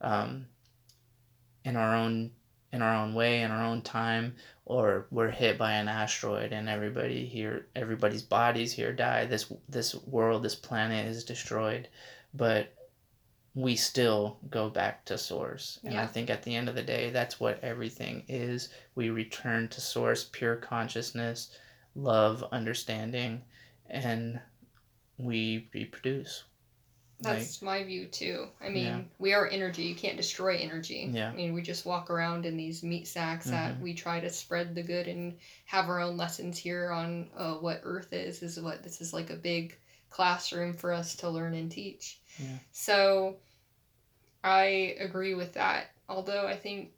um, 0.00 0.46
in 1.64 1.76
our 1.76 1.94
own 1.94 2.32
in 2.72 2.82
our 2.82 2.94
own 2.94 3.14
way 3.14 3.42
in 3.42 3.50
our 3.50 3.64
own 3.64 3.82
time 3.82 4.34
or 4.64 5.06
we're 5.10 5.30
hit 5.30 5.58
by 5.58 5.72
an 5.72 5.88
asteroid 5.88 6.52
and 6.52 6.68
everybody 6.68 7.26
here 7.26 7.66
everybody's 7.74 8.22
bodies 8.22 8.72
here 8.72 8.92
die. 8.92 9.24
This 9.26 9.52
this 9.68 9.94
world 10.06 10.42
this 10.42 10.54
planet 10.54 11.06
is 11.06 11.24
destroyed. 11.24 11.88
But 12.34 12.72
we 13.56 13.74
still 13.74 14.38
go 14.48 14.70
back 14.70 15.04
to 15.06 15.18
source. 15.18 15.80
And 15.82 15.94
Yeah. 15.94 16.02
i 16.02 16.06
think 16.06 16.30
at 16.30 16.44
the 16.44 16.54
end 16.54 16.68
of 16.68 16.76
the 16.76 16.82
day 16.82 17.10
that's 17.10 17.40
what 17.40 17.62
everything 17.64 18.24
is. 18.28 18.68
We 18.94 19.10
return 19.10 19.68
to 19.68 19.80
source 19.80 20.28
pure 20.30 20.56
consciousness 20.56 21.50
love 21.96 22.44
understanding 22.52 23.42
and 23.88 24.40
we 25.18 25.68
reproduce 25.74 26.44
That's 27.22 27.60
my 27.62 27.84
view 27.84 28.06
too. 28.06 28.48
I 28.60 28.68
mean, 28.68 28.84
Yeah. 28.86 29.00
we 29.18 29.32
are 29.34 29.46
energy. 29.48 29.82
You 29.82 29.94
can't 29.94 30.16
destroy 30.16 30.56
energy. 30.56 31.08
Yeah. 31.12 31.30
I 31.30 31.34
mean, 31.34 31.52
we 31.54 31.62
just 31.62 31.84
walk 31.86 32.10
around 32.10 32.46
in 32.46 32.56
these 32.56 32.82
meat 32.82 33.06
sacks 33.06 33.46
that 33.46 33.74
Mhm. 33.76 33.80
we 33.80 33.94
try 33.94 34.20
to 34.20 34.30
spread 34.30 34.74
the 34.74 34.82
good 34.82 35.06
and 35.08 35.38
have 35.66 35.88
our 35.88 36.00
own 36.00 36.16
lessons 36.16 36.58
here 36.58 36.90
on 36.90 37.30
uh, 37.36 37.54
what 37.54 37.80
Earth 37.84 38.12
is. 38.12 38.42
Is 38.42 38.58
what 38.60 38.82
this 38.82 39.00
is 39.00 39.12
like 39.12 39.30
a 39.30 39.36
big 39.36 39.76
classroom 40.08 40.72
for 40.74 40.92
us 40.92 41.14
to 41.16 41.28
learn 41.30 41.54
and 41.54 41.70
teach. 41.70 42.20
Yeah. 42.38 42.58
So, 42.72 43.36
I 44.42 44.96
agree 44.98 45.34
with 45.34 45.52
that. 45.54 45.90
Although 46.08 46.46
I 46.46 46.56
think 46.56 46.92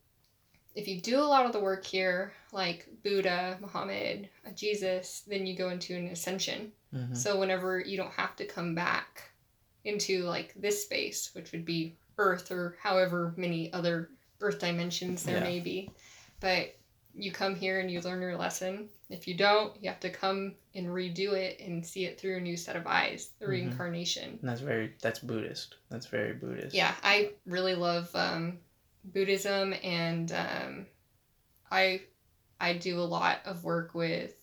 if 0.74 0.88
you 0.88 1.00
do 1.00 1.18
a 1.18 1.24
lot 1.24 1.44
of 1.44 1.52
the 1.52 1.61
work 1.61 1.85
here, 1.85 2.32
like 2.52 2.88
Buddha, 3.02 3.58
Muhammad, 3.61 4.28
uh, 4.46 4.50
Jesus, 4.52 5.22
then 5.26 5.46
you 5.46 5.54
go 5.56 5.68
into 5.70 5.94
an 5.96 6.06
ascension. 6.08 6.72
Mhm. 6.94 7.16
So 7.16 7.38
whenever 7.38 7.80
you 7.80 7.96
don't 7.96 8.12
have 8.12 8.37
to 8.37 8.46
come 8.46 8.74
back 8.74 9.32
into 9.85 10.25
like 10.25 10.55
this 10.55 10.83
space, 10.85 11.31
which 11.35 11.53
would 11.53 11.64
be 11.64 11.97
Earth 12.18 12.51
or 12.53 12.77
however 12.83 13.35
many 13.37 13.73
other 13.73 14.11
Earth 14.40 14.59
dimensions 14.59 15.23
there 15.25 15.37
Yeah. 15.38 15.45
may 15.45 15.61
be, 15.61 15.90
but 16.40 16.75
you 17.14 17.31
come 17.31 17.55
here 17.55 17.79
and 17.81 17.90
you 17.90 18.01
learn 18.01 18.21
your 18.23 18.37
lesson. 18.37 18.88
If 19.11 19.29
you 19.29 19.35
don't, 19.35 19.81
you 19.83 19.90
have 19.90 20.01
to 20.01 20.11
come 20.11 20.55
and 20.75 20.87
redo 20.87 21.33
it 21.33 21.61
and 21.61 21.85
see 21.87 22.07
it 22.07 22.18
through 22.18 22.38
a 22.38 22.40
new 22.40 22.57
set 22.57 22.75
of 22.77 22.87
eyes, 22.87 23.31
the 23.38 23.45
Mhm. 23.47 23.51
reincarnation. 23.51 24.38
And 24.40 24.49
that's 24.49 24.61
very 24.62 24.95
that's 25.01 25.18
buddhist 25.18 25.77
that's 25.90 26.07
very 26.07 26.33
buddhist 26.33 26.75
Yeah, 26.75 26.95
I 27.03 27.33
really 27.47 27.75
love 27.75 28.14
um, 28.16 28.61
Buddhism, 29.05 29.75
and 29.83 30.31
um, 30.33 30.87
I 31.71 32.03
I 32.61 32.75
do 32.75 33.01
a 33.01 33.03
lot 33.03 33.40
of 33.45 33.64
work 33.64 33.95
with 33.95 34.35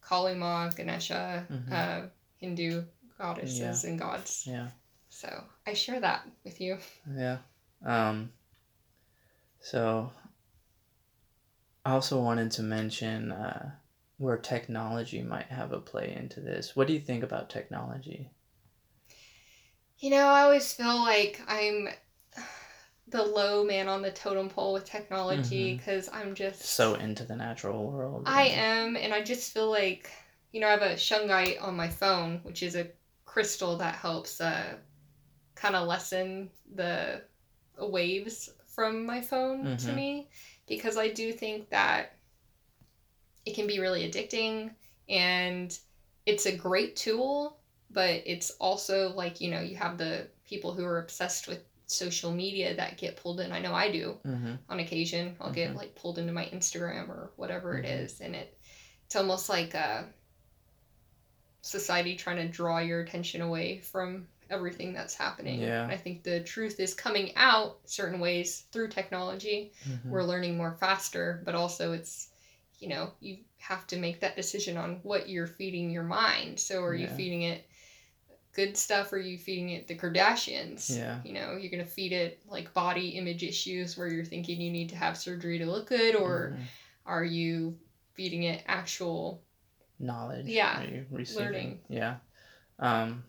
Kali 0.00 0.34
Ma, 0.34 0.68
Ganesha, 0.70 1.46
Mhm. 1.50 1.72
uh, 1.72 2.08
Hindu 2.38 2.84
goddesses 3.18 3.84
and 3.84 3.98
gods. 3.98 4.44
yeah 4.46 4.70
So 5.18 5.44
I 5.66 5.72
share 5.72 5.98
that 6.00 6.28
with 6.44 6.60
you. 6.60 6.76
Yeah. 7.16 7.38
Um, 7.82 8.32
so 9.60 10.10
I 11.86 11.92
also 11.92 12.20
wanted 12.20 12.50
to 12.52 12.62
mention 12.62 13.32
uh, 13.32 13.70
where 14.18 14.36
technology 14.36 15.22
might 15.22 15.46
have 15.46 15.72
a 15.72 15.80
play 15.80 16.14
into 16.14 16.42
this. 16.42 16.76
What 16.76 16.86
do 16.86 16.92
you 16.92 17.00
think 17.00 17.24
about 17.24 17.48
technology? 17.48 18.30
You 20.00 20.10
know, 20.10 20.26
I 20.26 20.42
always 20.42 20.74
feel 20.74 20.98
like 20.98 21.40
I'm 21.48 21.88
the 23.08 23.22
low 23.22 23.64
man 23.64 23.88
on 23.88 24.02
the 24.02 24.10
totem 24.10 24.50
pole 24.50 24.74
with 24.74 24.84
technology 24.84 25.76
because 25.76 26.10
I'm 26.12 26.34
just 26.34 26.60
So 26.60 26.94
into 26.94 27.24
the 27.24 27.36
natural 27.36 27.90
world. 27.90 28.24
I 28.26 28.48
am, 28.48 28.96
and 28.96 29.14
I 29.14 29.22
just 29.22 29.54
feel 29.54 29.70
like, 29.70 30.10
you 30.52 30.60
know, 30.60 30.66
I 30.66 30.72
have 30.72 30.82
a 30.82 30.94
shungite 30.94 31.62
on 31.62 31.74
my 31.74 31.88
phone, 31.88 32.40
which 32.42 32.62
is 32.62 32.76
a 32.76 32.88
crystal 33.24 33.76
that 33.76 33.94
helps 33.96 34.40
uh, 34.40 34.76
kind 35.56 35.74
of 35.74 35.88
lessen 35.88 36.50
the 36.74 37.22
waves 37.78 38.50
from 38.66 39.04
my 39.04 39.20
phone 39.20 39.76
to 39.78 39.88
Mhm. 39.88 39.94
me, 39.94 40.28
because 40.68 40.96
I 40.96 41.08
do 41.08 41.32
think 41.32 41.68
that 41.70 42.12
it 43.44 43.54
can 43.54 43.66
be 43.66 43.80
really 43.80 44.08
addicting, 44.08 44.74
and 45.08 45.78
it's 46.26 46.46
a 46.46 46.56
great 46.56 46.94
tool, 46.96 47.58
but 47.90 48.22
it's 48.26 48.50
also 48.52 49.10
like, 49.14 49.40
you 49.40 49.50
know, 49.50 49.60
you 49.60 49.76
have 49.76 49.98
the 49.98 50.28
people 50.44 50.72
who 50.74 50.84
are 50.84 50.98
obsessed 51.00 51.48
with 51.48 51.64
social 51.86 52.32
media 52.32 52.74
that 52.74 52.98
get 52.98 53.16
pulled 53.16 53.40
in. 53.40 53.52
I 53.52 53.60
know 53.60 53.72
I 53.72 53.90
do 53.90 54.18
Mhm. 54.24 54.58
on 54.68 54.80
occasion. 54.80 55.36
I'll 55.40 55.52
get 55.52 55.70
Mhm. 55.70 55.76
like 55.76 55.94
pulled 55.94 56.18
into 56.18 56.32
my 56.32 56.46
Instagram 56.46 57.08
or 57.08 57.32
whatever 57.36 57.78
it 57.78 57.84
Mhm. 57.84 58.04
is, 58.04 58.20
and 58.20 58.34
it 58.34 58.58
it's 59.04 59.14
almost 59.16 59.48
like 59.48 59.74
a 59.74 60.12
society 61.62 62.16
trying 62.16 62.38
to 62.38 62.48
draw 62.48 62.78
your 62.78 63.00
attention 63.00 63.40
away 63.40 63.78
from 63.78 64.28
everything 64.50 64.92
that's 64.92 65.14
happening. 65.14 65.60
Yeah. 65.60 65.86
I 65.86 65.96
think 65.96 66.22
the 66.22 66.40
truth 66.40 66.80
is 66.80 66.94
coming 66.94 67.32
out 67.36 67.78
certain 67.84 68.20
ways 68.20 68.64
through 68.72 68.88
technology. 68.88 69.72
Mhm. 69.88 70.10
We're 70.10 70.22
learning 70.22 70.56
more 70.56 70.72
faster, 70.74 71.42
but 71.44 71.54
also 71.54 71.92
it's 71.92 72.30
you 72.78 72.88
know, 72.88 73.10
you 73.20 73.38
have 73.56 73.86
to 73.86 73.96
make 73.96 74.20
that 74.20 74.36
decision 74.36 74.76
on 74.76 75.00
what 75.02 75.30
you're 75.30 75.46
feeding 75.46 75.90
your 75.90 76.02
mind. 76.02 76.60
So 76.60 76.82
are 76.82 76.94
you 76.94 77.08
feeding 77.08 77.42
it 77.42 77.66
good 78.52 78.76
stuff 78.76 79.12
or 79.12 79.16
are 79.16 79.20
you 79.20 79.38
feeding 79.38 79.70
it 79.70 79.86
the 79.86 79.96
Kardashians? 79.96 80.94
Yeah. 80.94 81.20
You 81.24 81.32
know, 81.32 81.56
you're 81.56 81.70
gonna 81.70 81.86
feed 81.86 82.12
it 82.12 82.42
like 82.48 82.74
body 82.74 83.10
image 83.10 83.42
issues 83.42 83.96
where 83.96 84.08
you're 84.08 84.26
thinking 84.26 84.60
you 84.60 84.70
need 84.70 84.90
to 84.90 84.96
have 84.96 85.16
surgery 85.16 85.58
to 85.58 85.66
look 85.66 85.88
good, 85.88 86.14
or 86.14 86.52
Mhm. 86.52 86.64
are 87.06 87.24
you 87.24 87.78
feeding 88.12 88.42
it 88.42 88.62
actual 88.66 89.42
knowledge. 89.98 90.46
Yeah, 90.46 90.82
are 90.82 90.84
you 90.84 91.06
receiving? 91.10 91.44
learning. 91.44 91.80
Yeah. 91.88 92.16
Um, 92.78 93.24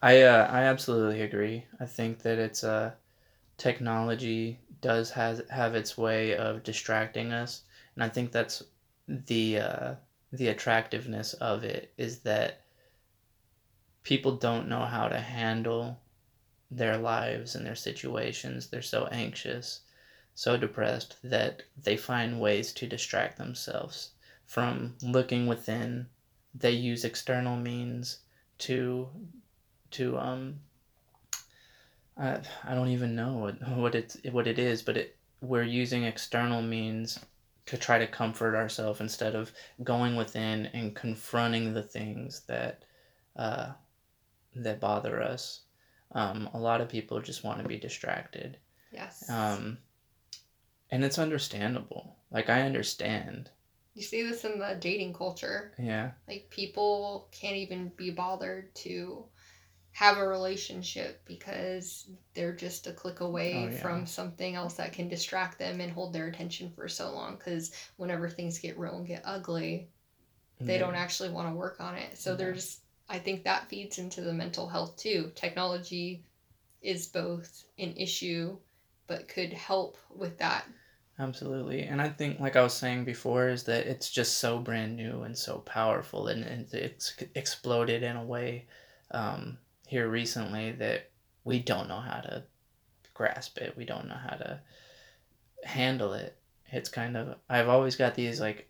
I 0.00 0.22
uh, 0.22 0.46
I 0.46 0.62
absolutely 0.62 1.20
agree. 1.22 1.66
I 1.80 1.86
think 1.86 2.20
that 2.20 2.38
it's 2.38 2.62
uh, 2.62 2.94
technology 3.58 4.60
does 4.80 5.10
has 5.12 5.42
have 5.50 5.74
its 5.74 5.98
way 5.98 6.36
of 6.36 6.62
distracting 6.64 7.32
us, 7.32 7.62
and 7.94 8.04
I 8.04 8.08
think 8.10 8.32
that's 8.32 8.62
the 9.08 9.58
uh, 9.60 9.94
the 10.32 10.48
attractiveness 10.48 11.34
of 11.34 11.64
it 11.64 11.92
is 11.98 12.20
that 12.20 12.62
people 14.04 14.36
don't 14.36 14.68
know 14.68 14.84
how 14.84 15.08
to 15.08 15.18
handle 15.18 15.98
their 16.70 16.96
lives 16.98 17.54
and 17.54 17.66
their 17.66 17.74
situations. 17.76 18.68
They're 18.68 18.82
so 18.82 19.06
anxious, 19.08 19.82
so 20.34 20.56
depressed 20.56 21.16
that 21.24 21.64
they 21.76 21.96
find 21.96 22.40
ways 22.40 22.72
to 22.74 22.86
distract 22.88 23.38
themselves 23.38 24.12
from 24.46 24.96
looking 25.02 25.46
within. 25.46 26.08
They 26.54 26.72
use 26.72 27.04
external 27.04 27.56
means 27.56 28.20
to 28.58 29.08
to 29.94 30.18
um 30.18 30.60
I, 32.16 32.40
I 32.64 32.74
don't 32.74 32.88
even 32.88 33.16
know 33.16 33.34
what 33.34 33.68
what 33.76 33.94
it's 33.94 34.16
what 34.30 34.46
it 34.46 34.58
is, 34.58 34.82
but 34.82 34.96
it 34.96 35.16
we're 35.40 35.62
using 35.62 36.04
external 36.04 36.62
means 36.62 37.18
to 37.66 37.76
try 37.76 37.98
to 37.98 38.06
comfort 38.06 38.54
ourselves 38.54 39.00
instead 39.00 39.34
of 39.34 39.52
going 39.82 40.16
within 40.16 40.66
and 40.66 40.94
confronting 40.94 41.72
the 41.74 41.82
things 41.82 42.42
that 42.46 42.84
uh, 43.36 43.72
that 44.54 44.80
bother 44.80 45.22
us. 45.22 45.62
Um, 46.12 46.48
a 46.54 46.58
lot 46.58 46.80
of 46.80 46.88
people 46.88 47.20
just 47.20 47.42
want 47.42 47.60
to 47.60 47.66
be 47.66 47.78
distracted, 47.78 48.58
yes. 48.92 49.28
um, 49.28 49.78
and 50.90 51.04
it's 51.04 51.18
understandable. 51.18 52.14
Like 52.30 52.48
I 52.48 52.62
understand. 52.62 53.50
you 53.94 54.02
see 54.02 54.22
this 54.22 54.44
in 54.44 54.60
the 54.60 54.76
dating 54.78 55.14
culture. 55.14 55.72
Yeah. 55.78 56.12
Like 56.28 56.48
people 56.50 57.28
can't 57.32 57.56
even 57.56 57.90
be 57.96 58.10
bothered 58.10 58.72
to 58.76 59.24
have 59.94 60.18
a 60.18 60.28
relationship 60.28 61.22
because 61.26 62.08
they're 62.34 62.54
just 62.54 62.86
a 62.88 62.92
click 62.92 63.20
away 63.20 63.54
Oh, 63.54 63.68
yeah. 63.68 63.80
from 63.80 64.06
something 64.06 64.56
else 64.56 64.74
that 64.74 64.92
can 64.92 65.08
distract 65.08 65.58
them 65.58 65.80
and 65.80 65.92
hold 65.92 66.12
their 66.12 66.28
attention 66.28 66.72
for 66.72 66.88
so 66.88 67.12
long 67.12 67.36
because 67.36 67.72
whenever 67.96 68.28
things 68.30 68.58
get 68.60 68.78
real 68.78 68.96
and 68.98 69.06
get 69.08 69.22
ugly 69.26 69.88
they 70.60 70.78
don't 70.78 70.96
actually 70.96 71.30
want 71.30 71.48
to 71.48 71.54
work 71.54 71.80
on 71.80 71.96
it 71.96 72.18
so 72.18 72.32
Yeah. 72.32 72.36
there's 72.36 72.80
i 73.08 73.18
think 73.18 73.44
that 73.44 73.68
feeds 73.68 73.98
into 73.98 74.20
the 74.22 74.32
mental 74.32 74.68
health 74.68 74.96
too 74.96 75.32
technology 75.36 76.24
is 76.82 77.08
both 77.08 77.64
an 77.78 77.94
issue 77.96 78.58
but 79.08 79.28
could 79.28 79.52
help 79.52 79.98
with 80.10 80.38
that 80.38 80.66
Absolutely. 81.18 81.82
And 81.84 82.02
I 82.02 82.08
think, 82.08 82.40
like 82.40 82.56
I 82.56 82.62
was 82.62 82.74
saying 82.74 83.04
before, 83.04 83.48
is 83.48 83.64
that 83.64 83.86
it's 83.86 84.10
just 84.10 84.38
so 84.38 84.58
brand 84.58 84.96
new 84.96 85.22
and 85.22 85.36
so 85.38 85.58
powerful, 85.58 86.26
and, 86.28 86.42
and 86.44 86.72
it's 86.74 87.14
exploded 87.36 88.02
in 88.02 88.16
a 88.16 88.24
way 88.24 88.66
um, 89.12 89.58
here 89.94 90.08
recently 90.08 90.72
that 90.72 91.08
we 91.44 91.60
don't 91.60 91.86
know 91.88 92.00
how 92.00 92.20
to 92.20 92.42
grasp 93.14 93.58
it. 93.58 93.76
We 93.76 93.84
don't 93.84 94.08
know 94.08 94.16
how 94.16 94.34
to 94.34 94.60
handle 95.62 96.14
it. 96.14 96.36
It's 96.72 96.88
kind 96.88 97.16
of, 97.16 97.36
I've 97.48 97.68
always 97.68 97.94
got 97.94 98.16
these 98.16 98.40
like 98.40 98.68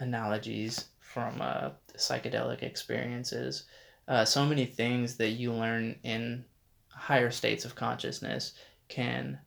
analogies 0.00 0.86
from 0.98 1.40
uh, 1.40 1.70
psychedelic 1.96 2.64
experiences. 2.64 3.66
Uh, 4.08 4.24
so 4.24 4.44
many 4.44 4.66
things 4.66 5.16
that 5.18 5.38
you 5.38 5.52
learn 5.52 5.94
in 6.02 6.44
higher 6.88 7.30
states 7.30 7.64
of 7.64 7.76
consciousness 7.76 8.54
can 8.88 9.38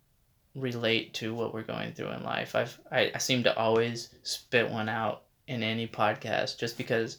relate 0.55 1.13
to 1.15 1.35
what 1.35 1.53
we're 1.53 1.61
going 1.61 1.91
through 1.91 2.11
in 2.11 2.23
life. 2.23 2.55
I've 2.55 2.79
I, 2.89 3.11
I 3.13 3.17
seem 3.17 3.43
to 3.43 3.57
always 3.57 4.15
spit 4.23 4.71
one 4.71 4.87
out 4.87 5.23
in 5.47 5.61
any 5.61 5.89
podcast 5.89 6.57
just 6.57 6.77
because 6.77 7.17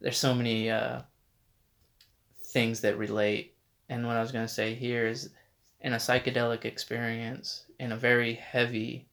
there's 0.00 0.18
so 0.18 0.34
many 0.34 0.70
uh, 0.70 1.00
things 2.54 2.80
that 2.80 2.96
relate. 2.96 3.54
And 3.90 4.06
what 4.06 4.16
I 4.16 4.22
was 4.22 4.32
gonna 4.32 4.48
say 4.48 4.74
here 4.74 5.06
is 5.06 5.30
in 5.80 5.92
a 5.92 5.96
psychedelic 5.96 6.64
experience, 6.64 7.66
in 7.78 7.92
a 7.92 7.96
very 7.96 8.34
heavy 8.34 9.08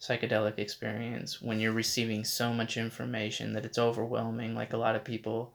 psychedelic 0.00 0.58
experience, 0.58 1.40
when 1.40 1.60
you're 1.60 1.72
receiving 1.72 2.24
so 2.24 2.52
much 2.52 2.76
information 2.76 3.52
that 3.52 3.64
it's 3.64 3.78
overwhelming, 3.78 4.54
like 4.54 4.72
a 4.72 4.78
lot 4.78 4.96
of 4.96 5.04
people 5.04 5.54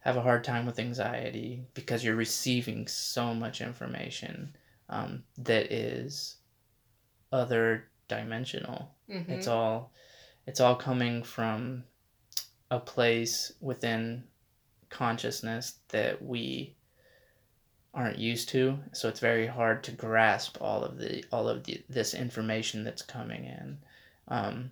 have 0.00 0.16
a 0.16 0.22
hard 0.22 0.42
time 0.42 0.66
with 0.66 0.80
anxiety 0.80 1.64
because 1.74 2.02
you're 2.02 2.16
receiving 2.16 2.88
so 2.88 3.32
much 3.32 3.60
information 3.60 4.56
um, 4.88 5.22
that 5.38 5.70
is 5.70 6.36
other 7.30 7.88
dimensional. 8.08 8.90
Mm-hmm. 9.08 9.32
It's 9.32 9.46
all 9.46 9.92
it's 10.46 10.60
all 10.60 10.74
coming 10.74 11.22
from 11.22 11.84
a 12.70 12.80
place 12.80 13.52
within 13.60 14.24
consciousness 14.92 15.78
that 15.88 16.22
we 16.22 16.74
aren't 17.94 18.18
used 18.18 18.48
to 18.48 18.78
so 18.92 19.08
it's 19.08 19.20
very 19.20 19.46
hard 19.46 19.82
to 19.82 19.90
grasp 19.92 20.56
all 20.60 20.82
of 20.82 20.98
the 20.98 21.24
all 21.32 21.48
of 21.48 21.64
the 21.64 21.82
this 21.88 22.14
information 22.14 22.84
that's 22.84 23.02
coming 23.02 23.44
in 23.44 23.78
um, 24.28 24.70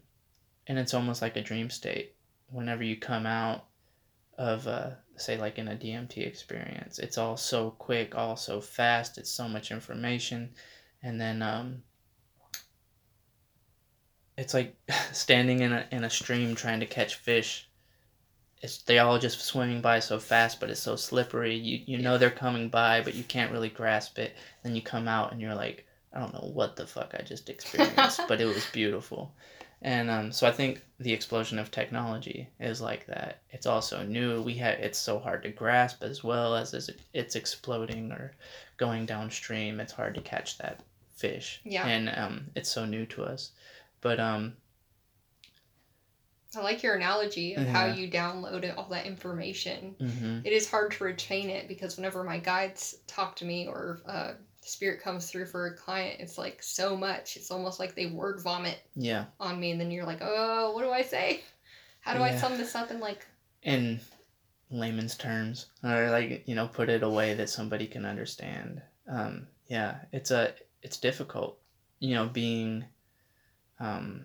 and 0.67 0.79
it's 0.79 0.95
almost 0.95 1.21
like 1.21 1.37
a 1.37 1.43
dream 1.43 1.69
state 1.69 2.15
whenever 2.51 2.83
you 2.83 2.97
come 2.97 3.27
out 3.27 3.65
of 4.39 4.67
uh, 4.67 4.91
say 5.17 5.37
like 5.37 5.59
in 5.59 5.69
a 5.69 5.77
DMT 5.77 6.27
experience. 6.27 6.99
It's 6.99 7.19
all 7.19 7.37
so 7.37 7.71
quick, 7.73 8.15
all 8.15 8.37
so 8.37 8.61
fast. 8.61 9.19
It's 9.19 9.31
so 9.31 9.49
much 9.49 9.71
information, 9.71 10.51
and 11.03 11.21
then 11.21 11.43
um, 11.43 11.83
it's 14.37 14.55
like 14.55 14.75
standing 15.13 15.61
in 15.61 15.73
a 15.73 15.87
in 15.93 16.05
a 16.05 16.11
stream 16.11 16.55
trying 16.55 16.81
to 16.81 16.87
catch 16.87 17.17
fish. 17.17 17.69
It's 18.61 18.79
they 18.83 18.99
all 18.99 19.19
just 19.19 19.41
swimming 19.41 19.81
by 19.81 20.01
so 20.01 20.19
fast, 20.19 20.61
but 20.61 20.71
it's 20.71 20.81
so 20.81 20.97
slippery. 20.97 21.55
You 21.55 21.81
you 21.87 21.99
know 21.99 22.19
they're 22.19 22.31
coming 22.31 22.69
by, 22.69 23.01
but 23.01 23.15
you 23.15 23.25
can't 23.25 23.53
really 23.53 23.71
grasp 23.71 24.19
it. 24.19 24.35
Then 24.63 24.77
you 24.77 24.83
come 24.83 25.09
out 25.09 25.33
and 25.33 25.41
you're 25.41 25.55
like, 25.55 25.87
I 26.13 26.21
don't 26.21 26.35
know 26.35 26.51
what 26.53 26.77
the 26.77 26.87
fuck 26.87 27.15
I 27.19 27.23
just 27.23 27.49
experienced, 27.49 28.21
but 28.29 28.41
it 28.41 28.47
was 28.47 28.67
beautiful. 28.73 29.33
And 29.83 30.11
um, 30.11 30.33
so 30.33 30.47
I 30.47 30.53
think 30.53 30.83
the 30.99 31.13
explosion 31.13 31.59
of 31.59 31.71
technology 31.71 32.49
is 32.59 32.83
like 32.83 33.07
that. 33.07 33.41
It's 33.51 33.67
also 33.67 34.03
new. 34.03 34.43
We 34.43 34.55
have 34.57 34.79
it's 34.79 34.99
so 34.99 35.19
hard 35.19 35.43
to 35.45 35.51
grasp 35.51 36.03
as 36.03 36.23
well 36.23 36.55
as, 36.55 36.75
as 36.75 36.91
it's 37.15 37.35
exploding 37.35 38.13
or 38.13 38.33
going 38.77 39.07
downstream. 39.07 39.81
It's 39.81 39.93
hard 39.93 40.15
to 40.17 40.21
catch 40.21 40.59
that 40.59 40.81
fish. 41.15 41.61
Yeah. 41.65 41.87
And 41.87 42.11
um, 42.11 42.51
it's 42.55 42.71
so 42.71 42.85
new 42.85 43.07
to 43.07 43.25
us. 43.25 43.53
But 44.03 44.21
um, 44.21 44.55
I 46.57 46.63
like 46.63 46.83
your 46.83 46.97
analogy 46.97 47.55
of 47.55 47.65
yeah. 47.65 47.73
how 47.73 47.87
you 47.87 48.11
download 48.11 48.77
all 48.77 48.89
that 48.91 49.07
information. 49.07 49.95
Mm-hmm. 50.01 50.41
It 50.45 50.53
is 50.53 50.69
hard 50.69 50.91
to 50.93 51.05
retain 51.05 51.49
it 51.49 51.69
because 51.69 51.97
whenever 51.97 52.25
my 52.25 52.39
guides 52.39 52.97
talk 53.07 53.37
to 53.37 53.45
me 53.45 53.69
or 53.69 54.01
uh, 54.07 54.33
spirit 54.61 55.01
comes 55.01 55.31
through 55.31 55.47
for 55.47 55.67
a 55.67 55.77
client, 55.77 56.21
it's 56.21 56.39
like 56.39 56.63
so 56.63 56.97
much. 56.97 57.37
It's 57.37 57.51
almost 57.51 57.79
like 57.79 57.95
they 57.95 58.07
word 58.07 58.41
vomit 58.41 58.79
yeah 58.97 59.27
on 59.39 59.61
me, 59.61 59.71
and 59.71 59.81
then 59.81 59.91
you're 59.91 60.07
like, 60.07 60.21
oh, 60.23 60.73
what 60.73 60.83
do 60.83 60.91
I 60.91 61.03
say? 61.03 61.41
How 62.01 62.15
do 62.15 62.21
yeah. 62.21 62.27
I 62.27 62.37
sum 62.37 62.57
this 62.57 62.75
up 62.75 62.91
in 62.91 62.99
like 62.99 63.27
in 63.63 64.01
layman's 64.71 65.17
terms, 65.17 65.67
or 65.85 66.11
like 66.11 66.43
you 66.47 66.55
know, 66.55 66.67
put 66.67 66.89
it 66.89 67.03
a 67.03 67.09
way 67.09 67.35
that 67.35 67.51
somebody 67.51 67.87
can 67.87 68.05
understand? 68.05 68.83
Um, 69.09 69.47
yeah, 69.69 69.99
it's 70.13 70.31
a 70.33 70.53
it's 70.83 70.97
difficult, 70.97 71.59
you 72.01 72.15
know, 72.15 72.27
being 72.27 72.85
um, 73.79 74.25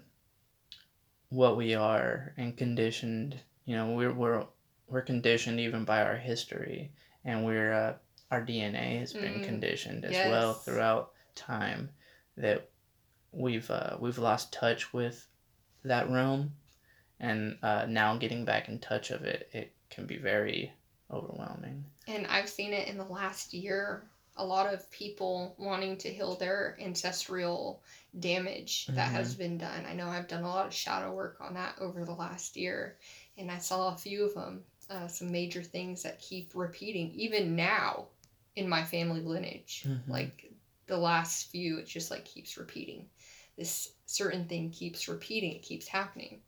what 1.35 1.57
we 1.57 1.75
are 1.75 2.33
and 2.37 2.57
conditioned. 2.57 3.35
You 3.65 3.75
know, 3.75 3.93
we're 3.93 4.13
we're 4.13 4.45
we're 4.87 5.01
conditioned 5.01 5.59
even 5.59 5.83
by 5.83 6.01
our 6.01 6.15
history, 6.15 6.91
and 7.23 7.45
we're 7.45 7.73
uh, 7.73 7.93
our 8.31 8.41
DNA 8.41 8.99
has 8.99 9.13
been 9.13 9.41
mm. 9.41 9.43
conditioned 9.43 10.05
as 10.05 10.13
yes. 10.13 10.29
well 10.29 10.53
throughout 10.53 11.11
time 11.35 11.89
that 12.37 12.69
we've 13.31 13.69
uh, 13.69 13.97
we've 13.99 14.17
lost 14.17 14.53
touch 14.53 14.93
with 14.93 15.27
that 15.83 16.09
realm, 16.09 16.51
and 17.19 17.57
uh, 17.61 17.85
now 17.87 18.17
getting 18.17 18.45
back 18.45 18.69
in 18.69 18.79
touch 18.79 19.11
of 19.11 19.23
it, 19.23 19.49
it 19.51 19.73
can 19.89 20.05
be 20.05 20.17
very 20.17 20.71
overwhelming. 21.11 21.85
And 22.07 22.25
I've 22.27 22.49
seen 22.49 22.73
it 22.73 22.87
in 22.87 22.97
the 22.97 23.05
last 23.05 23.53
year. 23.53 24.03
A 24.37 24.45
lot 24.45 24.73
of 24.73 24.89
people 24.91 25.55
wanting 25.57 25.97
to 25.97 26.09
heal 26.09 26.35
their 26.35 26.77
ancestral 26.81 27.81
damage 28.19 28.87
that 28.87 29.07
mm-hmm. 29.07 29.15
has 29.15 29.35
been 29.35 29.57
done. 29.57 29.85
I 29.87 29.93
know 29.93 30.07
I've 30.07 30.27
done 30.27 30.43
a 30.43 30.49
lot 30.49 30.67
of 30.67 30.73
shadow 30.73 31.13
work 31.13 31.37
on 31.39 31.53
that 31.53 31.75
over 31.79 32.03
the 32.03 32.13
last 32.13 32.57
year, 32.57 32.97
and 33.37 33.49
I 33.49 33.57
saw 33.57 33.93
a 33.93 33.97
few 33.97 34.25
of 34.25 34.33
them. 34.33 34.63
Uh, 34.87 35.07
some 35.07 35.31
major 35.31 35.63
things 35.63 36.03
that 36.03 36.21
keep 36.21 36.51
repeating 36.53 37.11
even 37.15 37.55
now 37.55 38.05
in 38.55 38.69
my 38.69 38.83
family 38.83 39.21
lineage. 39.21 39.83
Mm-hmm. 39.87 40.11
Like 40.11 40.51
the 40.87 40.97
last 40.97 41.49
few, 41.51 41.79
it 41.79 41.87
just 41.87 42.11
like 42.11 42.25
keeps 42.25 42.57
repeating. 42.57 43.05
This 43.57 43.93
certain 44.05 44.45
thing 44.45 44.69
keeps 44.71 45.07
repeating, 45.07 45.53
it 45.53 45.63
keeps 45.63 45.87
happening. 45.87 46.41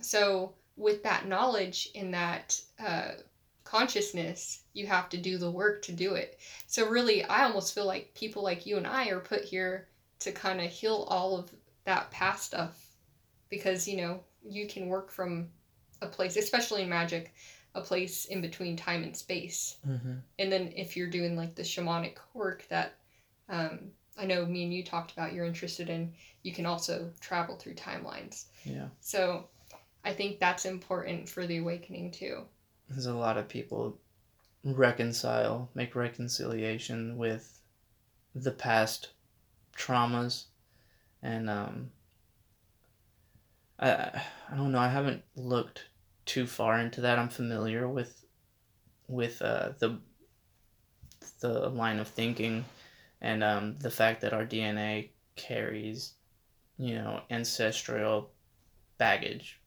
So, 0.00 0.54
with 0.76 1.02
that 1.04 1.26
knowledge 1.28 1.88
in 1.94 2.10
that 2.12 2.60
uh, 2.84 3.12
consciousness, 3.64 4.62
you 4.72 4.86
have 4.86 5.08
to 5.08 5.16
do 5.16 5.38
the 5.38 5.50
work 5.50 5.82
to 5.82 5.92
do 5.92 6.14
it. 6.14 6.38
So, 6.66 6.88
really, 6.88 7.24
I 7.24 7.44
almost 7.44 7.74
feel 7.74 7.86
like 7.86 8.14
people 8.14 8.42
like 8.42 8.66
you 8.66 8.76
and 8.76 8.86
I 8.86 9.08
are 9.08 9.20
put 9.20 9.42
here 9.42 9.88
to 10.20 10.32
kind 10.32 10.60
of 10.60 10.70
heal 10.70 11.06
all 11.08 11.36
of 11.36 11.50
that 11.84 12.10
past 12.10 12.44
stuff 12.44 12.86
because, 13.48 13.88
you 13.88 13.96
know, 13.96 14.20
you 14.46 14.66
can 14.66 14.88
work 14.88 15.10
from 15.10 15.48
a 16.02 16.06
place, 16.06 16.36
especially 16.36 16.82
in 16.82 16.88
magic, 16.88 17.34
a 17.74 17.80
place 17.80 18.26
in 18.26 18.40
between 18.40 18.76
time 18.76 19.02
and 19.02 19.16
space. 19.16 19.76
Mm-hmm. 19.86 20.14
And 20.38 20.52
then 20.52 20.72
if 20.76 20.96
you're 20.96 21.10
doing 21.10 21.36
like 21.36 21.54
the 21.54 21.62
shamanic 21.62 22.16
work 22.32 22.66
that 22.68 22.94
um, 23.48 23.90
I 24.16 24.26
know 24.26 24.46
me 24.46 24.64
and 24.64 24.72
you 24.72 24.84
talked 24.84 25.12
about, 25.12 25.32
you're 25.32 25.44
interested 25.44 25.90
in, 25.90 26.12
you 26.42 26.52
can 26.52 26.66
also 26.66 27.10
travel 27.20 27.56
through 27.56 27.74
timelines. 27.74 28.46
Yeah. 28.64 28.86
So 29.00 29.48
I 30.04 30.12
think 30.12 30.38
that's 30.38 30.64
important 30.66 31.28
for 31.28 31.46
the 31.46 31.58
awakening 31.58 32.12
too. 32.12 32.44
There's 32.88 33.06
a 33.06 33.14
lot 33.14 33.38
of 33.38 33.48
people 33.48 33.98
reconcile, 34.64 35.68
make 35.74 35.94
reconciliation 35.94 37.16
with 37.16 37.60
the 38.34 38.50
past 38.50 39.10
traumas 39.76 40.44
and 41.22 41.48
um 41.50 41.90
I 43.78 44.22
I 44.50 44.56
don't 44.56 44.72
know, 44.72 44.78
I 44.78 44.88
haven't 44.88 45.22
looked 45.36 45.86
too 46.26 46.46
far 46.46 46.78
into 46.78 47.00
that. 47.02 47.18
I'm 47.18 47.28
familiar 47.28 47.88
with 47.88 48.24
with 49.08 49.42
uh, 49.42 49.72
the 49.78 49.98
the 51.40 51.68
line 51.68 51.98
of 51.98 52.08
thinking 52.08 52.64
and 53.20 53.42
um, 53.42 53.78
the 53.78 53.90
fact 53.90 54.20
that 54.20 54.32
our 54.32 54.44
DNA 54.44 55.10
carries, 55.36 56.14
you 56.78 56.94
know, 56.94 57.22
ancestral 57.30 58.30
baggage, 58.98 59.60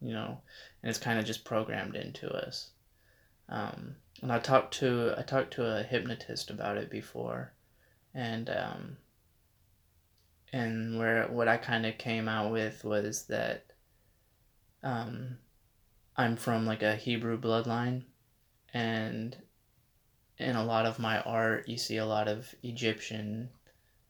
you 0.00 0.12
know, 0.12 0.40
and 0.82 0.90
it's 0.90 0.98
kind 0.98 1.18
of 1.18 1.24
just 1.24 1.44
programmed 1.44 1.96
into 1.96 2.30
us. 2.30 2.70
Um, 3.48 3.96
and 4.22 4.32
I 4.32 4.38
talked 4.38 4.74
to 4.74 5.14
I 5.16 5.22
talked 5.22 5.52
to 5.54 5.64
a 5.64 5.82
hypnotist 5.82 6.50
about 6.50 6.76
it 6.76 6.90
before, 6.90 7.52
and 8.14 8.48
um, 8.50 8.96
and 10.52 10.98
where 10.98 11.26
what 11.28 11.48
I 11.48 11.56
kind 11.56 11.86
of 11.86 11.98
came 11.98 12.28
out 12.28 12.52
with 12.52 12.84
was 12.84 13.26
that 13.26 13.64
um, 14.82 15.38
I'm 16.16 16.36
from 16.36 16.66
like 16.66 16.82
a 16.82 16.96
Hebrew 16.96 17.38
bloodline, 17.38 18.02
and 18.72 19.36
in 20.38 20.56
a 20.56 20.64
lot 20.64 20.86
of 20.86 20.98
my 20.98 21.20
art, 21.20 21.68
you 21.68 21.78
see 21.78 21.96
a 21.96 22.06
lot 22.06 22.28
of 22.28 22.54
Egyptian. 22.62 23.50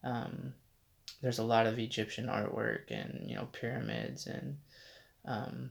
Um, 0.02 0.54
there's 1.22 1.38
a 1.38 1.44
lot 1.44 1.66
of 1.66 1.78
Egyptian 1.78 2.26
artwork 2.26 2.90
and 2.90 3.28
you 3.28 3.36
know 3.36 3.48
pyramids 3.52 4.26
and 4.26 4.58
um, 5.26 5.70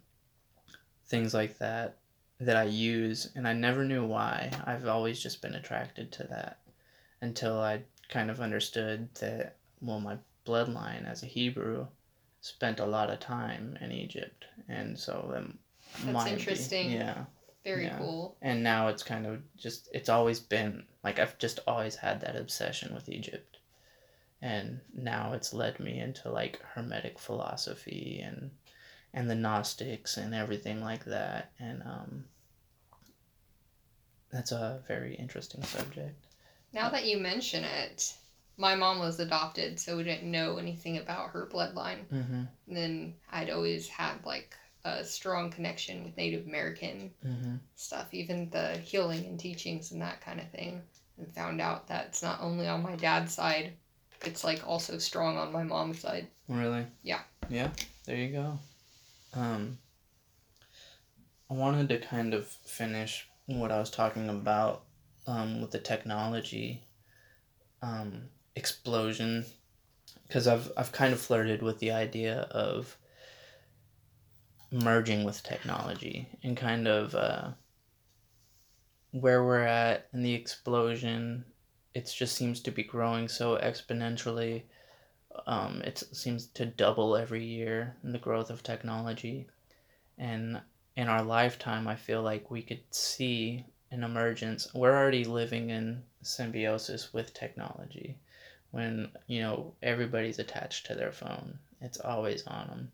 things 1.07 1.33
like 1.33 1.57
that 1.59 1.97
that 2.39 2.57
I 2.57 2.63
use, 2.65 3.29
and 3.35 3.47
I 3.47 3.53
never 3.53 3.83
knew 3.85 4.05
why. 4.05 4.51
I've 4.65 4.87
always 4.87 5.21
just 5.21 5.41
been 5.41 5.55
attracted 5.55 6.11
to 6.13 6.23
that 6.25 6.59
until 7.21 7.59
I 7.59 7.81
kind 8.09 8.29
of 8.29 8.41
understood 8.41 9.13
that 9.15 9.55
well, 9.81 9.99
my 9.99 10.17
bloodline 10.45 11.09
as 11.09 11.23
a 11.23 11.27
Hebrew 11.27 11.87
spent 12.41 12.79
a 12.79 12.85
lot 12.85 13.09
of 13.09 13.19
time 13.19 13.77
in 13.81 13.91
Egypt, 13.91 14.45
and 14.67 14.97
so 14.99 15.33
um, 15.35 15.57
That's 16.03 16.13
might 16.13 16.25
be- 16.25 16.31
interesting. 16.33 16.91
yeah, 16.91 17.25
Very 17.63 17.85
Yeah. 17.85 17.97
cool. 17.97 18.35
and 18.41 18.61
now 18.63 18.89
it's 18.89 19.03
kind 19.03 19.25
of 19.25 19.41
just 19.57 19.87
it's 19.93 20.09
always 20.09 20.39
been 20.39 20.83
like 21.03 21.19
I've 21.19 21.37
just 21.37 21.59
always 21.67 21.95
had 21.95 22.19
that 22.21 22.35
obsession 22.35 22.93
with 22.93 23.07
Egypt. 23.09 23.57
And 24.41 24.81
now 24.93 25.33
it's 25.33 25.53
led 25.53 25.79
me 25.79 25.99
into 25.99 26.29
like 26.29 26.61
hermetic 26.73 27.17
philosophy 27.17 28.21
and 28.23 28.51
and 29.15 29.29
the 29.29 29.35
Gnostics 29.35 30.17
and 30.17 30.35
everything 30.35 30.83
like 30.83 31.05
that. 31.05 31.51
And 31.59 31.81
um 31.83 32.25
that's 34.31 34.51
a 34.51 34.81
very 34.87 35.15
interesting 35.15 35.63
subject. 35.63 36.13
Now 36.73 36.89
that 36.89 37.05
you 37.05 37.17
mention 37.17 37.63
it, 37.63 38.13
my 38.57 38.75
mom 38.75 38.99
was 38.99 39.19
adopted, 39.19 39.79
so 39.79 39.95
we 39.95 40.03
didn't 40.03 40.29
know 40.29 40.57
anything 40.57 40.97
about 40.97 41.29
her 41.29 41.49
bloodline. 41.51 42.05
Mm-hmm. 42.13 42.43
And 42.67 42.77
then 42.77 43.13
I'd 43.31 43.49
always 43.49 43.87
had 43.87 44.25
like 44.25 44.55
a 44.83 45.03
strong 45.05 45.49
connection 45.49 46.03
with 46.03 46.17
Native 46.17 46.45
American 46.45 47.11
Mm-hmm. 47.25 47.55
stuff, 47.75 48.13
even 48.13 48.49
the 48.49 48.77
healing 48.79 49.25
and 49.25 49.39
teachings 49.39 49.91
and 49.91 50.01
that 50.01 50.21
kind 50.21 50.39
of 50.39 50.49
thing. 50.51 50.81
And 51.17 51.33
found 51.33 51.61
out 51.61 51.87
that 51.87 52.07
it's 52.07 52.21
not 52.21 52.41
only 52.41 52.67
on 52.67 52.83
my 52.83 52.97
dad's 52.97 53.33
side, 53.33 53.71
it's 54.25 54.43
like 54.43 54.67
also 54.67 54.97
strong 54.97 55.37
on 55.37 55.53
my 55.53 55.63
mom's 55.63 55.99
side. 55.99 56.27
Really? 56.49 56.85
Yeah. 57.03 57.21
Yeah. 57.49 57.69
There 58.05 58.17
you 58.17 58.33
go. 58.33 58.59
Um, 59.35 59.77
I 61.49 61.53
wanted 61.53 61.89
to 61.89 61.99
kind 61.99 62.33
of 62.33 62.47
finish 62.47 63.27
what 63.45 63.71
I 63.71 63.79
was 63.79 63.91
talking 63.91 64.29
about 64.29 64.83
um, 65.27 65.61
with 65.61 65.71
the 65.71 65.79
technology 65.79 66.87
um, 67.81 68.29
explosion 68.55 69.45
because 70.27 70.47
I've 70.47 70.71
I've 70.77 70.91
kind 70.91 71.13
of 71.13 71.19
flirted 71.19 71.61
with 71.61 71.79
the 71.79 71.91
idea 71.91 72.41
of 72.51 72.97
merging 74.71 75.23
with 75.23 75.43
technology 75.43 76.27
and 76.43 76.57
kind 76.57 76.87
of 76.87 77.13
uh, 77.13 77.49
where 79.11 79.43
we're 79.43 79.59
at 79.59 80.07
in 80.13 80.23
the 80.23 80.33
explosion. 80.33 81.45
It 81.93 82.11
just 82.13 82.35
seems 82.35 82.59
to 82.61 82.71
be 82.71 82.83
growing 82.83 83.27
so 83.27 83.57
exponentially 83.57 84.63
um, 85.47 85.81
it 85.83 86.03
seems 86.11 86.47
to 86.47 86.65
double 86.65 87.15
every 87.15 87.43
year 87.43 87.95
in 88.03 88.11
the 88.11 88.19
growth 88.19 88.49
of 88.49 88.63
technology. 88.63 89.47
And 90.17 90.61
in 90.95 91.09
our 91.09 91.23
lifetime 91.23 91.89
i 91.89 91.95
feel 91.95 92.21
like 92.21 92.49
we 92.49 92.61
could 92.61 92.81
see 92.89 93.65
an 93.91 94.03
emergence. 94.03 94.73
We're 94.73 94.95
already 94.95 95.25
living 95.25 95.69
in 95.69 96.03
symbiosis 96.21 97.13
with 97.13 97.33
technology. 97.33 98.17
When 98.71 99.09
you 99.27 99.41
know 99.41 99.73
everybody's 99.83 100.39
attached 100.39 100.85
to 100.87 100.95
their 100.95 101.11
phone 101.11 101.59
it's 101.81 101.99
always 101.99 102.45
on 102.47 102.67
them 102.67 102.91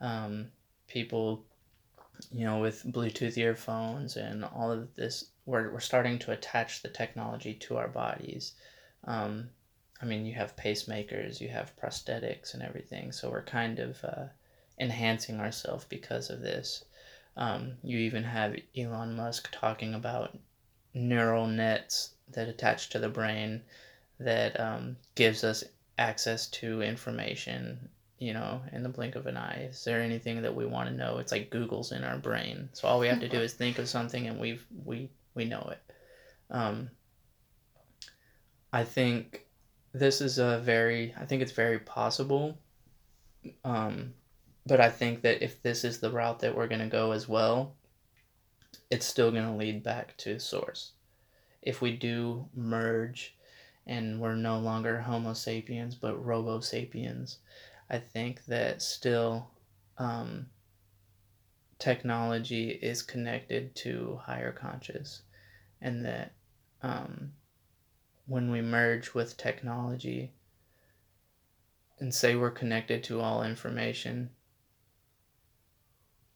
um, 0.00 0.46
people 0.86 1.44
you 2.30 2.44
know 2.44 2.58
with 2.58 2.84
bluetooth 2.92 3.36
earphones 3.36 4.16
and 4.16 4.44
all 4.44 4.70
of 4.70 4.94
this 4.94 5.30
we're, 5.48 5.70
we're 5.70 5.80
starting 5.80 6.18
to 6.20 6.32
attach 6.32 6.82
the 6.82 6.88
technology 6.88 7.54
to 7.54 7.78
our 7.78 7.88
bodies. 7.88 8.52
Um, 9.04 9.48
I 10.00 10.04
mean, 10.04 10.24
you 10.26 10.34
have 10.34 10.56
pacemakers, 10.56 11.40
you 11.40 11.48
have 11.48 11.76
prosthetics 11.76 12.54
and 12.54 12.62
everything. 12.62 13.12
So 13.12 13.30
we're 13.30 13.42
kind 13.42 13.78
of 13.78 14.04
uh, 14.04 14.26
enhancing 14.78 15.40
ourselves 15.40 15.84
because 15.84 16.30
of 16.30 16.40
this. 16.40 16.84
Um, 17.36 17.74
you 17.82 17.98
even 17.98 18.24
have 18.24 18.56
Elon 18.76 19.16
Musk 19.16 19.48
talking 19.52 19.94
about 19.94 20.36
neural 20.94 21.46
nets 21.46 22.10
that 22.32 22.48
attach 22.48 22.90
to 22.90 22.98
the 22.98 23.08
brain 23.08 23.62
that 24.20 24.58
um, 24.58 24.96
gives 25.14 25.44
us 25.44 25.64
access 25.98 26.48
to 26.48 26.82
information, 26.82 27.88
you 28.18 28.32
know, 28.32 28.60
in 28.72 28.82
the 28.82 28.88
blink 28.88 29.16
of 29.16 29.26
an 29.26 29.36
eye. 29.36 29.68
Is 29.70 29.84
there 29.84 30.00
anything 30.00 30.42
that 30.42 30.54
we 30.54 30.66
want 30.66 30.88
to 30.88 30.94
know? 30.94 31.18
It's 31.18 31.32
like 31.32 31.50
Google's 31.50 31.92
in 31.92 32.04
our 32.04 32.18
brain. 32.18 32.68
So 32.72 32.88
all 32.88 33.00
we 33.00 33.08
have 33.08 33.20
to 33.20 33.28
do 33.28 33.40
is 33.40 33.52
think 33.52 33.78
of 33.78 33.88
something 33.88 34.26
and 34.26 34.38
we've, 34.38 34.64
we, 34.84 35.10
we 35.34 35.44
know 35.44 35.70
it. 35.72 35.94
Um, 36.50 36.90
I 38.72 38.84
think 38.84 39.46
this 39.98 40.20
is 40.20 40.38
a 40.38 40.58
very 40.58 41.14
i 41.18 41.24
think 41.24 41.42
it's 41.42 41.52
very 41.52 41.78
possible. 41.78 42.58
Um, 43.64 44.14
but 44.66 44.80
i 44.80 44.90
think 44.90 45.22
that 45.22 45.42
if 45.42 45.62
this 45.62 45.84
is 45.84 45.98
the 45.98 46.10
route 46.10 46.40
that 46.40 46.54
we're 46.54 46.68
going 46.68 46.80
to 46.80 46.86
go 46.86 47.12
as 47.12 47.28
well 47.28 47.74
it's 48.90 49.06
still 49.06 49.30
going 49.30 49.44
to 49.46 49.52
lead 49.52 49.82
back 49.82 50.16
to 50.18 50.38
source. 50.38 50.92
If 51.62 51.82
we 51.82 51.96
do 51.96 52.48
merge 52.54 53.34
and 53.86 54.20
we're 54.20 54.34
no 54.34 54.58
longer 54.58 55.00
homo 55.00 55.32
sapiens 55.32 55.94
but 55.94 56.24
robo 56.24 56.60
sapiens 56.60 57.38
i 57.90 57.98
think 57.98 58.44
that 58.44 58.82
still 58.82 59.48
um, 59.96 60.46
technology 61.78 62.70
is 62.70 63.02
connected 63.02 63.74
to 63.74 64.20
higher 64.22 64.52
conscious 64.52 65.22
and 65.80 66.04
that 66.04 66.32
um, 66.82 67.32
when 68.28 68.50
we 68.50 68.60
merge 68.60 69.14
with 69.14 69.38
technology 69.38 70.30
and 71.98 72.14
say 72.14 72.36
we're 72.36 72.50
connected 72.50 73.02
to 73.02 73.20
all 73.20 73.42
information, 73.42 74.30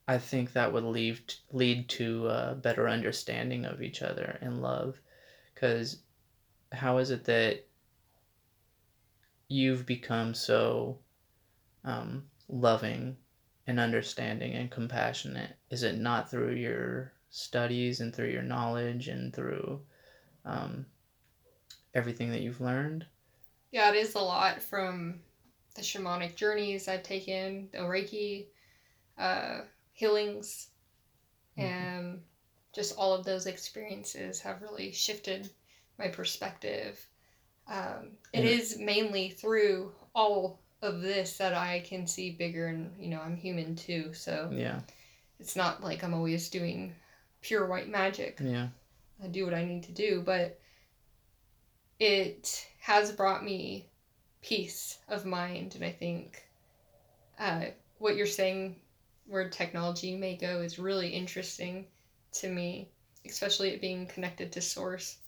I 0.09 0.19
think 0.19 0.53
that 0.53 0.73
would 0.73 0.85
lead 0.85 1.35
lead 1.53 1.89
to 1.91 2.29
a 2.29 2.55
better 2.55 2.89
understanding 2.89 3.65
of 3.65 3.83
each 3.83 4.03
other 4.03 4.39
and 4.41 4.61
love. 4.61 4.99
Because 5.55 5.99
how 6.73 6.99
is 6.99 7.11
it 7.11 7.25
that 7.27 7.67
you've 9.49 9.87
become 9.87 10.35
so 10.35 10.99
um, 11.85 12.25
loving 12.49 13.17
and 13.67 13.79
understanding 13.79 14.55
and 14.55 14.71
compassionate? 14.71 15.57
Is 15.71 15.83
it 15.83 15.99
not 15.99 16.31
through 16.31 16.55
your 16.55 17.13
studies 17.31 18.01
and 18.01 18.15
through 18.15 18.31
your 18.31 18.43
knowledge 18.43 19.09
and 19.09 19.33
through 19.33 19.81
um, 20.45 20.87
everything 21.95 22.31
that 22.31 22.41
you've 22.41 22.61
learned? 22.61 23.07
Yeah, 23.71 23.91
it 23.91 23.97
is 23.97 24.15
a 24.15 24.21
lot 24.21 24.63
from 24.63 25.21
the 25.75 25.83
shamanic 25.83 26.35
journeys 26.37 26.89
I've 26.89 27.03
taken, 27.03 27.69
the 27.73 27.79
Reiki 27.79 28.47
uh, 29.19 29.63
healings, 29.93 30.69
Mhm. 31.59 31.63
and 31.63 32.23
just 32.73 32.97
all 32.97 33.13
of 33.15 33.25
those 33.25 33.47
experiences 33.47 34.41
have 34.41 34.63
really 34.63 34.91
shifted 34.93 35.51
my 35.99 36.09
perspective. 36.09 37.07
Um, 37.67 38.17
it 38.33 38.41
And- 38.41 38.49
is 38.49 38.79
mainly 38.79 39.31
through 39.31 39.95
all 40.15 40.59
of 40.81 41.01
this 41.03 41.37
that 41.39 41.55
I 41.55 41.81
can 41.81 42.07
see 42.07 42.31
bigger, 42.31 42.67
and 42.69 42.99
you 42.99 43.09
know, 43.09 43.21
I'm 43.21 43.37
human 43.37 43.77
too, 43.77 44.13
so 44.15 44.51
Yeah, 44.53 44.81
it's 45.39 45.55
not 45.57 45.83
like 45.83 46.03
I'm 46.03 46.15
always 46.15 46.49
doing 46.49 46.95
pure 47.43 47.67
white 47.67 47.89
magic. 47.89 48.39
yeah, 48.41 48.71
I 49.23 49.29
do 49.29 49.45
what 49.45 49.55
I 49.55 49.65
need 49.65 49.83
to 49.85 49.93
do, 49.93 50.23
but 50.23 50.59
it 52.03 52.67
has 52.81 53.13
brought 53.13 53.45
me 53.45 53.87
peace 54.43 54.99
of 55.09 55.25
mind, 55.25 55.77
and 55.77 55.85
I 55.85 55.93
think 55.93 56.43
uh, 57.39 57.67
what 57.99 58.17
you're 58.17 58.27
saying, 58.27 58.75
where 59.29 59.49
technology 59.49 60.17
may 60.17 60.37
go, 60.37 60.63
is 60.63 60.81
really 60.81 61.11
interesting 61.11 61.87
to 62.33 62.49
me, 62.49 62.89
especially 63.25 63.69
it 63.69 63.81
being 63.81 64.09
connected 64.09 64.51
to 64.51 64.61
source, 64.61 65.19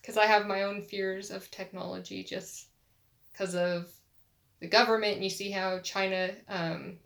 because 0.00 0.16
I 0.16 0.26
have 0.26 0.48
my 0.48 0.64
own 0.64 0.82
fears 0.82 1.30
of 1.30 1.48
technology 1.52 2.24
just 2.24 2.66
because 3.30 3.54
of 3.54 3.92
the 4.58 4.66
government, 4.66 5.14
and 5.14 5.22
you 5.22 5.30
see 5.30 5.52
how 5.52 5.78
China 5.78 6.32
um, 6.48 6.98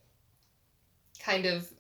kind 1.22 1.44
of 1.44 1.70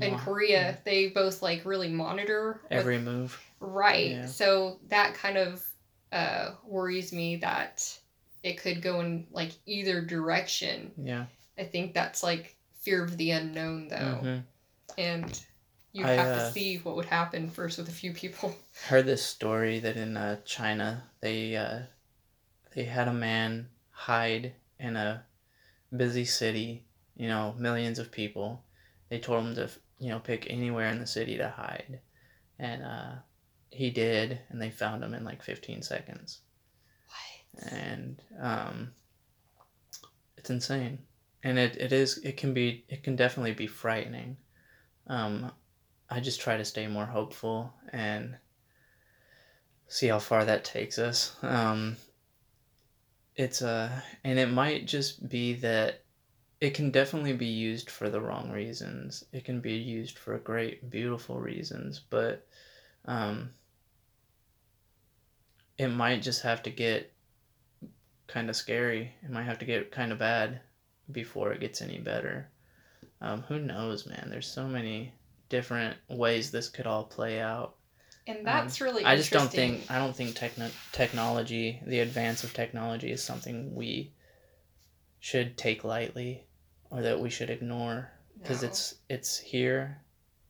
and 0.00 0.12
Mo- 0.12 0.18
Korea, 0.18 0.78
they 0.84 1.08
both 1.08 1.42
like 1.42 1.64
really 1.64 1.88
monitor 1.88 2.60
every 2.70 2.98
move. 2.98 3.38
Right. 3.60 4.10
Yeah. 4.12 4.26
So 4.26 4.80
that 4.88 5.14
kind 5.14 5.36
of 5.36 5.64
uh, 6.10 6.52
worries 6.64 7.12
me 7.12 7.36
that 7.36 7.98
it 8.42 8.58
could 8.58 8.82
go 8.82 9.00
in 9.00 9.26
like 9.30 9.52
either 9.66 10.00
direction. 10.00 10.92
Yeah. 10.96 11.26
I 11.58 11.64
think 11.64 11.94
that's 11.94 12.22
like 12.22 12.56
fear 12.80 13.04
of 13.04 13.16
the 13.16 13.32
unknown 13.32 13.88
though. 13.88 14.18
hmm 14.20 14.38
And 14.98 15.40
you 15.92 16.04
have 16.04 16.26
uh, 16.26 16.34
to 16.46 16.52
see 16.52 16.78
what 16.78 16.96
would 16.96 17.04
happen 17.04 17.50
first 17.50 17.78
with 17.78 17.88
a 17.88 17.92
few 17.92 18.12
people. 18.12 18.54
Heard 18.88 19.06
this 19.06 19.22
story 19.24 19.78
that 19.80 19.96
in 19.96 20.16
uh, 20.16 20.40
China 20.44 21.04
they 21.20 21.56
uh, 21.56 21.80
they 22.74 22.84
had 22.84 23.08
a 23.08 23.12
man 23.12 23.68
hide 23.90 24.54
in 24.78 24.96
a 24.96 25.24
busy 25.94 26.24
city. 26.24 26.84
You 27.14 27.28
know, 27.28 27.54
millions 27.58 27.98
of 27.98 28.10
people. 28.10 28.64
They 29.12 29.18
told 29.18 29.44
him 29.44 29.54
to 29.56 29.68
you 29.98 30.08
know 30.08 30.20
pick 30.20 30.46
anywhere 30.48 30.88
in 30.88 30.98
the 30.98 31.06
city 31.06 31.36
to 31.36 31.50
hide, 31.50 32.00
and 32.58 32.82
uh, 32.82 33.12
he 33.68 33.90
did, 33.90 34.40
and 34.48 34.60
they 34.60 34.70
found 34.70 35.04
him 35.04 35.12
in 35.12 35.22
like 35.22 35.42
fifteen 35.42 35.82
seconds. 35.82 36.40
What? 37.08 37.72
and 37.72 38.22
um, 38.40 38.92
it's 40.38 40.48
insane 40.48 41.00
and 41.42 41.58
it, 41.58 41.76
it 41.76 41.92
is 41.92 42.16
it 42.24 42.38
can 42.38 42.54
be 42.54 42.86
it 42.88 43.02
can 43.02 43.14
definitely 43.14 43.52
be 43.52 43.66
frightening 43.66 44.38
um, 45.08 45.52
i 46.08 46.18
just 46.18 46.40
try 46.40 46.56
to 46.56 46.64
stay 46.64 46.86
more 46.86 47.04
hopeful 47.04 47.72
and 47.92 48.36
see 49.88 50.06
how 50.06 50.18
far 50.18 50.44
that 50.46 50.64
takes 50.64 50.98
us 50.98 51.36
um, 51.42 51.98
it's 53.36 53.60
uh 53.60 53.90
and 54.24 54.38
it 54.38 54.50
might 54.50 54.86
just 54.86 55.28
be 55.28 55.52
that 55.52 56.01
it 56.62 56.74
can 56.74 56.92
definitely 56.92 57.32
be 57.32 57.46
used 57.46 57.90
for 57.90 58.08
the 58.08 58.20
wrong 58.20 58.48
reasons. 58.52 59.24
It 59.32 59.44
can 59.44 59.60
be 59.60 59.72
used 59.72 60.16
for 60.16 60.38
great, 60.38 60.88
beautiful 60.88 61.40
reasons, 61.40 62.00
but 62.08 62.46
um, 63.04 63.50
it 65.76 65.88
might 65.88 66.22
just 66.22 66.42
have 66.42 66.62
to 66.62 66.70
get 66.70 67.12
kind 68.28 68.48
of 68.48 68.54
scary. 68.54 69.12
It 69.24 69.30
might 69.30 69.42
have 69.42 69.58
to 69.58 69.64
get 69.64 69.90
kind 69.90 70.12
of 70.12 70.20
bad 70.20 70.60
before 71.10 71.52
it 71.52 71.58
gets 71.58 71.82
any 71.82 71.98
better. 71.98 72.48
Um, 73.20 73.42
who 73.48 73.58
knows, 73.58 74.06
man? 74.06 74.28
There's 74.30 74.46
so 74.46 74.68
many 74.68 75.14
different 75.48 75.96
ways 76.08 76.52
this 76.52 76.68
could 76.68 76.86
all 76.86 77.02
play 77.02 77.40
out. 77.40 77.74
And 78.28 78.46
that's 78.46 78.80
um, 78.80 78.84
really 78.84 79.04
I 79.04 79.16
just 79.16 79.32
don't 79.32 79.50
think 79.50 79.90
I 79.90 79.98
don't 79.98 80.14
think 80.14 80.36
techno- 80.36 80.70
technology, 80.92 81.82
the 81.84 81.98
advance 81.98 82.44
of 82.44 82.54
technology 82.54 83.10
is 83.10 83.20
something 83.20 83.74
we 83.74 84.12
should 85.18 85.58
take 85.58 85.82
lightly 85.82 86.46
or 86.92 87.02
that 87.02 87.18
we 87.18 87.30
should 87.30 87.50
ignore 87.50 88.10
because 88.40 88.62
no. 88.62 88.68
it's 88.68 88.94
it's 89.08 89.38
here 89.38 89.98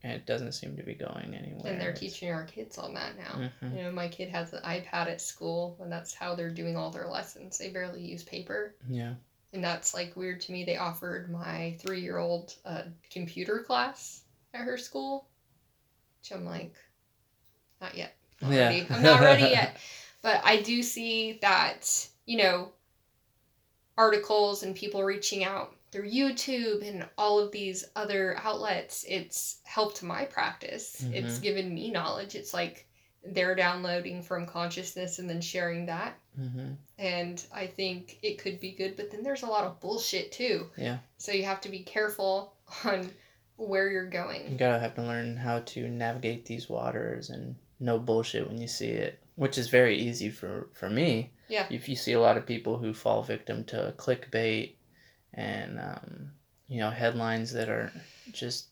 and 0.03 0.12
it 0.12 0.26
doesn't 0.26 0.53
seem 0.53 0.76
to 0.76 0.82
be 0.82 0.95
going 0.95 1.32
anywhere. 1.32 1.72
And 1.72 1.80
they're 1.80 1.93
teaching 1.93 2.32
our 2.32 2.45
kids 2.45 2.76
on 2.76 2.93
that 2.95 3.16
now. 3.16 3.49
Mm-hmm. 3.62 3.76
You 3.76 3.82
know, 3.84 3.93
my 3.93 4.09
kid 4.09 4.28
has 4.30 4.53
an 4.53 4.61
iPad 4.64 5.07
at 5.07 5.20
school, 5.20 5.78
and 5.80 5.93
that's 5.93 6.12
how 6.12 6.34
they're 6.34 6.51
doing 6.51 6.76
all 6.76 6.90
their 6.90 7.07
lessons. 7.07 7.57
They 7.57 7.70
barely 7.70 8.03
use 8.03 8.24
paper. 8.24 8.74
Yeah. 8.88 9.14
And 9.53 9.62
that's 9.62 9.95
like 9.95 10.16
weird 10.16 10.40
to 10.43 10.53
me. 10.53 10.64
They 10.64 10.76
offered 10.76 11.30
my 11.30 11.76
three 11.78 12.01
year 12.01 12.18
old 12.18 12.55
a 12.64 12.84
computer 13.11 13.61
class 13.61 14.22
at 14.55 14.62
her 14.62 14.76
school, 14.76 15.28
which 16.20 16.36
I'm 16.36 16.45
like, 16.45 16.74
not 17.80 17.97
yet. 17.97 18.16
Not 18.40 18.51
yeah. 18.53 18.66
ready. 18.66 18.86
I'm 18.90 19.03
not 19.03 19.20
ready 19.20 19.43
yet. 19.43 19.76
But 20.22 20.40
I 20.45 20.62
do 20.62 20.84
see 20.84 21.40
that, 21.43 22.09
you 22.26 22.38
know, 22.38 22.70
articles 23.99 24.62
and 24.62 24.72
people 24.72 25.03
reaching 25.03 25.43
out 25.43 25.74
through 25.93 26.11
YouTube 26.11 26.88
and 26.88 27.07
all 27.18 27.38
of 27.38 27.53
these 27.53 27.84
other 27.95 28.36
outlets, 28.43 29.05
it's 29.07 29.59
helped 29.64 30.03
my 30.03 30.24
practice. 30.24 31.03
Mm-hmm. 31.03 31.14
It's 31.14 31.38
given 31.38 31.72
me 31.72 31.90
knowledge. 31.90 32.34
It's 32.34 32.55
like 32.55 32.86
they're 33.24 33.55
downloading 33.55 34.22
from 34.22 34.47
consciousness 34.47 35.18
and 35.18 35.28
then 35.28 35.40
sharing 35.40 35.86
that. 35.86 36.18
Mm-hmm. 36.40 36.72
And 36.99 37.45
I 37.55 37.66
think 37.66 38.18
it 38.22 38.38
could 38.38 38.59
be 38.59 38.72
good, 38.72 38.97
but 38.97 39.11
then 39.11 39.22
there's 39.22 39.43
a 39.43 39.47
lot 39.47 39.64
of 39.64 39.80
bullshit 39.80 40.32
too. 40.32 40.66
Yeah. 40.76 40.99
So 41.18 41.30
you 41.30 41.45
have 41.45 41.61
to 41.61 41.68
be 41.68 41.80
careful 41.80 42.55
on 42.84 43.11
where 43.57 43.90
you're 43.90 44.09
going. 44.09 44.51
You 44.51 44.57
gotta 44.57 44.80
have 44.80 44.95
to 44.95 45.03
learn 45.03 45.36
how 45.36 45.61
to 45.61 45.88
navigate 45.88 46.47
these 46.47 46.70
waters 46.70 47.30
and 47.30 47.55
no 47.78 47.99
bullshit 47.99 48.49
when 48.49 48.59
you 48.59 48.66
see 48.66 48.88
it, 48.88 49.20
which 49.34 49.59
is 49.59 49.68
very 49.68 49.99
easy 49.99 50.30
for 50.30 50.70
for 50.72 50.88
me. 50.88 51.32
Yeah. 51.49 51.66
If 51.68 51.88
you 51.88 51.97
see 51.97 52.14
a 52.14 52.20
lot 52.20 52.38
of 52.38 52.47
people 52.47 52.78
who 52.78 52.95
fall 52.95 53.22
victim 53.22 53.64
to 53.64 53.93
clickbait 53.99 54.72
and 55.35 55.78
um, 55.78 56.30
you 56.68 56.78
know 56.78 56.91
headlines 56.91 57.53
that 57.53 57.68
are 57.68 57.93
just 58.33 58.66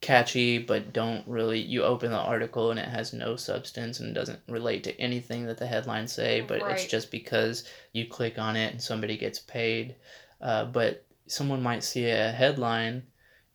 catchy 0.00 0.58
but 0.58 0.92
don't 0.92 1.26
really 1.28 1.60
you 1.60 1.84
open 1.84 2.10
the 2.10 2.18
article 2.18 2.72
and 2.72 2.80
it 2.80 2.88
has 2.88 3.12
no 3.12 3.36
substance 3.36 4.00
and 4.00 4.14
doesn't 4.14 4.40
relate 4.48 4.82
to 4.82 5.00
anything 5.00 5.46
that 5.46 5.58
the 5.58 5.66
headlines 5.66 6.12
say 6.12 6.40
but 6.40 6.60
right. 6.60 6.72
it's 6.72 6.86
just 6.86 7.10
because 7.12 7.64
you 7.92 8.04
click 8.06 8.36
on 8.36 8.56
it 8.56 8.72
and 8.72 8.82
somebody 8.82 9.16
gets 9.16 9.38
paid. 9.38 9.94
Uh, 10.40 10.64
but 10.64 11.06
someone 11.28 11.62
might 11.62 11.84
see 11.84 12.06
a 12.10 12.32
headline 12.32 13.04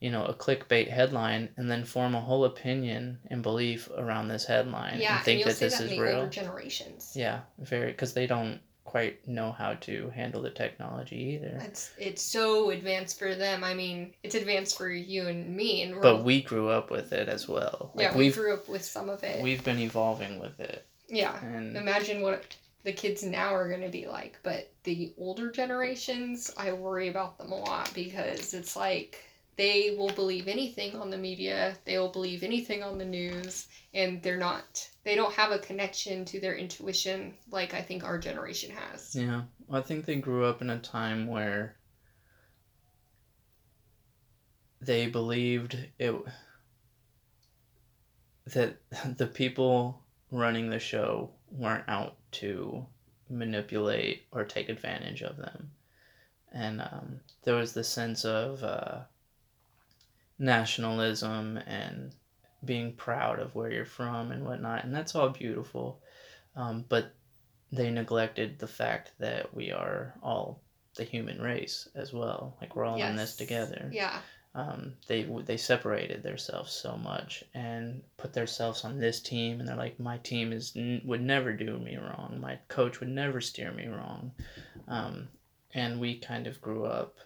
you 0.00 0.10
know 0.10 0.24
a 0.24 0.34
clickbait 0.34 0.88
headline 0.88 1.48
and 1.56 1.70
then 1.70 1.84
form 1.84 2.14
a 2.14 2.20
whole 2.20 2.44
opinion 2.44 3.18
and 3.30 3.42
belief 3.42 3.88
around 3.96 4.28
this 4.28 4.44
headline 4.44 5.00
yeah, 5.00 5.16
and 5.16 5.24
think 5.24 5.42
and 5.42 5.50
that 5.50 5.58
this 5.58 5.78
that 5.78 5.90
is 5.90 5.98
real. 5.98 6.28
generations. 6.28 7.12
Yeah 7.14 7.40
very 7.58 7.90
because 7.90 8.14
they 8.14 8.26
don't 8.26 8.60
quite 8.88 9.28
know 9.28 9.52
how 9.52 9.74
to 9.74 10.10
handle 10.14 10.40
the 10.40 10.50
technology 10.50 11.34
either. 11.34 11.60
It's 11.62 11.92
it's 11.98 12.22
so 12.22 12.70
advanced 12.70 13.18
for 13.18 13.34
them. 13.34 13.62
I 13.62 13.74
mean, 13.74 14.14
it's 14.22 14.34
advanced 14.34 14.78
for 14.78 14.88
you 14.88 15.28
and 15.28 15.54
me, 15.54 15.82
and 15.82 16.00
but 16.00 16.24
we 16.24 16.40
grew 16.40 16.70
up 16.70 16.90
with 16.90 17.12
it 17.12 17.28
as 17.28 17.46
well. 17.46 17.92
Like 17.94 18.12
yeah, 18.12 18.16
we 18.16 18.30
grew 18.30 18.54
up 18.54 18.66
with 18.66 18.82
some 18.82 19.10
of 19.10 19.22
it. 19.22 19.42
We've 19.42 19.62
been 19.62 19.78
evolving 19.78 20.38
with 20.40 20.58
it. 20.58 20.86
Yeah, 21.06 21.38
and 21.44 21.76
imagine 21.76 22.22
what 22.22 22.56
the 22.84 22.92
kids 22.94 23.22
now 23.22 23.54
are 23.54 23.68
going 23.68 23.82
to 23.82 23.90
be 23.90 24.06
like. 24.06 24.38
But 24.42 24.72
the 24.84 25.12
older 25.18 25.50
generations, 25.50 26.50
I 26.56 26.72
worry 26.72 27.08
about 27.08 27.36
them 27.36 27.52
a 27.52 27.56
lot 27.56 27.92
because 27.94 28.54
it's 28.54 28.74
like 28.74 29.22
they 29.58 29.96
will 29.98 30.12
believe 30.12 30.46
anything 30.46 30.94
on 30.94 31.10
the 31.10 31.18
media. 31.18 31.76
They 31.84 31.98
will 31.98 32.10
believe 32.10 32.44
anything 32.44 32.84
on 32.84 32.96
the 32.96 33.04
news, 33.04 33.66
and 33.92 34.22
they're 34.22 34.38
not 34.38 34.88
they 35.02 35.16
don't 35.16 35.34
have 35.34 35.50
a 35.50 35.58
connection 35.58 36.24
to 36.26 36.40
their 36.40 36.56
intuition 36.56 37.34
like 37.50 37.74
I 37.74 37.82
think 37.82 38.04
our 38.04 38.18
generation 38.18 38.70
has. 38.70 39.14
Yeah. 39.14 39.42
I 39.70 39.80
think 39.80 40.06
they 40.06 40.16
grew 40.16 40.44
up 40.44 40.62
in 40.62 40.70
a 40.70 40.78
time 40.78 41.26
where 41.26 41.76
they 44.80 45.08
believed 45.08 45.76
it 45.98 46.14
that 48.46 48.76
the 49.16 49.26
people 49.26 50.02
running 50.30 50.70
the 50.70 50.78
show 50.78 51.30
weren't 51.50 51.88
out 51.88 52.16
to 52.30 52.86
manipulate 53.28 54.22
or 54.30 54.44
take 54.44 54.68
advantage 54.68 55.22
of 55.22 55.36
them. 55.36 55.70
And 56.52 56.80
um, 56.80 57.20
there 57.42 57.56
was 57.56 57.74
this 57.74 57.88
sense 57.88 58.24
of 58.24 58.62
uh, 58.62 59.00
nationalism 60.38 61.58
and 61.66 62.14
being 62.64 62.92
proud 62.94 63.38
of 63.38 63.54
where 63.54 63.70
you're 63.70 63.84
from 63.84 64.32
and 64.32 64.44
whatnot, 64.44 64.84
and 64.84 64.94
that's 64.94 65.14
all 65.14 65.28
beautiful. 65.28 66.00
Um, 66.56 66.84
but 66.88 67.14
they 67.70 67.90
neglected 67.90 68.58
the 68.58 68.66
fact 68.66 69.12
that 69.18 69.54
we 69.54 69.70
are 69.70 70.14
all 70.22 70.62
the 70.96 71.04
human 71.04 71.40
race 71.40 71.88
as 71.94 72.12
well. 72.12 72.56
Like 72.60 72.74
we're 72.74 72.84
all 72.84 72.98
yes. 72.98 73.10
in 73.10 73.16
this 73.16 73.36
together. 73.36 73.90
Yeah. 73.92 74.18
Um, 74.54 74.94
they 75.06 75.22
they 75.44 75.56
separated 75.56 76.22
themselves 76.22 76.72
so 76.72 76.96
much 76.96 77.44
and 77.54 78.02
put 78.16 78.32
themselves 78.32 78.84
on 78.84 78.98
this 78.98 79.20
team, 79.20 79.60
and 79.60 79.68
they're 79.68 79.76
like, 79.76 80.00
my 80.00 80.18
team 80.18 80.52
is 80.52 80.76
would 81.04 81.22
never 81.22 81.52
do 81.52 81.78
me 81.78 81.96
wrong. 81.96 82.38
My 82.40 82.58
coach 82.68 82.98
would 83.00 83.10
never 83.10 83.40
steer 83.40 83.70
me 83.70 83.86
wrong. 83.86 84.32
Um, 84.88 85.28
and 85.74 86.00
we 86.00 86.18
kind 86.18 86.46
of 86.46 86.60
grew 86.60 86.86
up 86.86 87.18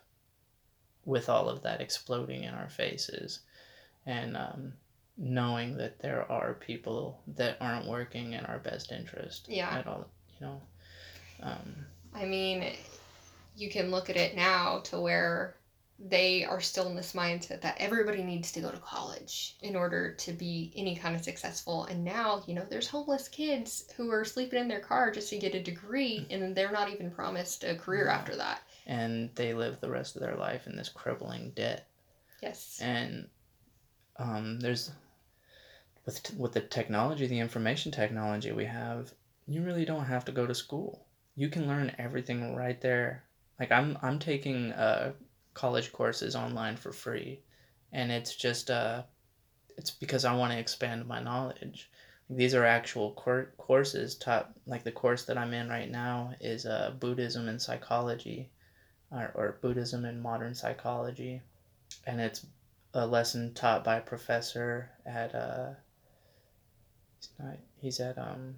with 1.04 1.28
all 1.28 1.48
of 1.48 1.62
that 1.62 1.80
exploding 1.80 2.44
in 2.44 2.54
our 2.54 2.68
faces, 2.68 3.40
and 4.06 4.36
um, 4.36 4.72
knowing 5.16 5.76
that 5.76 5.98
there 5.98 6.30
are 6.30 6.54
people 6.54 7.20
that 7.26 7.56
aren't 7.60 7.86
working 7.86 8.32
in 8.32 8.44
our 8.46 8.58
best 8.58 8.92
interest 8.92 9.46
yeah. 9.48 9.78
at 9.78 9.86
all 9.86 10.06
you 10.40 10.46
know? 10.46 10.62
Um, 11.42 11.74
i 12.14 12.24
mean 12.24 12.72
you 13.56 13.70
can 13.70 13.90
look 13.90 14.08
at 14.08 14.16
it 14.16 14.34
now 14.34 14.80
to 14.84 15.00
where 15.00 15.56
they 15.98 16.44
are 16.44 16.60
still 16.60 16.88
in 16.88 16.96
this 16.96 17.12
mindset 17.12 17.60
that 17.60 17.76
everybody 17.78 18.24
needs 18.24 18.50
to 18.52 18.60
go 18.60 18.70
to 18.70 18.78
college 18.78 19.56
in 19.62 19.76
order 19.76 20.14
to 20.14 20.32
be 20.32 20.72
any 20.74 20.96
kind 20.96 21.14
of 21.14 21.22
successful. 21.22 21.84
And 21.84 22.04
now 22.04 22.42
you 22.46 22.54
know 22.54 22.66
there's 22.68 22.88
homeless 22.88 23.28
kids 23.28 23.84
who 23.96 24.10
are 24.10 24.24
sleeping 24.24 24.58
in 24.58 24.68
their 24.68 24.80
car 24.80 25.12
just 25.12 25.28
to 25.30 25.38
get 25.38 25.54
a 25.54 25.62
degree 25.62 26.26
and 26.30 26.56
they're 26.56 26.72
not 26.72 26.90
even 26.90 27.10
promised 27.10 27.62
a 27.62 27.76
career 27.76 28.06
yeah. 28.06 28.14
after 28.14 28.34
that 28.36 28.62
and 28.86 29.30
they 29.34 29.54
live 29.54 29.80
the 29.80 29.90
rest 29.90 30.16
of 30.16 30.22
their 30.22 30.36
life 30.36 30.66
in 30.66 30.76
this 30.76 30.88
crippling 30.88 31.50
debt 31.54 31.86
yes 32.42 32.78
and 32.82 33.28
um, 34.16 34.60
there's 34.60 34.90
with 36.04 36.34
with 36.36 36.52
the 36.52 36.60
technology, 36.60 37.26
the 37.26 37.38
information 37.38 37.92
technology 37.92 38.52
we 38.52 38.64
have, 38.64 39.12
you 39.46 39.62
really 39.62 39.84
don't 39.84 40.04
have 40.04 40.24
to 40.24 40.32
go 40.32 40.46
to 40.46 40.54
school. 40.54 41.06
You 41.36 41.48
can 41.48 41.66
learn 41.66 41.94
everything 41.98 42.54
right 42.54 42.80
there. 42.80 43.24
Like 43.60 43.70
I'm 43.70 43.96
I'm 44.02 44.18
taking 44.18 44.72
uh, 44.72 45.12
college 45.54 45.92
courses 45.92 46.34
online 46.34 46.76
for 46.76 46.92
free, 46.92 47.40
and 47.92 48.10
it's 48.10 48.34
just 48.34 48.70
uh, 48.70 49.02
it's 49.76 49.90
because 49.90 50.24
I 50.24 50.34
want 50.34 50.52
to 50.52 50.58
expand 50.58 51.06
my 51.06 51.22
knowledge. 51.22 51.90
These 52.28 52.54
are 52.54 52.64
actual 52.64 53.12
cor- 53.12 53.52
courses 53.58 54.16
taught. 54.16 54.52
Like 54.66 54.84
the 54.84 54.92
course 54.92 55.24
that 55.26 55.38
I'm 55.38 55.54
in 55.54 55.68
right 55.68 55.90
now 55.90 56.34
is 56.40 56.66
uh, 56.66 56.94
Buddhism 56.98 57.48
and 57.48 57.60
psychology, 57.62 58.50
or, 59.12 59.30
or 59.34 59.58
Buddhism 59.60 60.04
and 60.04 60.22
modern 60.22 60.54
psychology, 60.54 61.42
and 62.06 62.20
it's 62.20 62.46
a 62.94 63.06
lesson 63.06 63.54
taught 63.54 63.84
by 63.84 63.96
a 63.96 64.02
professor 64.02 64.90
at 65.06 65.34
uh, 65.34 65.70
he's 67.18 67.30
not 67.38 67.58
he's 67.80 68.00
at 68.00 68.18
um 68.18 68.56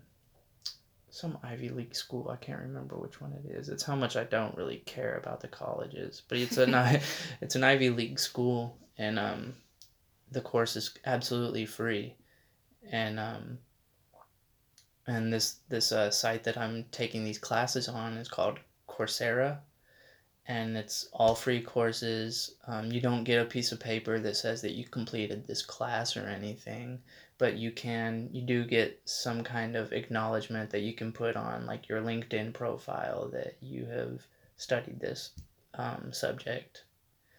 some 1.10 1.38
Ivy 1.44 1.68
League 1.68 1.94
school. 1.94 2.28
I 2.28 2.36
can't 2.36 2.60
remember 2.60 2.96
which 2.96 3.20
one 3.20 3.32
it 3.32 3.48
is. 3.48 3.68
It's 3.68 3.84
how 3.84 3.94
much 3.94 4.16
I 4.16 4.24
don't 4.24 4.56
really 4.56 4.78
care 4.78 5.16
about 5.16 5.40
the 5.40 5.46
colleges, 5.48 6.22
but 6.28 6.38
it's 6.38 6.56
an 6.56 6.74
it's 7.40 7.54
an 7.54 7.64
Ivy 7.64 7.90
League 7.90 8.18
school, 8.18 8.76
and 8.98 9.18
um, 9.18 9.54
the 10.32 10.40
course 10.40 10.76
is 10.76 10.98
absolutely 11.04 11.66
free, 11.66 12.14
and 12.90 13.20
um, 13.20 13.58
and 15.06 15.32
this 15.32 15.58
this 15.68 15.92
uh, 15.92 16.10
site 16.10 16.44
that 16.44 16.58
I'm 16.58 16.84
taking 16.90 17.24
these 17.24 17.38
classes 17.38 17.88
on 17.88 18.16
is 18.16 18.28
called 18.28 18.58
Coursera, 18.88 19.58
and 20.46 20.76
it's 20.76 21.08
all 21.12 21.34
free 21.34 21.60
courses. 21.60 22.56
Um, 22.66 22.92
you 22.92 23.00
don't 23.00 23.24
get 23.24 23.40
a 23.40 23.46
piece 23.46 23.72
of 23.72 23.80
paper 23.80 24.18
that 24.18 24.36
says 24.36 24.60
that 24.62 24.72
you 24.72 24.84
completed 24.84 25.46
this 25.46 25.62
class 25.62 26.16
or 26.16 26.26
anything, 26.26 27.00
but 27.38 27.56
you 27.56 27.70
can 27.70 28.28
you 28.32 28.42
do 28.42 28.64
get 28.64 29.00
some 29.04 29.42
kind 29.42 29.76
of 29.76 29.92
acknowledgement 29.92 30.70
that 30.70 30.82
you 30.82 30.92
can 30.92 31.12
put 31.12 31.36
on 31.36 31.66
like 31.66 31.88
your 31.88 32.00
LinkedIn 32.00 32.52
profile 32.52 33.28
that 33.32 33.56
you 33.60 33.86
have 33.86 34.22
studied 34.56 35.00
this 35.00 35.30
um, 35.74 36.12
subject. 36.12 36.84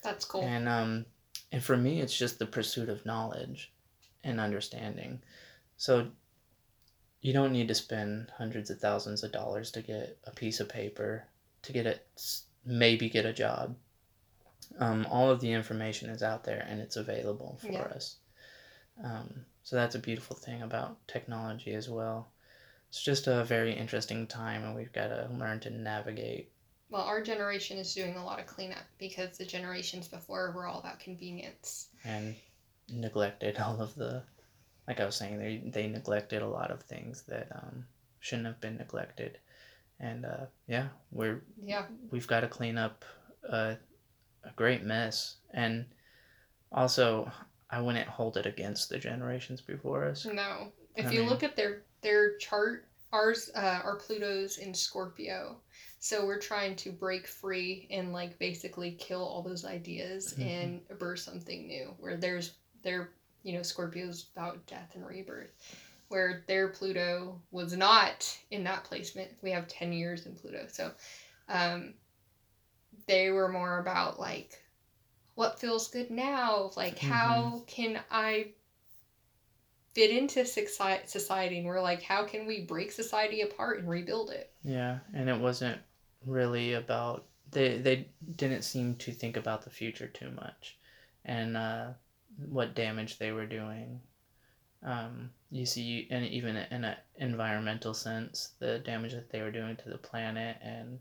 That's 0.02 0.26
cool. 0.26 0.42
And 0.42 0.68
um, 0.68 1.06
and 1.52 1.64
for 1.64 1.78
me, 1.78 2.02
it's 2.02 2.18
just 2.18 2.40
the 2.40 2.46
pursuit 2.46 2.90
of 2.90 3.06
knowledge 3.06 3.72
and 4.24 4.40
understanding. 4.40 5.22
So 5.78 6.08
you 7.22 7.34
don't 7.34 7.52
need 7.52 7.68
to 7.68 7.76
spend 7.76 8.32
hundreds 8.36 8.70
of 8.70 8.80
thousands 8.80 9.24
of 9.24 9.32
dollars 9.32 9.72
to 9.72 9.82
get 9.82 10.18
a 10.26 10.32
piece 10.32 10.60
of 10.60 10.70
paper 10.70 11.26
to 11.64 11.74
get 11.74 11.88
it 11.88 12.08
maybe 12.66 13.10
get 13.10 13.26
a 13.26 13.34
job. 13.34 13.76
Um, 14.80 15.06
all 15.10 15.30
of 15.30 15.40
the 15.42 15.52
information 15.52 16.10
is 16.10 16.24
out 16.24 16.44
there 16.44 16.66
and 16.68 16.82
it's 16.82 16.96
available 16.98 17.58
for 17.62 17.72
Yeah. 17.72 17.82
us. 17.84 18.18
Um, 19.04 19.46
so 19.64 19.76
that's 19.76 19.96
a 19.96 20.00
beautiful 20.00 20.36
thing 20.36 20.62
about 20.62 21.06
technology 21.08 21.74
as 21.74 21.90
well. 21.90 22.32
It's 22.90 23.02
just 23.02 23.28
a 23.28 23.44
very 23.44 23.74
interesting 23.74 24.26
time, 24.28 24.64
and 24.64 24.76
we've 24.76 24.94
got 24.94 25.08
to 25.08 25.28
learn 25.34 25.60
to 25.62 25.70
navigate. 25.70 26.52
well, 26.90 27.02
our 27.04 27.22
generation 27.22 27.78
is 27.78 27.94
doing 27.94 28.16
a 28.16 28.24
lot 28.24 28.40
of 28.40 28.46
cleanup 28.46 28.84
because 29.00 29.38
the 29.38 29.46
generations 29.46 30.08
before 30.08 30.52
were 30.52 30.66
all 30.68 30.80
about 30.80 31.00
convenience. 31.00 31.90
and 32.06 32.36
neglected 32.88 33.58
all 33.58 33.82
of 33.82 33.96
the 33.96 34.22
like 34.88 35.00
I 35.00 35.06
was 35.06 35.16
saying 35.16 35.40
they 35.40 35.58
they 35.66 35.88
neglected 35.88 36.44
a 36.44 36.48
lot 36.48 36.70
of 36.72 36.84
things 36.84 37.24
that 37.24 37.48
um, 37.52 37.86
shouldn't 38.20 38.46
have 38.48 38.62
been 38.62 38.78
neglected 38.78 39.40
and 40.00 40.26
uh, 40.26 40.46
yeah 40.68 40.88
we're 41.12 41.42
Yeah. 41.64 41.86
we've 42.12 42.28
got 42.28 42.42
to 42.42 42.48
clean 42.48 42.78
up 42.78 43.06
a, 43.50 43.78
a 44.44 44.52
great 44.56 44.84
mess 44.84 45.38
and 45.54 45.86
also 46.72 47.32
I 47.70 47.82
wouldn't 47.82 48.08
hold 48.08 48.38
it 48.38 48.46
against 48.46 48.90
the 48.90 48.98
generations 49.00 49.62
before 49.62 50.06
us 50.06 50.26
No. 50.26 50.72
If 50.96 51.08
I 51.08 51.12
you 51.12 51.22
mean- 51.22 51.30
look 51.30 51.44
at 51.44 51.56
their 51.56 51.84
their 52.02 52.38
chart, 52.38 52.86
ours 53.12 53.50
uh, 53.56 53.82
our 53.84 53.96
Pluto's 53.96 54.58
in 54.60 54.74
Scorpio. 54.74 55.58
So 56.00 56.26
we're 56.26 56.40
trying 56.40 56.76
to 56.78 56.92
break 56.92 57.26
free 57.28 57.88
and 57.90 58.14
like 58.14 58.38
basically 58.38 58.92
kill 58.92 59.24
all 59.26 59.42
those 59.42 59.66
ideas 59.66 60.36
Mhm. 60.38 60.46
and 60.90 61.00
birth 61.00 61.20
something 61.20 61.68
new. 61.68 61.96
Where 62.00 62.16
there's 62.18 62.56
their 62.84 63.10
you 63.44 63.54
know 63.54 63.64
Scorpio's 63.64 64.30
about 64.36 64.66
death 64.68 64.92
and 64.96 65.06
rebirth. 65.06 65.52
Where 66.10 66.44
their 66.48 66.68
Pluto 66.68 67.42
was 67.52 67.76
not 67.76 68.38
in 68.52 68.64
that 68.66 68.84
placement. 68.84 69.32
We 69.42 69.52
have 69.52 69.68
ten 69.68 69.92
years 69.92 70.26
in 70.26 70.36
Pluto, 70.36 70.66
so 70.68 70.92
um, 71.50 71.94
they 73.08 73.30
were 73.30 73.50
more 73.50 73.80
about 73.80 74.20
like 74.20 74.62
what 75.36 75.60
feels 75.60 75.90
good 75.90 76.12
now. 76.12 76.72
Like 76.76 77.00
how 77.00 77.64
can 77.68 78.00
I 78.12 78.48
fit 79.94 80.12
into 80.12 80.46
society? 80.46 81.58
And 81.58 81.68
we're 81.68 81.82
like 81.82 82.02
how 82.02 82.24
can 82.24 82.46
we 82.46 82.62
break 82.62 82.92
society 82.92 83.42
apart 83.42 83.80
and 83.80 83.90
rebuild 83.90 84.30
it? 84.30 84.52
Yeah 84.64 85.00
and 85.14 85.30
it 85.30 85.40
wasn't 85.40 85.80
really 86.26 86.74
about 86.74 87.26
they 87.52 87.78
they 87.78 88.08
didn't 88.36 88.64
seem 88.64 88.96
to 88.96 89.12
think 89.12 89.38
about 89.38 89.64
the 89.64 89.70
future 89.70 90.08
too 90.08 90.32
much. 90.32 90.78
And 91.24 91.58
uh, 91.58 91.88
what 92.50 92.76
damage 92.76 93.18
they 93.18 93.32
were 93.32 93.46
doing. 93.46 94.00
Um, 94.84 95.32
you 95.56 95.66
see 95.66 96.08
and 96.12 96.26
even 96.26 96.58
in 96.58 96.84
an 96.84 96.98
environmental 97.18 97.94
sense 97.94 98.52
the 98.60 98.80
damage 98.80 99.14
that 99.14 99.30
they 99.30 99.42
were 99.42 99.52
doing 99.52 99.76
to 99.78 99.90
the 99.90 99.98
planet 99.98 100.58
and 100.62 101.00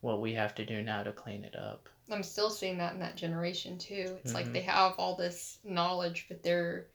what 0.00 0.22
we 0.22 0.32
have 0.32 0.54
to 0.54 0.64
do 0.64 0.82
now 0.82 1.02
to 1.02 1.12
clean 1.12 1.44
it 1.44 1.54
up. 1.54 1.86
I'm 2.10 2.22
still 2.22 2.48
seeing 2.48 2.78
that 2.78 2.94
in 2.94 3.00
that 3.00 3.16
generation 3.16 3.76
too. 3.76 4.16
It's 4.24 4.32
like 4.32 4.46
Mhm. 4.46 4.54
they 4.54 4.62
have 4.62 4.94
all 4.98 5.16
this 5.16 5.58
knowledge 5.64 6.26
but 6.28 6.42
they're 6.42 6.86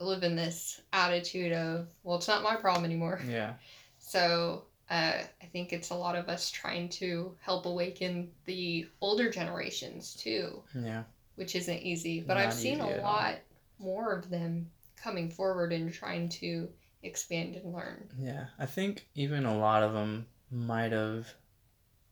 living 0.00 0.34
this 0.34 0.80
attitude 0.92 1.52
of 1.52 1.88
well 2.02 2.16
it's 2.16 2.26
not 2.28 2.42
my 2.42 2.56
problem 2.56 2.84
anymore. 2.84 3.20
Yeah. 3.28 3.54
So 3.98 4.64
uh, 4.90 5.22
i 5.40 5.46
think 5.52 5.72
it's 5.72 5.90
a 5.90 5.94
lot 5.94 6.16
of 6.16 6.28
us 6.28 6.50
trying 6.50 6.88
to 6.88 7.34
help 7.40 7.64
awaken 7.66 8.32
the 8.44 8.88
older 9.00 9.30
generations 9.30 10.14
too. 10.14 10.62
Yeah. 10.74 11.04
Which 11.36 11.54
isn't 11.54 11.78
easy. 11.78 12.20
But 12.20 12.34
Not 12.34 12.46
I've 12.46 12.54
seen 12.54 12.80
a 12.80 13.00
lot 13.00 13.36
more 13.78 14.12
of 14.12 14.28
them 14.28 14.68
coming 15.02 15.30
forward 15.30 15.72
and 15.72 15.92
trying 15.92 16.28
to 16.28 16.68
expand 17.02 17.56
and 17.56 17.74
learn. 17.74 18.08
Yeah, 18.18 18.46
I 18.58 18.66
think 18.66 19.08
even 19.14 19.44
a 19.44 19.58
lot 19.58 19.82
of 19.82 19.92
them 19.92 20.26
might 20.50 20.92
have 20.92 21.28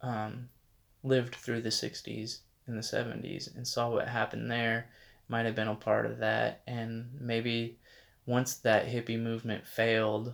um, 0.03 0.49
lived 1.03 1.35
through 1.35 1.63
the 1.63 1.71
60s 1.71 2.41
and 2.67 2.77
the 2.77 2.83
70s 2.83 3.55
and 3.55 3.67
saw 3.67 3.91
what 3.91 4.09
happened 4.09 4.51
there, 4.51 4.91
might 5.29 5.47
have 5.47 5.55
been 5.55 5.69
a 5.69 5.75
part 5.75 6.07
of 6.07 6.19
that. 6.19 6.63
And 6.67 7.11
maybe 7.21 7.79
once 8.27 8.57
that 8.57 8.87
hippie 8.87 9.21
movement 9.21 9.67
failed, 9.67 10.33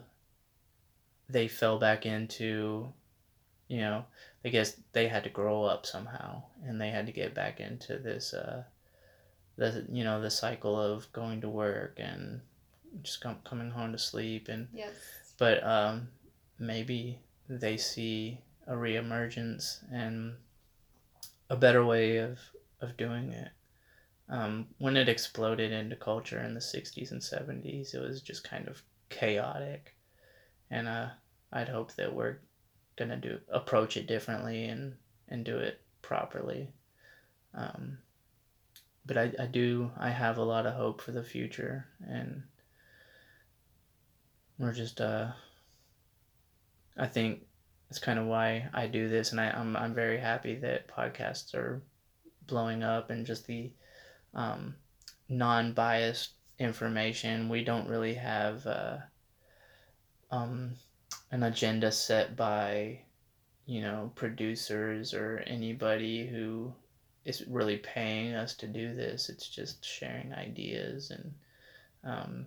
they 1.29 1.49
fell 1.49 1.79
back 1.79 2.07
into, 2.07 2.93
you 3.69 3.79
know, 3.79 4.05
I 4.45 4.49
guess 4.49 4.81
they 4.93 5.09
had 5.09 5.25
to 5.25 5.31
grow 5.31 5.65
up 5.65 5.85
somehow 5.87 6.43
and 6.65 6.81
they 6.81 6.91
had 6.91 7.07
to 7.07 7.13
get 7.13 7.35
back 7.35 7.61
into 7.61 7.99
this, 7.99 8.33
uh, 8.33 8.65
the, 9.57 9.87
you 9.91 10.05
know, 10.05 10.21
the 10.21 10.31
cycle 10.31 10.79
of 10.81 11.11
going 11.13 11.41
to 11.41 11.49
work 11.49 11.99
and 11.99 12.41
just 13.03 13.21
com- 13.21 13.39
coming 13.45 13.71
home 13.71 13.93
to 13.93 13.99
sleep 13.99 14.49
and 14.49 14.69
Yes. 14.73 14.95
but 15.39 15.63
um, 15.67 16.09
maybe 16.59 17.21
they 17.49 17.77
see 17.77 18.41
a 18.67 18.73
reemergence 18.75 19.79
and 19.93 20.35
a 21.49 21.57
better 21.57 21.85
way 21.85 22.19
of, 22.19 22.39
of 22.81 22.97
doing 22.97 23.33
it. 23.33 23.49
Um, 24.29 24.67
when 24.79 24.97
it 24.97 25.09
exploded 25.09 25.71
into 25.71 25.95
culture 25.95 26.41
in 26.41 26.55
the 26.55 26.61
60s 26.61 27.13
and 27.13 27.21
70s, 27.21 27.95
it 27.95 28.01
was 28.01 28.21
just 28.21 28.43
kind 28.49 28.67
of 28.67 28.83
chaotic. 29.09 29.95
And 30.71 30.89
uh, 30.89 31.09
I'd 31.53 31.69
hope 31.69 31.95
that 31.95 32.13
we're 32.13 32.39
going 32.97 33.11
to 33.11 33.17
do 33.17 33.39
approach 33.53 33.97
it 33.97 34.09
differently 34.09 34.65
and, 34.65 34.95
and 35.29 35.45
do 35.45 35.57
it 35.59 35.81
properly. 36.03 36.73
Um, 37.55 37.99
but 39.07 39.17
I, 39.17 39.33
I 39.39 39.47
do, 39.47 39.91
I 39.99 40.11
have 40.11 40.39
a 40.39 40.45
lot 40.45 40.67
of 40.67 40.75
hope 40.75 41.01
for 41.01 41.13
the 41.13 41.23
future. 41.23 41.87
And 42.09 42.43
we're 44.59 44.73
just 44.73 45.01
uh 45.01 45.29
I 46.97 47.07
think 47.07 47.43
that's 47.89 47.99
kind 47.99 48.19
of 48.19 48.27
why 48.27 48.69
I 48.73 48.87
do 48.87 49.09
this 49.09 49.33
and 49.33 49.41
I, 49.41 49.51
I'm 49.51 49.77
I'm 49.77 49.95
very 49.95 50.19
happy 50.19 50.57
that 50.57 50.89
podcasts 50.89 51.55
are 51.55 51.83
blowing 52.47 52.83
up 52.83 53.11
and 53.11 53.27
just 53.27 53.47
the 53.47 53.71
um 54.35 54.75
non 55.29 55.73
biased 55.73 56.31
information. 56.59 57.49
We 57.49 57.65
don't 57.65 57.89
really 57.89 58.15
have 58.15 58.67
uh 58.67 58.99
um 60.31 60.73
an 61.31 61.43
agenda 61.43 61.93
set 61.93 62.37
by 62.37 63.01
you 63.67 63.83
know 63.83 64.11
producers 64.15 65.13
or 65.13 65.43
anybody 65.47 66.27
who 66.27 66.73
is 67.27 67.45
really 67.49 67.77
paying 67.79 68.35
us 68.35 68.55
to 68.55 68.67
do 68.67 68.95
this. 68.95 69.29
It's 69.29 69.49
just 69.49 69.85
sharing 69.85 70.33
ideas 70.33 71.11
and 71.11 71.35
um 72.05 72.47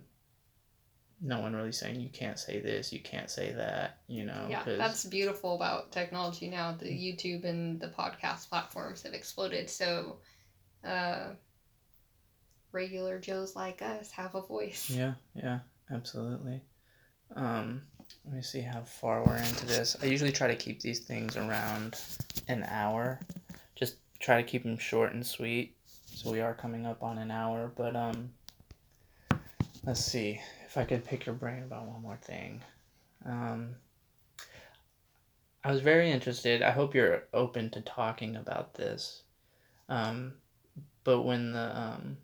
no 1.22 1.38
one 1.40 1.54
really 1.54 1.70
saying 1.72 2.00
you 2.00 2.08
can't 2.08 2.38
say 2.38 2.60
this, 2.60 2.94
you 2.94 3.00
can't 3.00 3.28
say 3.28 3.52
that, 3.52 3.98
you 4.08 4.24
know. 4.24 4.46
Yeah, 4.48 4.64
'cause- 4.64 4.78
that's 4.78 5.04
beautiful 5.04 5.54
about 5.54 5.92
technology 5.92 6.48
now. 6.48 6.72
The 6.72 6.86
YouTube 6.86 7.44
and 7.44 7.78
the 7.78 7.88
podcast 7.88 8.48
platforms 8.48 9.02
have 9.02 9.12
exploded. 9.12 9.68
So, 9.68 10.20
uh, 10.82 11.34
regular 12.72 13.18
Joes 13.18 13.54
like 13.54 13.82
us 13.82 14.10
have 14.12 14.34
a 14.34 14.40
voice. 14.40 14.88
Yeah, 14.88 15.14
yeah, 15.34 15.58
absolutely. 15.90 16.62
Um, 17.36 17.82
let 18.24 18.34
me 18.34 18.42
see 18.42 18.60
how 18.62 18.80
far 18.82 19.22
we're 19.24 19.36
into 19.36 19.66
this. 19.66 19.96
I 20.02 20.06
usually 20.06 20.32
try 20.32 20.48
to 20.48 20.56
keep 20.56 20.80
these 20.80 21.00
things 21.00 21.36
around 21.36 21.96
an 22.48 22.64
hour. 22.64 23.20
Just 23.76 23.96
try 24.20 24.40
to 24.40 24.48
keep 24.48 24.62
them 24.62 24.78
short 24.78 25.12
and 25.12 25.26
sweet. 25.26 25.74
So 26.06 26.30
we 26.30 26.40
are 26.40 26.54
coming 26.54 26.86
up 26.86 27.02
on 27.02 27.18
an 27.18 27.30
hour, 27.30 27.72
but 27.76 27.96
um 27.96 28.30
let's 29.84 30.04
see 30.04 30.40
if 30.66 30.76
I 30.76 30.84
could 30.84 31.04
pick 31.04 31.26
your 31.26 31.34
brain 31.34 31.62
about 31.62 31.86
one 31.86 32.02
more 32.02 32.18
thing. 32.22 32.62
Um 33.24 33.76
I 35.62 35.72
was 35.72 35.80
very 35.80 36.10
interested. 36.10 36.62
I 36.62 36.70
hope 36.70 36.94
you're 36.94 37.24
open 37.34 37.70
to 37.70 37.80
talking 37.80 38.36
about 38.36 38.74
this. 38.74 39.22
Um 39.88 40.34
but 41.02 41.22
when 41.22 41.52
the 41.52 41.76
um 41.78 42.18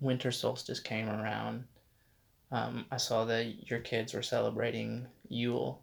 winter 0.00 0.32
solstice 0.32 0.80
came 0.80 1.08
around, 1.08 1.64
um, 2.50 2.84
I 2.90 2.98
saw 2.98 3.24
that 3.24 3.70
your 3.70 3.80
kids 3.80 4.12
were 4.12 4.22
celebrating 4.22 5.06
Yule, 5.28 5.80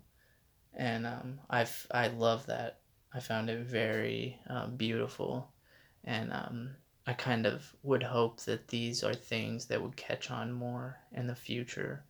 and 0.76 1.08
um, 1.08 1.40
I've 1.50 1.88
I 1.90 2.08
love 2.08 2.46
that. 2.46 2.78
I 3.14 3.20
found 3.20 3.50
it 3.50 3.60
very 3.60 4.40
uh, 4.50 4.68
beautiful, 4.68 5.52
and 6.04 6.32
um, 6.32 6.76
I 7.08 7.14
kind 7.14 7.46
of 7.46 7.74
would 7.84 8.04
hope 8.04 8.42
that 8.42 8.68
these 8.68 9.04
are 9.04 9.14
things 9.14 9.66
that 9.66 9.82
would 9.82 9.96
catch 9.96 10.30
on 10.30 10.52
more 10.52 10.98
in 11.12 11.28
the 11.28 11.36
future. 11.36 12.04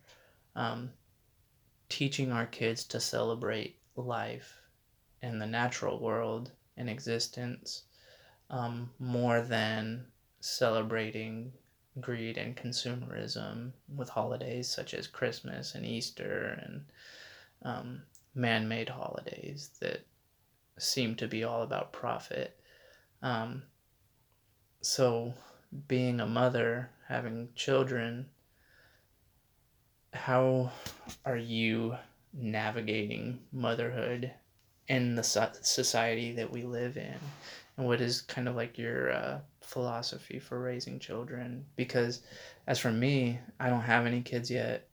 Um, 0.54 0.90
teaching 1.88 2.32
our 2.32 2.46
kids 2.46 2.84
to 2.84 3.00
celebrate 3.00 3.76
life 3.96 4.60
and 5.22 5.40
the 5.40 5.46
natural 5.46 5.98
world 6.00 6.52
and 6.76 6.88
existence 6.88 7.82
um, 8.48 8.90
more 8.98 9.42
than 9.42 10.06
celebrating 10.40 11.52
greed 12.00 12.38
and 12.38 12.56
consumerism 12.56 13.72
with 13.94 14.08
holidays 14.08 14.68
such 14.68 14.94
as 14.94 15.06
Christmas 15.06 15.74
and 15.74 15.84
Easter 15.84 16.60
and 16.64 16.84
um, 17.62 18.02
man 18.34 18.68
made 18.68 18.88
holidays 18.88 19.70
that 19.80 20.06
seem 20.80 21.14
to 21.16 21.28
be 21.28 21.44
all 21.44 21.62
about 21.62 21.92
profit. 21.92 22.58
Um, 23.22 23.62
so, 24.80 25.34
being 25.88 26.20
a 26.20 26.26
mother, 26.26 26.90
having 27.08 27.50
children, 27.54 28.26
how 30.12 30.72
are 31.24 31.36
you 31.36 31.96
navigating 32.32 33.40
motherhood 33.52 34.32
in 34.88 35.14
the 35.14 35.22
society 35.22 36.32
that 36.32 36.50
we 36.50 36.64
live 36.64 36.96
in? 36.96 37.18
And 37.76 37.86
what 37.86 38.00
is 38.00 38.22
kind 38.22 38.48
of 38.48 38.56
like 38.56 38.76
your 38.76 39.12
uh, 39.12 39.40
philosophy 39.62 40.38
for 40.38 40.60
raising 40.60 40.98
children? 40.98 41.64
Because 41.76 42.22
as 42.66 42.78
for 42.78 42.90
me, 42.90 43.38
I 43.58 43.70
don't 43.70 43.80
have 43.80 44.06
any 44.06 44.22
kids 44.22 44.50
yet. 44.50 44.88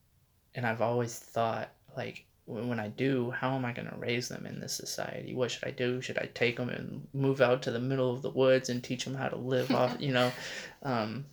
And 0.55 0.65
I've 0.65 0.81
always 0.81 1.17
thought, 1.17 1.71
like, 1.95 2.26
when 2.47 2.79
I 2.79 2.87
do, 2.87 3.29
how 3.29 3.55
am 3.55 3.65
I 3.65 3.73
going 3.73 3.89
to 3.89 3.97
raise 3.97 4.29
them 4.29 4.45
in 4.45 4.59
this 4.59 4.73
society? 4.73 5.35
What 5.35 5.51
should 5.51 5.65
I 5.65 5.71
do? 5.71 6.01
Should 6.01 6.17
I 6.17 6.29
take 6.33 6.55
them 6.55 6.69
and 6.69 7.05
move 7.13 7.41
out 7.41 7.61
to 7.63 7.71
the 7.71 7.79
middle 7.79 8.13
of 8.13 8.21
the 8.21 8.29
woods 8.29 8.69
and 8.69 8.81
teach 8.81 9.03
them 9.03 9.15
how 9.15 9.27
to 9.27 9.35
live 9.35 9.69
off, 9.71 9.97
you 9.99 10.13
know? 10.13 10.31
Um, 10.83 11.25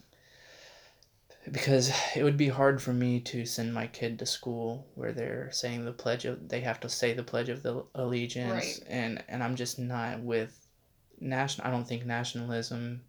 because 1.53 1.93
it 2.17 2.23
would 2.23 2.39
be 2.39 2.49
hard 2.49 2.81
for 2.81 2.93
me 2.93 3.21
to 3.21 3.45
send 3.45 3.75
my 3.75 3.87
kid 3.87 4.19
to 4.19 4.27
school 4.27 4.87
where 4.95 5.13
they're 5.13 5.51
saying 5.53 5.85
the 5.85 5.93
pledge 5.93 6.25
of 6.25 6.49
they 6.49 6.61
have 6.61 6.81
to 6.81 6.89
say 6.89 7.13
the 7.13 7.23
pledge 7.23 7.51
of 7.51 7.63
the 7.63 7.85
allegiance 7.95 8.51
right. 8.51 8.81
and 8.89 9.23
and 9.29 9.43
I'm 9.43 9.55
just 9.55 9.79
not 9.79 10.21
with 10.21 10.67
national 11.21 11.67
I 11.67 11.71
don't 11.71 11.87
think 11.87 12.07
nationalism 12.07 13.03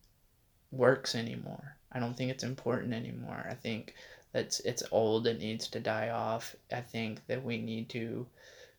works 0.72 1.16
anymore. 1.16 1.78
I 1.92 2.00
don't 2.00 2.16
think 2.16 2.30
it's 2.30 2.44
important 2.44 2.94
anymore. 2.94 3.48
I 3.50 3.54
think 3.54 3.96
that's 4.36 4.60
it's 4.62 4.84
old 4.92 5.28
it 5.28 5.40
needs 5.40 5.68
to 5.68 5.80
die 5.80 6.10
off 6.10 6.56
i 6.74 6.82
think 6.82 7.26
that 7.28 7.44
we 7.44 7.58
need 7.58 7.88
to 7.88 8.26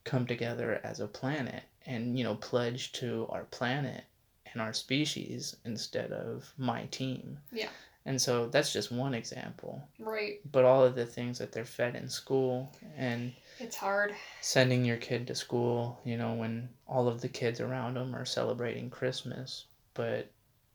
come 0.05 0.27
together 0.27 0.81
as 0.85 1.01
a 1.01 1.07
planet 1.07 1.63
and 1.87 2.19
you 2.19 2.25
know 2.25 2.35
pledge 2.37 2.93
to 2.93 3.27
our 3.31 3.45
planet 3.45 4.05
and 4.53 4.63
our 4.63 4.73
species 4.73 5.57
instead 5.67 6.13
of 6.13 6.51
my 6.57 6.87
team. 6.87 7.39
Yeah. 7.53 7.69
And 8.07 8.23
so 8.23 8.47
that's 8.47 8.73
just 8.73 8.93
one 8.93 9.13
example. 9.13 9.87
Right. 9.99 10.41
But 10.51 10.65
all 10.65 10.85
of 10.85 10.95
the 10.95 11.05
things 11.05 11.39
that 11.39 11.53
they're 11.53 11.65
fed 11.65 11.97
in 11.97 12.09
school 12.09 12.73
and 12.97 13.33
it's 13.59 13.77
hard. 13.77 14.15
sending 14.41 14.85
your 14.85 14.97
kid 14.99 15.27
to 15.27 15.35
school 15.35 16.01
you 16.05 16.17
know 16.17 16.35
when 16.35 16.69
all 16.87 17.09
of 17.09 17.21
the 17.21 17.29
kids 17.29 17.61
around 17.61 17.95
them 17.95 18.15
are 18.15 18.27
celebrating 18.27 18.91
christmas 18.91 19.65
but 19.95 20.31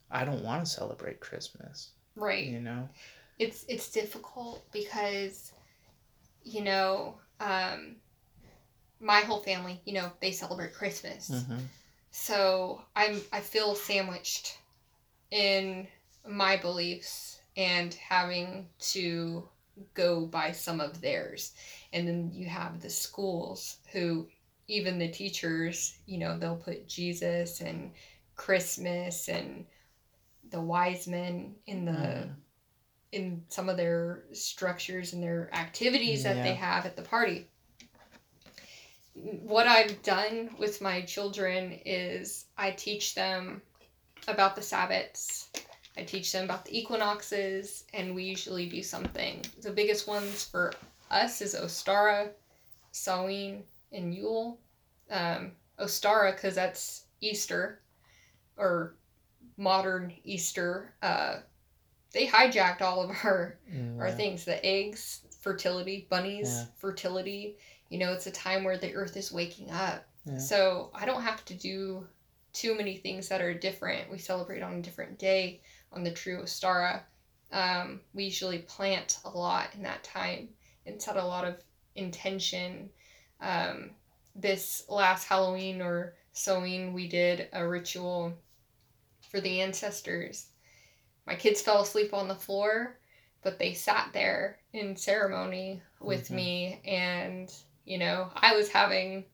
i 0.09 0.25
don't 0.25 0.43
want 0.43 0.65
to 0.65 0.71
celebrate 0.71 1.19
christmas. 1.19 1.91
Right. 2.15 2.45
You 2.45 2.59
know 2.59 2.89
it's 3.41 3.65
it's 3.67 3.89
difficult 3.89 4.63
because 4.71 5.51
you 6.43 6.63
know 6.63 7.15
um, 7.39 7.95
my 8.99 9.21
whole 9.21 9.39
family 9.39 9.81
you 9.83 9.93
know 9.93 10.11
they 10.21 10.31
celebrate 10.31 10.73
christmas. 10.75 11.29
Mm-hmm. 11.31 11.57
so 12.11 12.81
i'm 12.95 13.19
i 13.33 13.39
feel 13.39 13.73
sandwiched 13.73 14.59
in 15.31 15.87
my 16.29 16.55
beliefs 16.55 17.39
and 17.57 17.95
having 17.95 18.67
to 18.79 19.47
go 19.93 20.25
by 20.25 20.51
some 20.51 20.79
of 20.79 21.01
theirs. 21.01 21.53
And 21.91 22.07
then 22.07 22.29
you 22.33 22.45
have 22.45 22.81
the 22.81 22.89
schools 22.89 23.77
who 23.91 24.27
even 24.67 24.99
the 24.99 25.07
teachers 25.07 25.97
you 26.05 26.17
know 26.17 26.37
they'll 26.37 26.55
put 26.55 26.87
jesus 26.87 27.59
and 27.59 27.91
christmas 28.35 29.27
and 29.27 29.65
the 30.51 30.61
wise 30.61 31.07
men 31.07 31.55
in 31.65 31.83
the 31.83 31.91
mm 31.91 32.29
in 33.11 33.43
some 33.49 33.69
of 33.69 33.77
their 33.77 34.23
structures 34.31 35.13
and 35.13 35.21
their 35.21 35.49
activities 35.53 36.23
that 36.23 36.43
they 36.43 36.53
have 36.53 36.85
at 36.85 36.95
the 36.95 37.01
party. 37.01 37.47
What 39.13 39.67
I've 39.67 40.01
done 40.03 40.49
with 40.57 40.81
my 40.81 41.01
children 41.01 41.79
is 41.85 42.45
I 42.57 42.71
teach 42.71 43.13
them 43.13 43.61
about 44.27 44.55
the 44.55 44.61
Sabbats. 44.61 45.47
I 45.97 46.03
teach 46.03 46.31
them 46.31 46.45
about 46.45 46.63
the 46.63 46.77
equinoxes, 46.77 47.83
and 47.93 48.15
we 48.15 48.23
usually 48.23 48.69
do 48.69 48.81
something. 48.81 49.43
The 49.61 49.71
biggest 49.71 50.07
ones 50.07 50.45
for 50.45 50.73
us 51.09 51.41
is 51.41 51.53
Ostara, 51.53 52.29
Samhain, 52.91 53.63
and 53.91 54.15
Yule. 54.15 54.57
Um, 55.09 55.51
Ostara, 55.77 56.33
because 56.33 56.55
that's 56.55 57.05
Easter, 57.19 57.81
or 58.55 58.95
modern 59.57 60.13
Easter. 60.23 60.93
Uh, 61.01 61.39
they 62.13 62.27
hijacked 62.27 62.81
all 62.81 63.01
of 63.01 63.09
our 63.23 63.57
yeah. 63.71 63.99
our 63.99 64.11
things. 64.11 64.45
The 64.45 64.63
eggs 64.65 65.21
fertility 65.41 66.07
bunnies 66.09 66.49
yeah. 66.49 66.65
fertility. 66.77 67.57
You 67.89 67.99
know 67.99 68.13
it's 68.13 68.27
a 68.27 68.31
time 68.31 68.63
where 68.63 68.77
the 68.77 68.93
earth 68.93 69.17
is 69.17 69.31
waking 69.31 69.71
up. 69.71 70.05
Yeah. 70.23 70.37
so 70.37 70.91
i 70.93 71.03
don't 71.07 71.23
have 71.23 71.43
to 71.45 71.55
do 71.55 72.05
too 72.53 72.77
many 72.77 72.95
things 72.97 73.27
that 73.29 73.41
are 73.41 73.53
different. 73.53 74.11
We 74.11 74.19
celebrate 74.19 74.61
on 74.61 74.75
a 74.75 74.81
different 74.81 75.17
day 75.17 75.61
on 75.91 76.03
the 76.03 76.11
true 76.11 76.43
ostara 76.43 77.01
um, 77.51 77.99
we 78.13 78.25
usually 78.25 78.59
plant 78.59 79.19
a 79.25 79.29
lot 79.29 79.69
in 79.75 79.83
that 79.83 80.03
time 80.03 80.49
and 80.85 81.01
set 81.01 81.17
a 81.17 81.25
lot 81.25 81.45
of 81.45 81.57
intention. 81.95 82.89
Um, 83.41 83.91
this 84.35 84.85
last 84.87 85.27
halloween 85.27 85.81
or 85.81 86.13
Samhain 86.31 86.93
we 86.93 87.09
did 87.09 87.49
a 87.51 87.67
ritual 87.67 88.33
for 89.29 89.41
the 89.41 89.59
ancestors 89.59 90.45
my 91.27 91.35
kids 91.35 91.61
fell 91.61 91.81
asleep 91.81 92.13
on 92.13 92.27
the 92.27 92.35
floor, 92.35 92.99
but 93.43 93.59
they 93.59 93.73
sat 93.73 94.09
there 94.13 94.59
in 94.73 94.95
ceremony 94.95 95.81
with 95.99 96.25
mm-hmm. 96.25 96.35
me 96.35 96.81
and 96.85 97.53
you 97.85 97.97
know, 97.97 98.29
I 98.35 98.55
was 98.55 98.69
having 98.69 99.25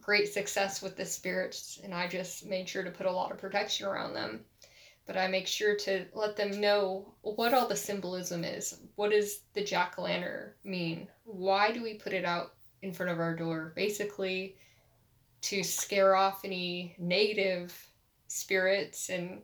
great 0.00 0.32
success 0.32 0.82
with 0.82 0.96
the 0.96 1.04
spirits 1.04 1.80
and 1.82 1.94
I 1.94 2.06
just 2.08 2.46
made 2.46 2.68
sure 2.68 2.84
to 2.84 2.90
put 2.90 3.06
a 3.06 3.12
lot 3.12 3.32
of 3.32 3.38
protection 3.38 3.86
around 3.86 4.14
them. 4.14 4.44
But 5.06 5.16
I 5.18 5.28
make 5.28 5.46
sure 5.46 5.76
to 5.76 6.06
let 6.14 6.34
them 6.36 6.60
know 6.60 7.14
what 7.20 7.52
all 7.52 7.68
the 7.68 7.76
symbolism 7.76 8.42
is. 8.42 8.80
What 8.96 9.10
does 9.10 9.40
the 9.52 9.62
jack 9.62 9.94
o' 9.98 10.02
lantern 10.02 10.52
mean? 10.64 11.08
Why 11.24 11.72
do 11.72 11.82
we 11.82 11.94
put 11.94 12.14
it 12.14 12.24
out 12.24 12.54
in 12.80 12.92
front 12.92 13.12
of 13.12 13.20
our 13.20 13.36
door? 13.36 13.74
Basically, 13.76 14.56
to 15.42 15.62
scare 15.62 16.16
off 16.16 16.42
any 16.42 16.94
negative 16.98 17.76
spirits 18.28 19.10
and 19.10 19.42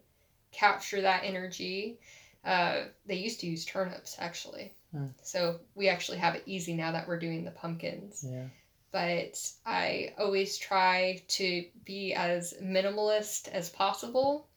capture 0.52 1.00
that 1.00 1.22
energy. 1.24 1.98
Uh, 2.44 2.84
they 3.06 3.16
used 3.16 3.40
to 3.40 3.46
use 3.46 3.64
turnips 3.64 4.16
actually. 4.18 4.74
Mm. 4.94 5.12
So 5.22 5.60
we 5.74 5.88
actually 5.88 6.18
have 6.18 6.34
it 6.34 6.42
easy 6.46 6.74
now 6.74 6.92
that 6.92 7.06
we're 7.06 7.18
doing 7.18 7.44
the 7.44 7.50
pumpkins. 7.50 8.24
Yeah. 8.28 8.46
But 8.92 9.40
I 9.64 10.14
always 10.18 10.58
try 10.58 11.22
to 11.28 11.64
be 11.84 12.12
as 12.14 12.54
minimalist 12.60 13.48
as 13.48 13.70
possible. 13.70 14.48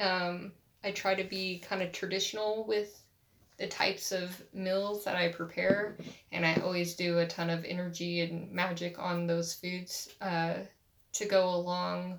Um, 0.00 0.52
I 0.82 0.90
try 0.90 1.14
to 1.14 1.24
be 1.24 1.58
kind 1.58 1.82
of 1.82 1.92
traditional 1.92 2.64
with 2.66 3.02
the 3.58 3.66
types 3.66 4.10
of 4.10 4.42
meals 4.54 5.04
that 5.04 5.16
I 5.16 5.28
prepare, 5.28 5.96
and 6.32 6.44
I 6.44 6.54
always 6.64 6.94
do 6.94 7.18
a 7.18 7.26
ton 7.26 7.50
of 7.50 7.64
energy 7.64 8.22
and 8.22 8.50
magic 8.50 8.98
on 8.98 9.26
those 9.26 9.52
foods 9.54 10.14
uh, 10.20 10.54
to 11.12 11.24
go 11.26 11.50
along 11.50 12.18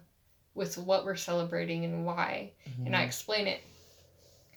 with 0.55 0.77
what 0.77 1.05
we're 1.05 1.15
celebrating 1.15 1.85
and 1.85 2.05
why. 2.05 2.51
Mm-hmm. 2.69 2.85
And 2.85 2.95
I 2.95 2.99
mm-hmm. 2.99 3.07
explain 3.07 3.47
it. 3.47 3.61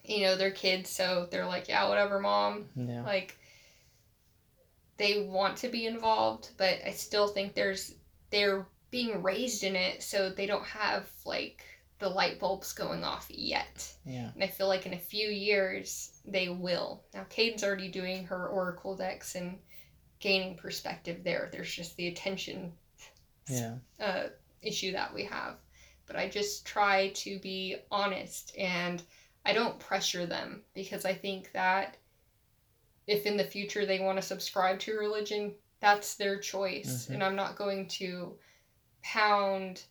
You 0.04 0.22
know, 0.22 0.36
they're 0.36 0.50
kids, 0.50 0.90
so 0.90 1.26
they're 1.30 1.46
like, 1.46 1.68
yeah, 1.68 1.88
whatever, 1.88 2.20
mom. 2.20 2.66
Yeah. 2.76 3.02
Like, 3.02 3.36
they 4.98 5.26
want 5.28 5.56
to 5.58 5.68
be 5.68 5.86
involved, 5.86 6.50
but 6.56 6.78
I 6.86 6.92
still 6.92 7.28
think 7.28 7.54
there's, 7.54 7.94
they're 8.30 8.66
being 8.90 9.22
raised 9.22 9.64
in 9.64 9.74
it, 9.74 10.02
so 10.02 10.30
they 10.30 10.46
don't 10.46 10.64
have, 10.64 11.08
like, 11.24 11.64
the 11.98 12.08
light 12.08 12.38
bulbs 12.38 12.72
going 12.72 13.02
off 13.02 13.26
yet. 13.30 13.92
Yeah. 14.04 14.30
And 14.34 14.44
I 14.44 14.46
feel 14.46 14.68
like 14.68 14.86
in 14.86 14.94
a 14.94 14.98
few 14.98 15.28
years, 15.28 16.20
they 16.24 16.50
will. 16.50 17.02
Now, 17.14 17.24
Caden's 17.28 17.64
already 17.64 17.88
doing 17.88 18.26
her 18.26 18.46
Oracle 18.48 18.94
decks 18.96 19.34
and 19.34 19.58
gaining 20.20 20.56
perspective 20.56 21.24
there. 21.24 21.48
There's 21.50 21.74
just 21.74 21.96
the 21.96 22.08
attention 22.08 22.72
yeah. 23.48 23.76
uh, 23.98 24.24
issue 24.62 24.92
that 24.92 25.12
we 25.12 25.24
have 25.24 25.56
but 26.06 26.16
I 26.16 26.28
just 26.28 26.66
try 26.66 27.08
to 27.08 27.38
be 27.40 27.76
honest 27.90 28.56
and 28.56 29.02
I 29.44 29.52
don't 29.52 29.78
pressure 29.78 30.26
them 30.26 30.62
because 30.74 31.04
I 31.04 31.14
think 31.14 31.52
that 31.52 31.96
if 33.06 33.26
in 33.26 33.36
the 33.36 33.44
future 33.44 33.86
they 33.86 34.00
want 34.00 34.18
to 34.18 34.22
subscribe 34.22 34.78
to 34.80 34.98
religion, 34.98 35.54
that's 35.80 36.14
their 36.14 36.38
choice. 36.38 37.04
Mm-hmm. 37.04 37.14
And 37.14 37.24
I'm 37.24 37.36
not 37.36 37.56
going 37.56 37.86
to 37.88 38.34
pound 39.02 39.82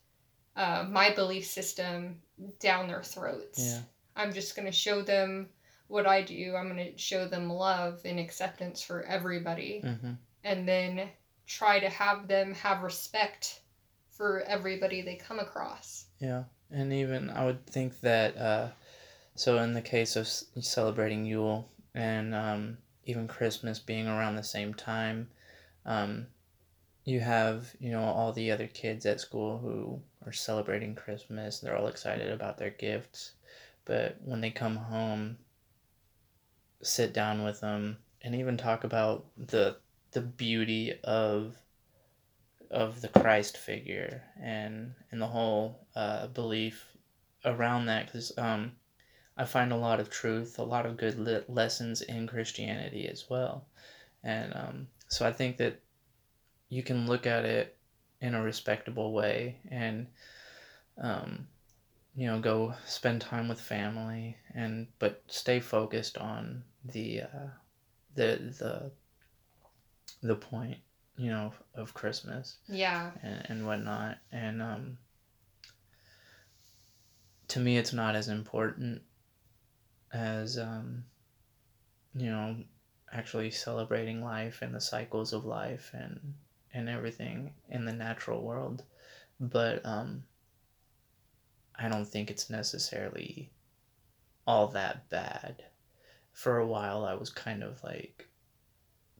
uh, 0.55 0.85
my 0.89 1.13
belief 1.13 1.45
system 1.45 2.21
down 2.59 2.87
their 2.87 3.03
throats. 3.03 3.59
Yeah. 3.59 3.79
I'm 4.15 4.33
just 4.33 4.55
going 4.55 4.65
to 4.65 4.71
show 4.71 5.01
them 5.01 5.47
what 5.87 6.07
I 6.07 6.21
do. 6.21 6.55
I'm 6.55 6.69
going 6.69 6.93
to 6.93 6.97
show 6.97 7.27
them 7.27 7.49
love 7.49 8.01
and 8.05 8.19
acceptance 8.19 8.81
for 8.81 9.03
everybody. 9.03 9.81
Mm-hmm. 9.85 10.13
And 10.43 10.67
then 10.67 11.09
try 11.47 11.79
to 11.79 11.89
have 11.89 12.27
them 12.27 12.53
have 12.55 12.83
respect 12.83 13.61
for 14.15 14.41
everybody 14.47 15.01
they 15.01 15.15
come 15.15 15.39
across. 15.39 16.05
Yeah, 16.19 16.43
and 16.71 16.91
even 16.93 17.29
I 17.29 17.45
would 17.45 17.65
think 17.67 17.99
that 18.01 18.37
uh, 18.37 18.69
so 19.35 19.59
in 19.59 19.73
the 19.73 19.81
case 19.81 20.15
of 20.15 20.27
celebrating 20.27 21.25
Yule 21.25 21.69
and 21.93 22.33
um, 22.33 22.77
even 23.05 23.27
Christmas 23.27 23.79
being 23.79 24.07
around 24.07 24.35
the 24.35 24.43
same 24.43 24.73
time, 24.73 25.29
um, 25.85 26.27
you 27.03 27.19
have 27.19 27.75
you 27.79 27.91
know 27.91 28.03
all 28.03 28.31
the 28.31 28.51
other 28.51 28.67
kids 28.67 29.05
at 29.05 29.19
school 29.19 29.57
who 29.57 29.99
are 30.25 30.33
celebrating 30.33 30.95
Christmas. 30.95 31.59
They're 31.59 31.77
all 31.77 31.87
excited 31.87 32.31
about 32.31 32.57
their 32.57 32.71
gifts. 32.71 33.33
But 33.83 34.17
when 34.23 34.41
they 34.41 34.49
come 34.49 34.77
home, 34.77 35.37
sit 36.81 37.13
down 37.13 37.43
with 37.43 37.61
them 37.61 37.97
and 38.21 38.33
even 38.33 38.57
talk 38.57 38.83
about 38.83 39.25
the 39.37 39.77
the 40.11 40.21
beauty 40.21 40.93
of 41.03 41.55
of 42.71 43.01
the 43.01 43.07
Christ 43.07 43.57
figure 43.57 44.23
and 44.41 44.93
and 45.11 45.21
the 45.21 45.27
whole 45.27 45.87
uh, 45.95 46.27
belief 46.27 46.85
around 47.43 47.85
that 47.87 48.07
because 48.07 48.37
um, 48.37 48.73
I 49.37 49.45
find 49.45 49.71
a 49.71 49.77
lot 49.77 49.99
of 49.99 50.09
truth, 50.09 50.59
a 50.59 50.63
lot 50.63 50.85
of 50.85 50.97
good 50.97 51.19
le- 51.19 51.43
lessons 51.47 52.01
in 52.01 52.27
Christianity 52.27 53.07
as 53.07 53.29
well, 53.29 53.65
and 54.23 54.53
um, 54.55 54.87
so 55.09 55.27
I 55.27 55.31
think 55.31 55.57
that 55.57 55.79
you 56.69 56.83
can 56.83 57.07
look 57.07 57.25
at 57.25 57.45
it 57.45 57.77
in 58.21 58.33
a 58.33 58.41
respectable 58.41 59.13
way 59.13 59.57
and 59.69 60.07
um, 61.01 61.47
you 62.15 62.27
know 62.27 62.39
go 62.39 62.73
spend 62.85 63.21
time 63.21 63.47
with 63.47 63.59
family 63.59 64.37
and 64.53 64.87
but 64.99 65.21
stay 65.27 65.59
focused 65.59 66.17
on 66.17 66.63
the 66.85 67.21
uh, 67.21 67.49
the 68.15 68.53
the 68.59 68.91
the 70.23 70.35
point 70.35 70.77
you 71.17 71.29
know 71.29 71.53
of 71.75 71.93
Christmas 71.93 72.57
Yeah. 72.67 73.11
and, 73.23 73.45
and 73.49 73.67
whatnot 73.67 74.17
and 74.31 74.61
um, 74.61 74.97
to 77.49 77.59
me 77.59 77.77
it's 77.77 77.93
not 77.93 78.15
as 78.15 78.27
important 78.27 79.01
as 80.11 80.57
um, 80.57 81.03
you 82.13 82.29
know 82.29 82.57
actually 83.11 83.51
celebrating 83.51 84.23
life 84.23 84.61
and 84.61 84.73
the 84.73 84.81
cycles 84.81 85.31
of 85.33 85.45
life 85.45 85.91
and 85.93 86.33
and 86.73 86.89
everything 86.89 87.53
in 87.69 87.85
the 87.85 87.93
natural 87.93 88.41
world 88.41 88.83
but 89.39 89.85
um, 89.85 90.23
I 91.77 91.89
don't 91.89 92.07
think 92.07 92.29
it's 92.29 92.49
necessarily 92.49 93.51
all 94.47 94.67
that 94.69 95.09
bad. 95.09 95.63
For 96.31 96.57
a 96.57 96.65
while, 96.67 97.05
I 97.05 97.13
was 97.15 97.29
kind 97.29 97.63
of 97.63 97.83
like 97.83 98.27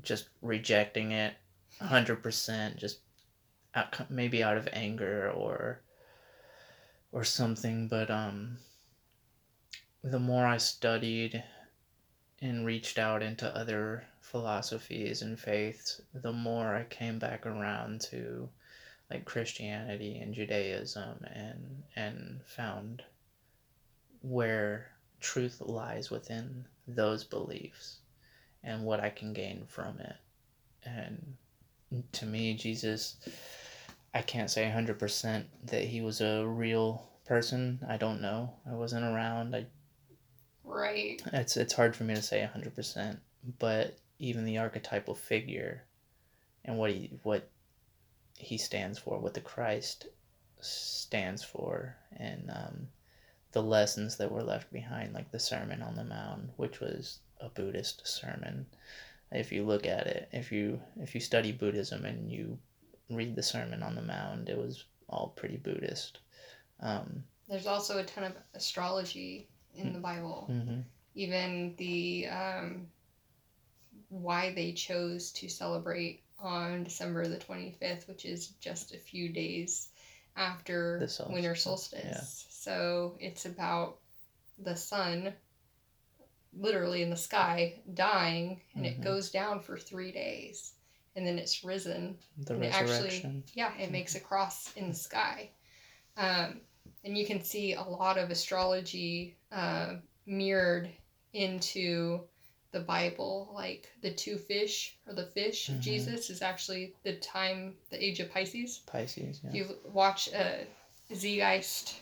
just 0.01 0.29
rejecting 0.41 1.11
it 1.11 1.33
100%, 1.81 2.77
just 2.77 2.99
out, 3.73 4.09
maybe 4.09 4.43
out 4.43 4.57
of 4.57 4.69
anger 4.71 5.31
or 5.31 5.81
or 7.11 7.23
something, 7.23 7.87
but 7.87 8.09
um 8.09 8.57
the 10.03 10.19
more 10.19 10.45
I 10.45 10.57
studied 10.57 11.43
and 12.41 12.65
reached 12.65 12.99
out 12.99 13.23
into 13.23 13.55
other 13.55 14.05
philosophies 14.21 15.21
and 15.21 15.39
faiths, 15.39 16.01
the 16.13 16.31
more 16.31 16.75
I 16.75 16.83
came 16.83 17.17
back 17.17 17.45
around 17.45 18.01
to 18.11 18.49
like 19.09 19.25
Christianity 19.25 20.19
and 20.19 20.33
Judaism 20.33 21.25
and 21.33 21.83
and 21.95 22.41
found 22.45 23.03
where 24.21 24.91
truth 25.19 25.61
lies 25.61 26.09
within 26.11 26.65
those 26.87 27.23
beliefs 27.23 27.99
and 28.63 28.83
what 28.83 28.99
I 28.99 29.09
can 29.09 29.33
gain 29.33 29.65
from 29.67 29.99
it. 29.99 30.15
And 30.83 31.37
to 32.13 32.25
me, 32.25 32.53
Jesus, 32.53 33.17
I 34.13 34.21
can't 34.21 34.49
say 34.49 34.63
100% 34.63 35.45
that 35.65 35.83
he 35.83 36.01
was 36.01 36.21
a 36.21 36.45
real 36.45 37.09
person. 37.25 37.79
I 37.87 37.97
don't 37.97 38.21
know. 38.21 38.53
I 38.69 38.73
wasn't 38.73 39.05
around. 39.05 39.55
I 39.55 39.65
Right. 40.63 41.21
it's 41.31 41.57
it's 41.57 41.73
hard 41.73 41.95
for 41.95 42.03
me 42.03 42.15
to 42.15 42.21
say 42.21 42.41
100%, 42.41 43.19
but 43.59 43.97
even 44.17 44.45
the 44.45 44.57
archetypal 44.57 45.13
figure 45.13 45.83
and 46.63 46.77
what 46.77 46.91
he 46.91 47.11
what 47.23 47.49
he 48.37 48.57
stands 48.57 48.97
for, 48.97 49.19
what 49.19 49.33
the 49.33 49.41
Christ 49.41 50.07
stands 50.61 51.43
for, 51.43 51.95
and 52.17 52.49
um, 52.49 52.87
the 53.51 53.61
lessons 53.61 54.17
that 54.17 54.31
were 54.31 54.43
left 54.43 54.71
behind, 54.73 55.13
like 55.13 55.31
the 55.31 55.39
Sermon 55.39 55.81
on 55.81 55.95
the 55.95 56.03
Mount, 56.03 56.49
which 56.57 56.79
was 56.79 57.19
a 57.39 57.49
Buddhist 57.49 58.05
sermon. 58.07 58.65
If 59.35 59.51
you 59.51 59.63
look 59.65 59.85
at 59.85 60.07
it, 60.07 60.29
if 60.31 60.51
you 60.51 60.79
if 61.01 61.13
you 61.13 61.21
study 61.21 61.51
Buddhism 61.51 62.05
and 62.05 62.31
you 62.31 62.57
read 63.09 63.35
the 63.35 63.43
Sermon 63.43 63.83
on 63.83 63.95
the 63.95 64.01
Mount, 64.01 64.49
it 64.49 64.57
was 64.57 64.85
all 65.09 65.33
pretty 65.35 65.57
Buddhist. 65.57 66.19
Um, 66.79 67.23
There's 67.47 67.67
also 67.67 67.99
a 67.99 68.03
ton 68.03 68.23
of 68.23 68.33
astrology 68.53 69.47
in 69.75 69.93
the 69.93 69.99
Bible. 69.99 70.47
mhm. 70.51 70.83
Even 71.13 71.75
the 71.77 72.27
um, 72.27 72.87
why 74.09 74.53
they 74.53 74.71
chose 74.73 75.31
to 75.31 75.47
celebrate 75.49 76.23
on 76.39 76.83
December 76.83 77.27
the 77.27 77.37
25th, 77.37 78.07
which 78.07 78.25
is 78.25 78.49
just 78.59 78.93
a 78.93 78.97
few 78.97 79.29
days 79.29 79.89
after 80.35 80.99
The 80.99 81.07
solstice, 81.07 81.33
winter 81.33 81.55
solstice. 81.55 82.03
yeah. 82.03 82.21
So 82.49 83.15
it's 83.19 83.45
about 83.45 83.97
the 84.59 84.75
sun 84.75 85.33
literally 86.55 87.01
in 87.01 87.09
the 87.09 87.17
sky 87.17 87.81
dying 87.93 88.61
and 88.75 88.85
Mhm. 88.85 88.89
it 88.89 89.01
goes 89.01 89.29
down 89.31 89.59
for 89.61 89.77
three 89.77 90.11
days 90.11 90.73
and 91.15 91.25
then 91.27 91.37
it's 91.39 91.63
risen 91.63 92.17
The 92.37 92.53
and 92.55 92.63
it 92.63 92.73
actually 92.73 93.03
resurrection. 93.03 93.43
yeah 93.53 93.77
it 93.77 93.91
makes 93.91 94.15
a 94.15 94.19
cross 94.19 94.73
in 94.75 94.89
the 94.89 94.95
sky 94.95 95.51
um, 96.17 96.61
and 97.03 97.17
you 97.17 97.25
can 97.25 97.43
see 97.43 97.73
a 97.73 97.81
lot 97.83 98.17
of 98.17 98.29
astrology 98.31 99.35
uh, 99.51 99.95
mirrored 100.25 100.89
into 101.33 102.21
the 102.71 102.79
bible 102.79 103.51
like 103.53 103.89
the 104.01 104.11
two 104.13 104.37
fish 104.37 104.97
or 105.07 105.13
the 105.13 105.25
fish 105.27 105.69
Mhm. 105.69 105.79
jesus 105.81 106.29
is 106.29 106.41
actually 106.41 106.93
the 107.03 107.15
time 107.17 107.77
the 107.89 108.03
age 108.03 108.19
of 108.19 108.29
pisces 108.31 108.79
Pisces, 108.85 109.41
yeah. 109.43 109.49
if 109.49 109.55
you 109.55 109.79
watch 109.91 110.33
uh, 110.33 110.63
zeitgeist 111.13 111.99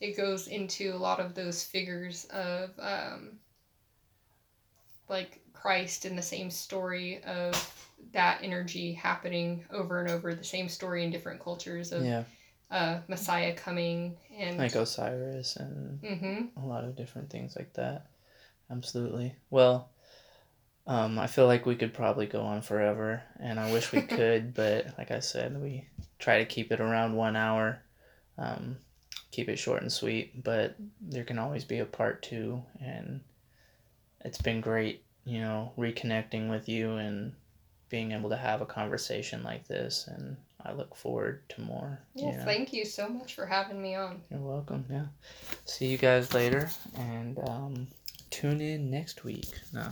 it 0.00 0.16
goes 0.16 0.48
into 0.48 0.92
a 0.94 0.98
lot 0.98 1.20
of 1.20 1.34
those 1.34 1.62
figures 1.62 2.24
of 2.26 2.70
um, 2.78 3.38
like 5.12 5.40
christ 5.52 6.04
and 6.04 6.18
the 6.18 6.22
same 6.22 6.50
story 6.50 7.22
of 7.22 7.54
that 8.12 8.40
energy 8.42 8.92
happening 8.92 9.64
over 9.70 10.00
and 10.00 10.10
over 10.10 10.34
the 10.34 10.42
same 10.42 10.68
story 10.68 11.04
in 11.04 11.10
different 11.10 11.40
cultures 11.40 11.92
of 11.92 12.04
yeah, 12.04 12.24
uh, 12.72 12.98
messiah 13.06 13.54
coming 13.54 14.16
and 14.36 14.58
like 14.58 14.74
Osiris 14.74 15.56
and 15.56 16.00
hmm 16.00 16.46
a 16.56 16.66
lot 16.66 16.84
of 16.84 16.96
different 16.96 17.30
things 17.30 17.56
like 17.56 17.72
that. 17.74 18.06
Absolutely. 18.70 19.34
Well, 19.50 19.90
um, 20.86 21.18
I 21.18 21.26
feel 21.26 21.46
like 21.46 21.66
we 21.66 21.76
could 21.76 21.94
probably 21.94 22.26
go 22.26 22.42
on 22.42 22.62
forever, 22.62 23.22
and 23.38 23.58
I 23.58 23.72
wish 23.72 23.92
we 23.92 24.02
could, 24.02 24.54
but 24.54 24.86
like 24.98 25.10
I 25.10 25.20
said, 25.20 25.60
we 25.60 25.88
try 26.18 26.38
to 26.38 26.44
keep 26.44 26.72
it 26.72 26.80
around 26.80 27.14
one 27.14 27.36
hour, 27.36 27.82
um, 28.38 28.76
keep 29.30 29.48
it 29.48 29.58
short 29.58 29.82
and 29.82 29.92
sweet. 29.92 30.42
But 30.42 30.76
there 31.00 31.24
can 31.24 31.38
always 31.38 31.64
be 31.64 31.78
a 31.78 31.86
part 31.86 32.22
two, 32.22 32.62
and 32.80 33.20
it's 34.24 34.40
been 34.40 34.60
great, 34.60 35.04
you 35.24 35.40
know, 35.40 35.72
reconnecting 35.78 36.48
with 36.50 36.68
you 36.68 36.96
and 36.96 37.32
being 37.88 38.12
able 38.12 38.30
to 38.30 38.36
have 38.36 38.62
a 38.62 38.66
conversation 38.66 39.42
like 39.42 39.68
this, 39.68 40.08
and 40.08 40.36
I 40.64 40.72
look 40.72 40.96
forward 40.96 41.42
to 41.50 41.60
more. 41.60 42.00
yeah 42.14 42.30
you 42.30 42.36
know. 42.38 42.44
thank 42.44 42.72
you 42.72 42.84
so 42.84 43.08
much 43.08 43.34
for 43.34 43.44
having 43.44 43.80
me 43.82 43.94
on 43.94 44.22
You're 44.30 44.40
welcome. 44.40 44.86
Yeah. 44.90 45.06
See 45.66 45.86
you 45.86 45.98
guys 45.98 46.32
later, 46.32 46.70
and 46.96 47.38
um, 47.46 47.86
tune 48.30 48.60
in 48.60 48.90
next 48.90 49.24
week. 49.24 49.52
No, 49.72 49.88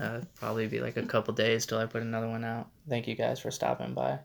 uh, 0.00 0.20
probably 0.34 0.66
be 0.66 0.80
like 0.80 0.96
a 0.96 1.02
couple 1.02 1.34
days 1.34 1.66
till 1.66 1.78
I 1.78 1.86
put 1.86 2.02
another 2.02 2.28
one 2.28 2.44
out. 2.44 2.68
Thank 2.88 3.06
you 3.06 3.14
guys 3.14 3.38
for 3.38 3.50
stopping 3.50 3.94
by. 3.94 4.18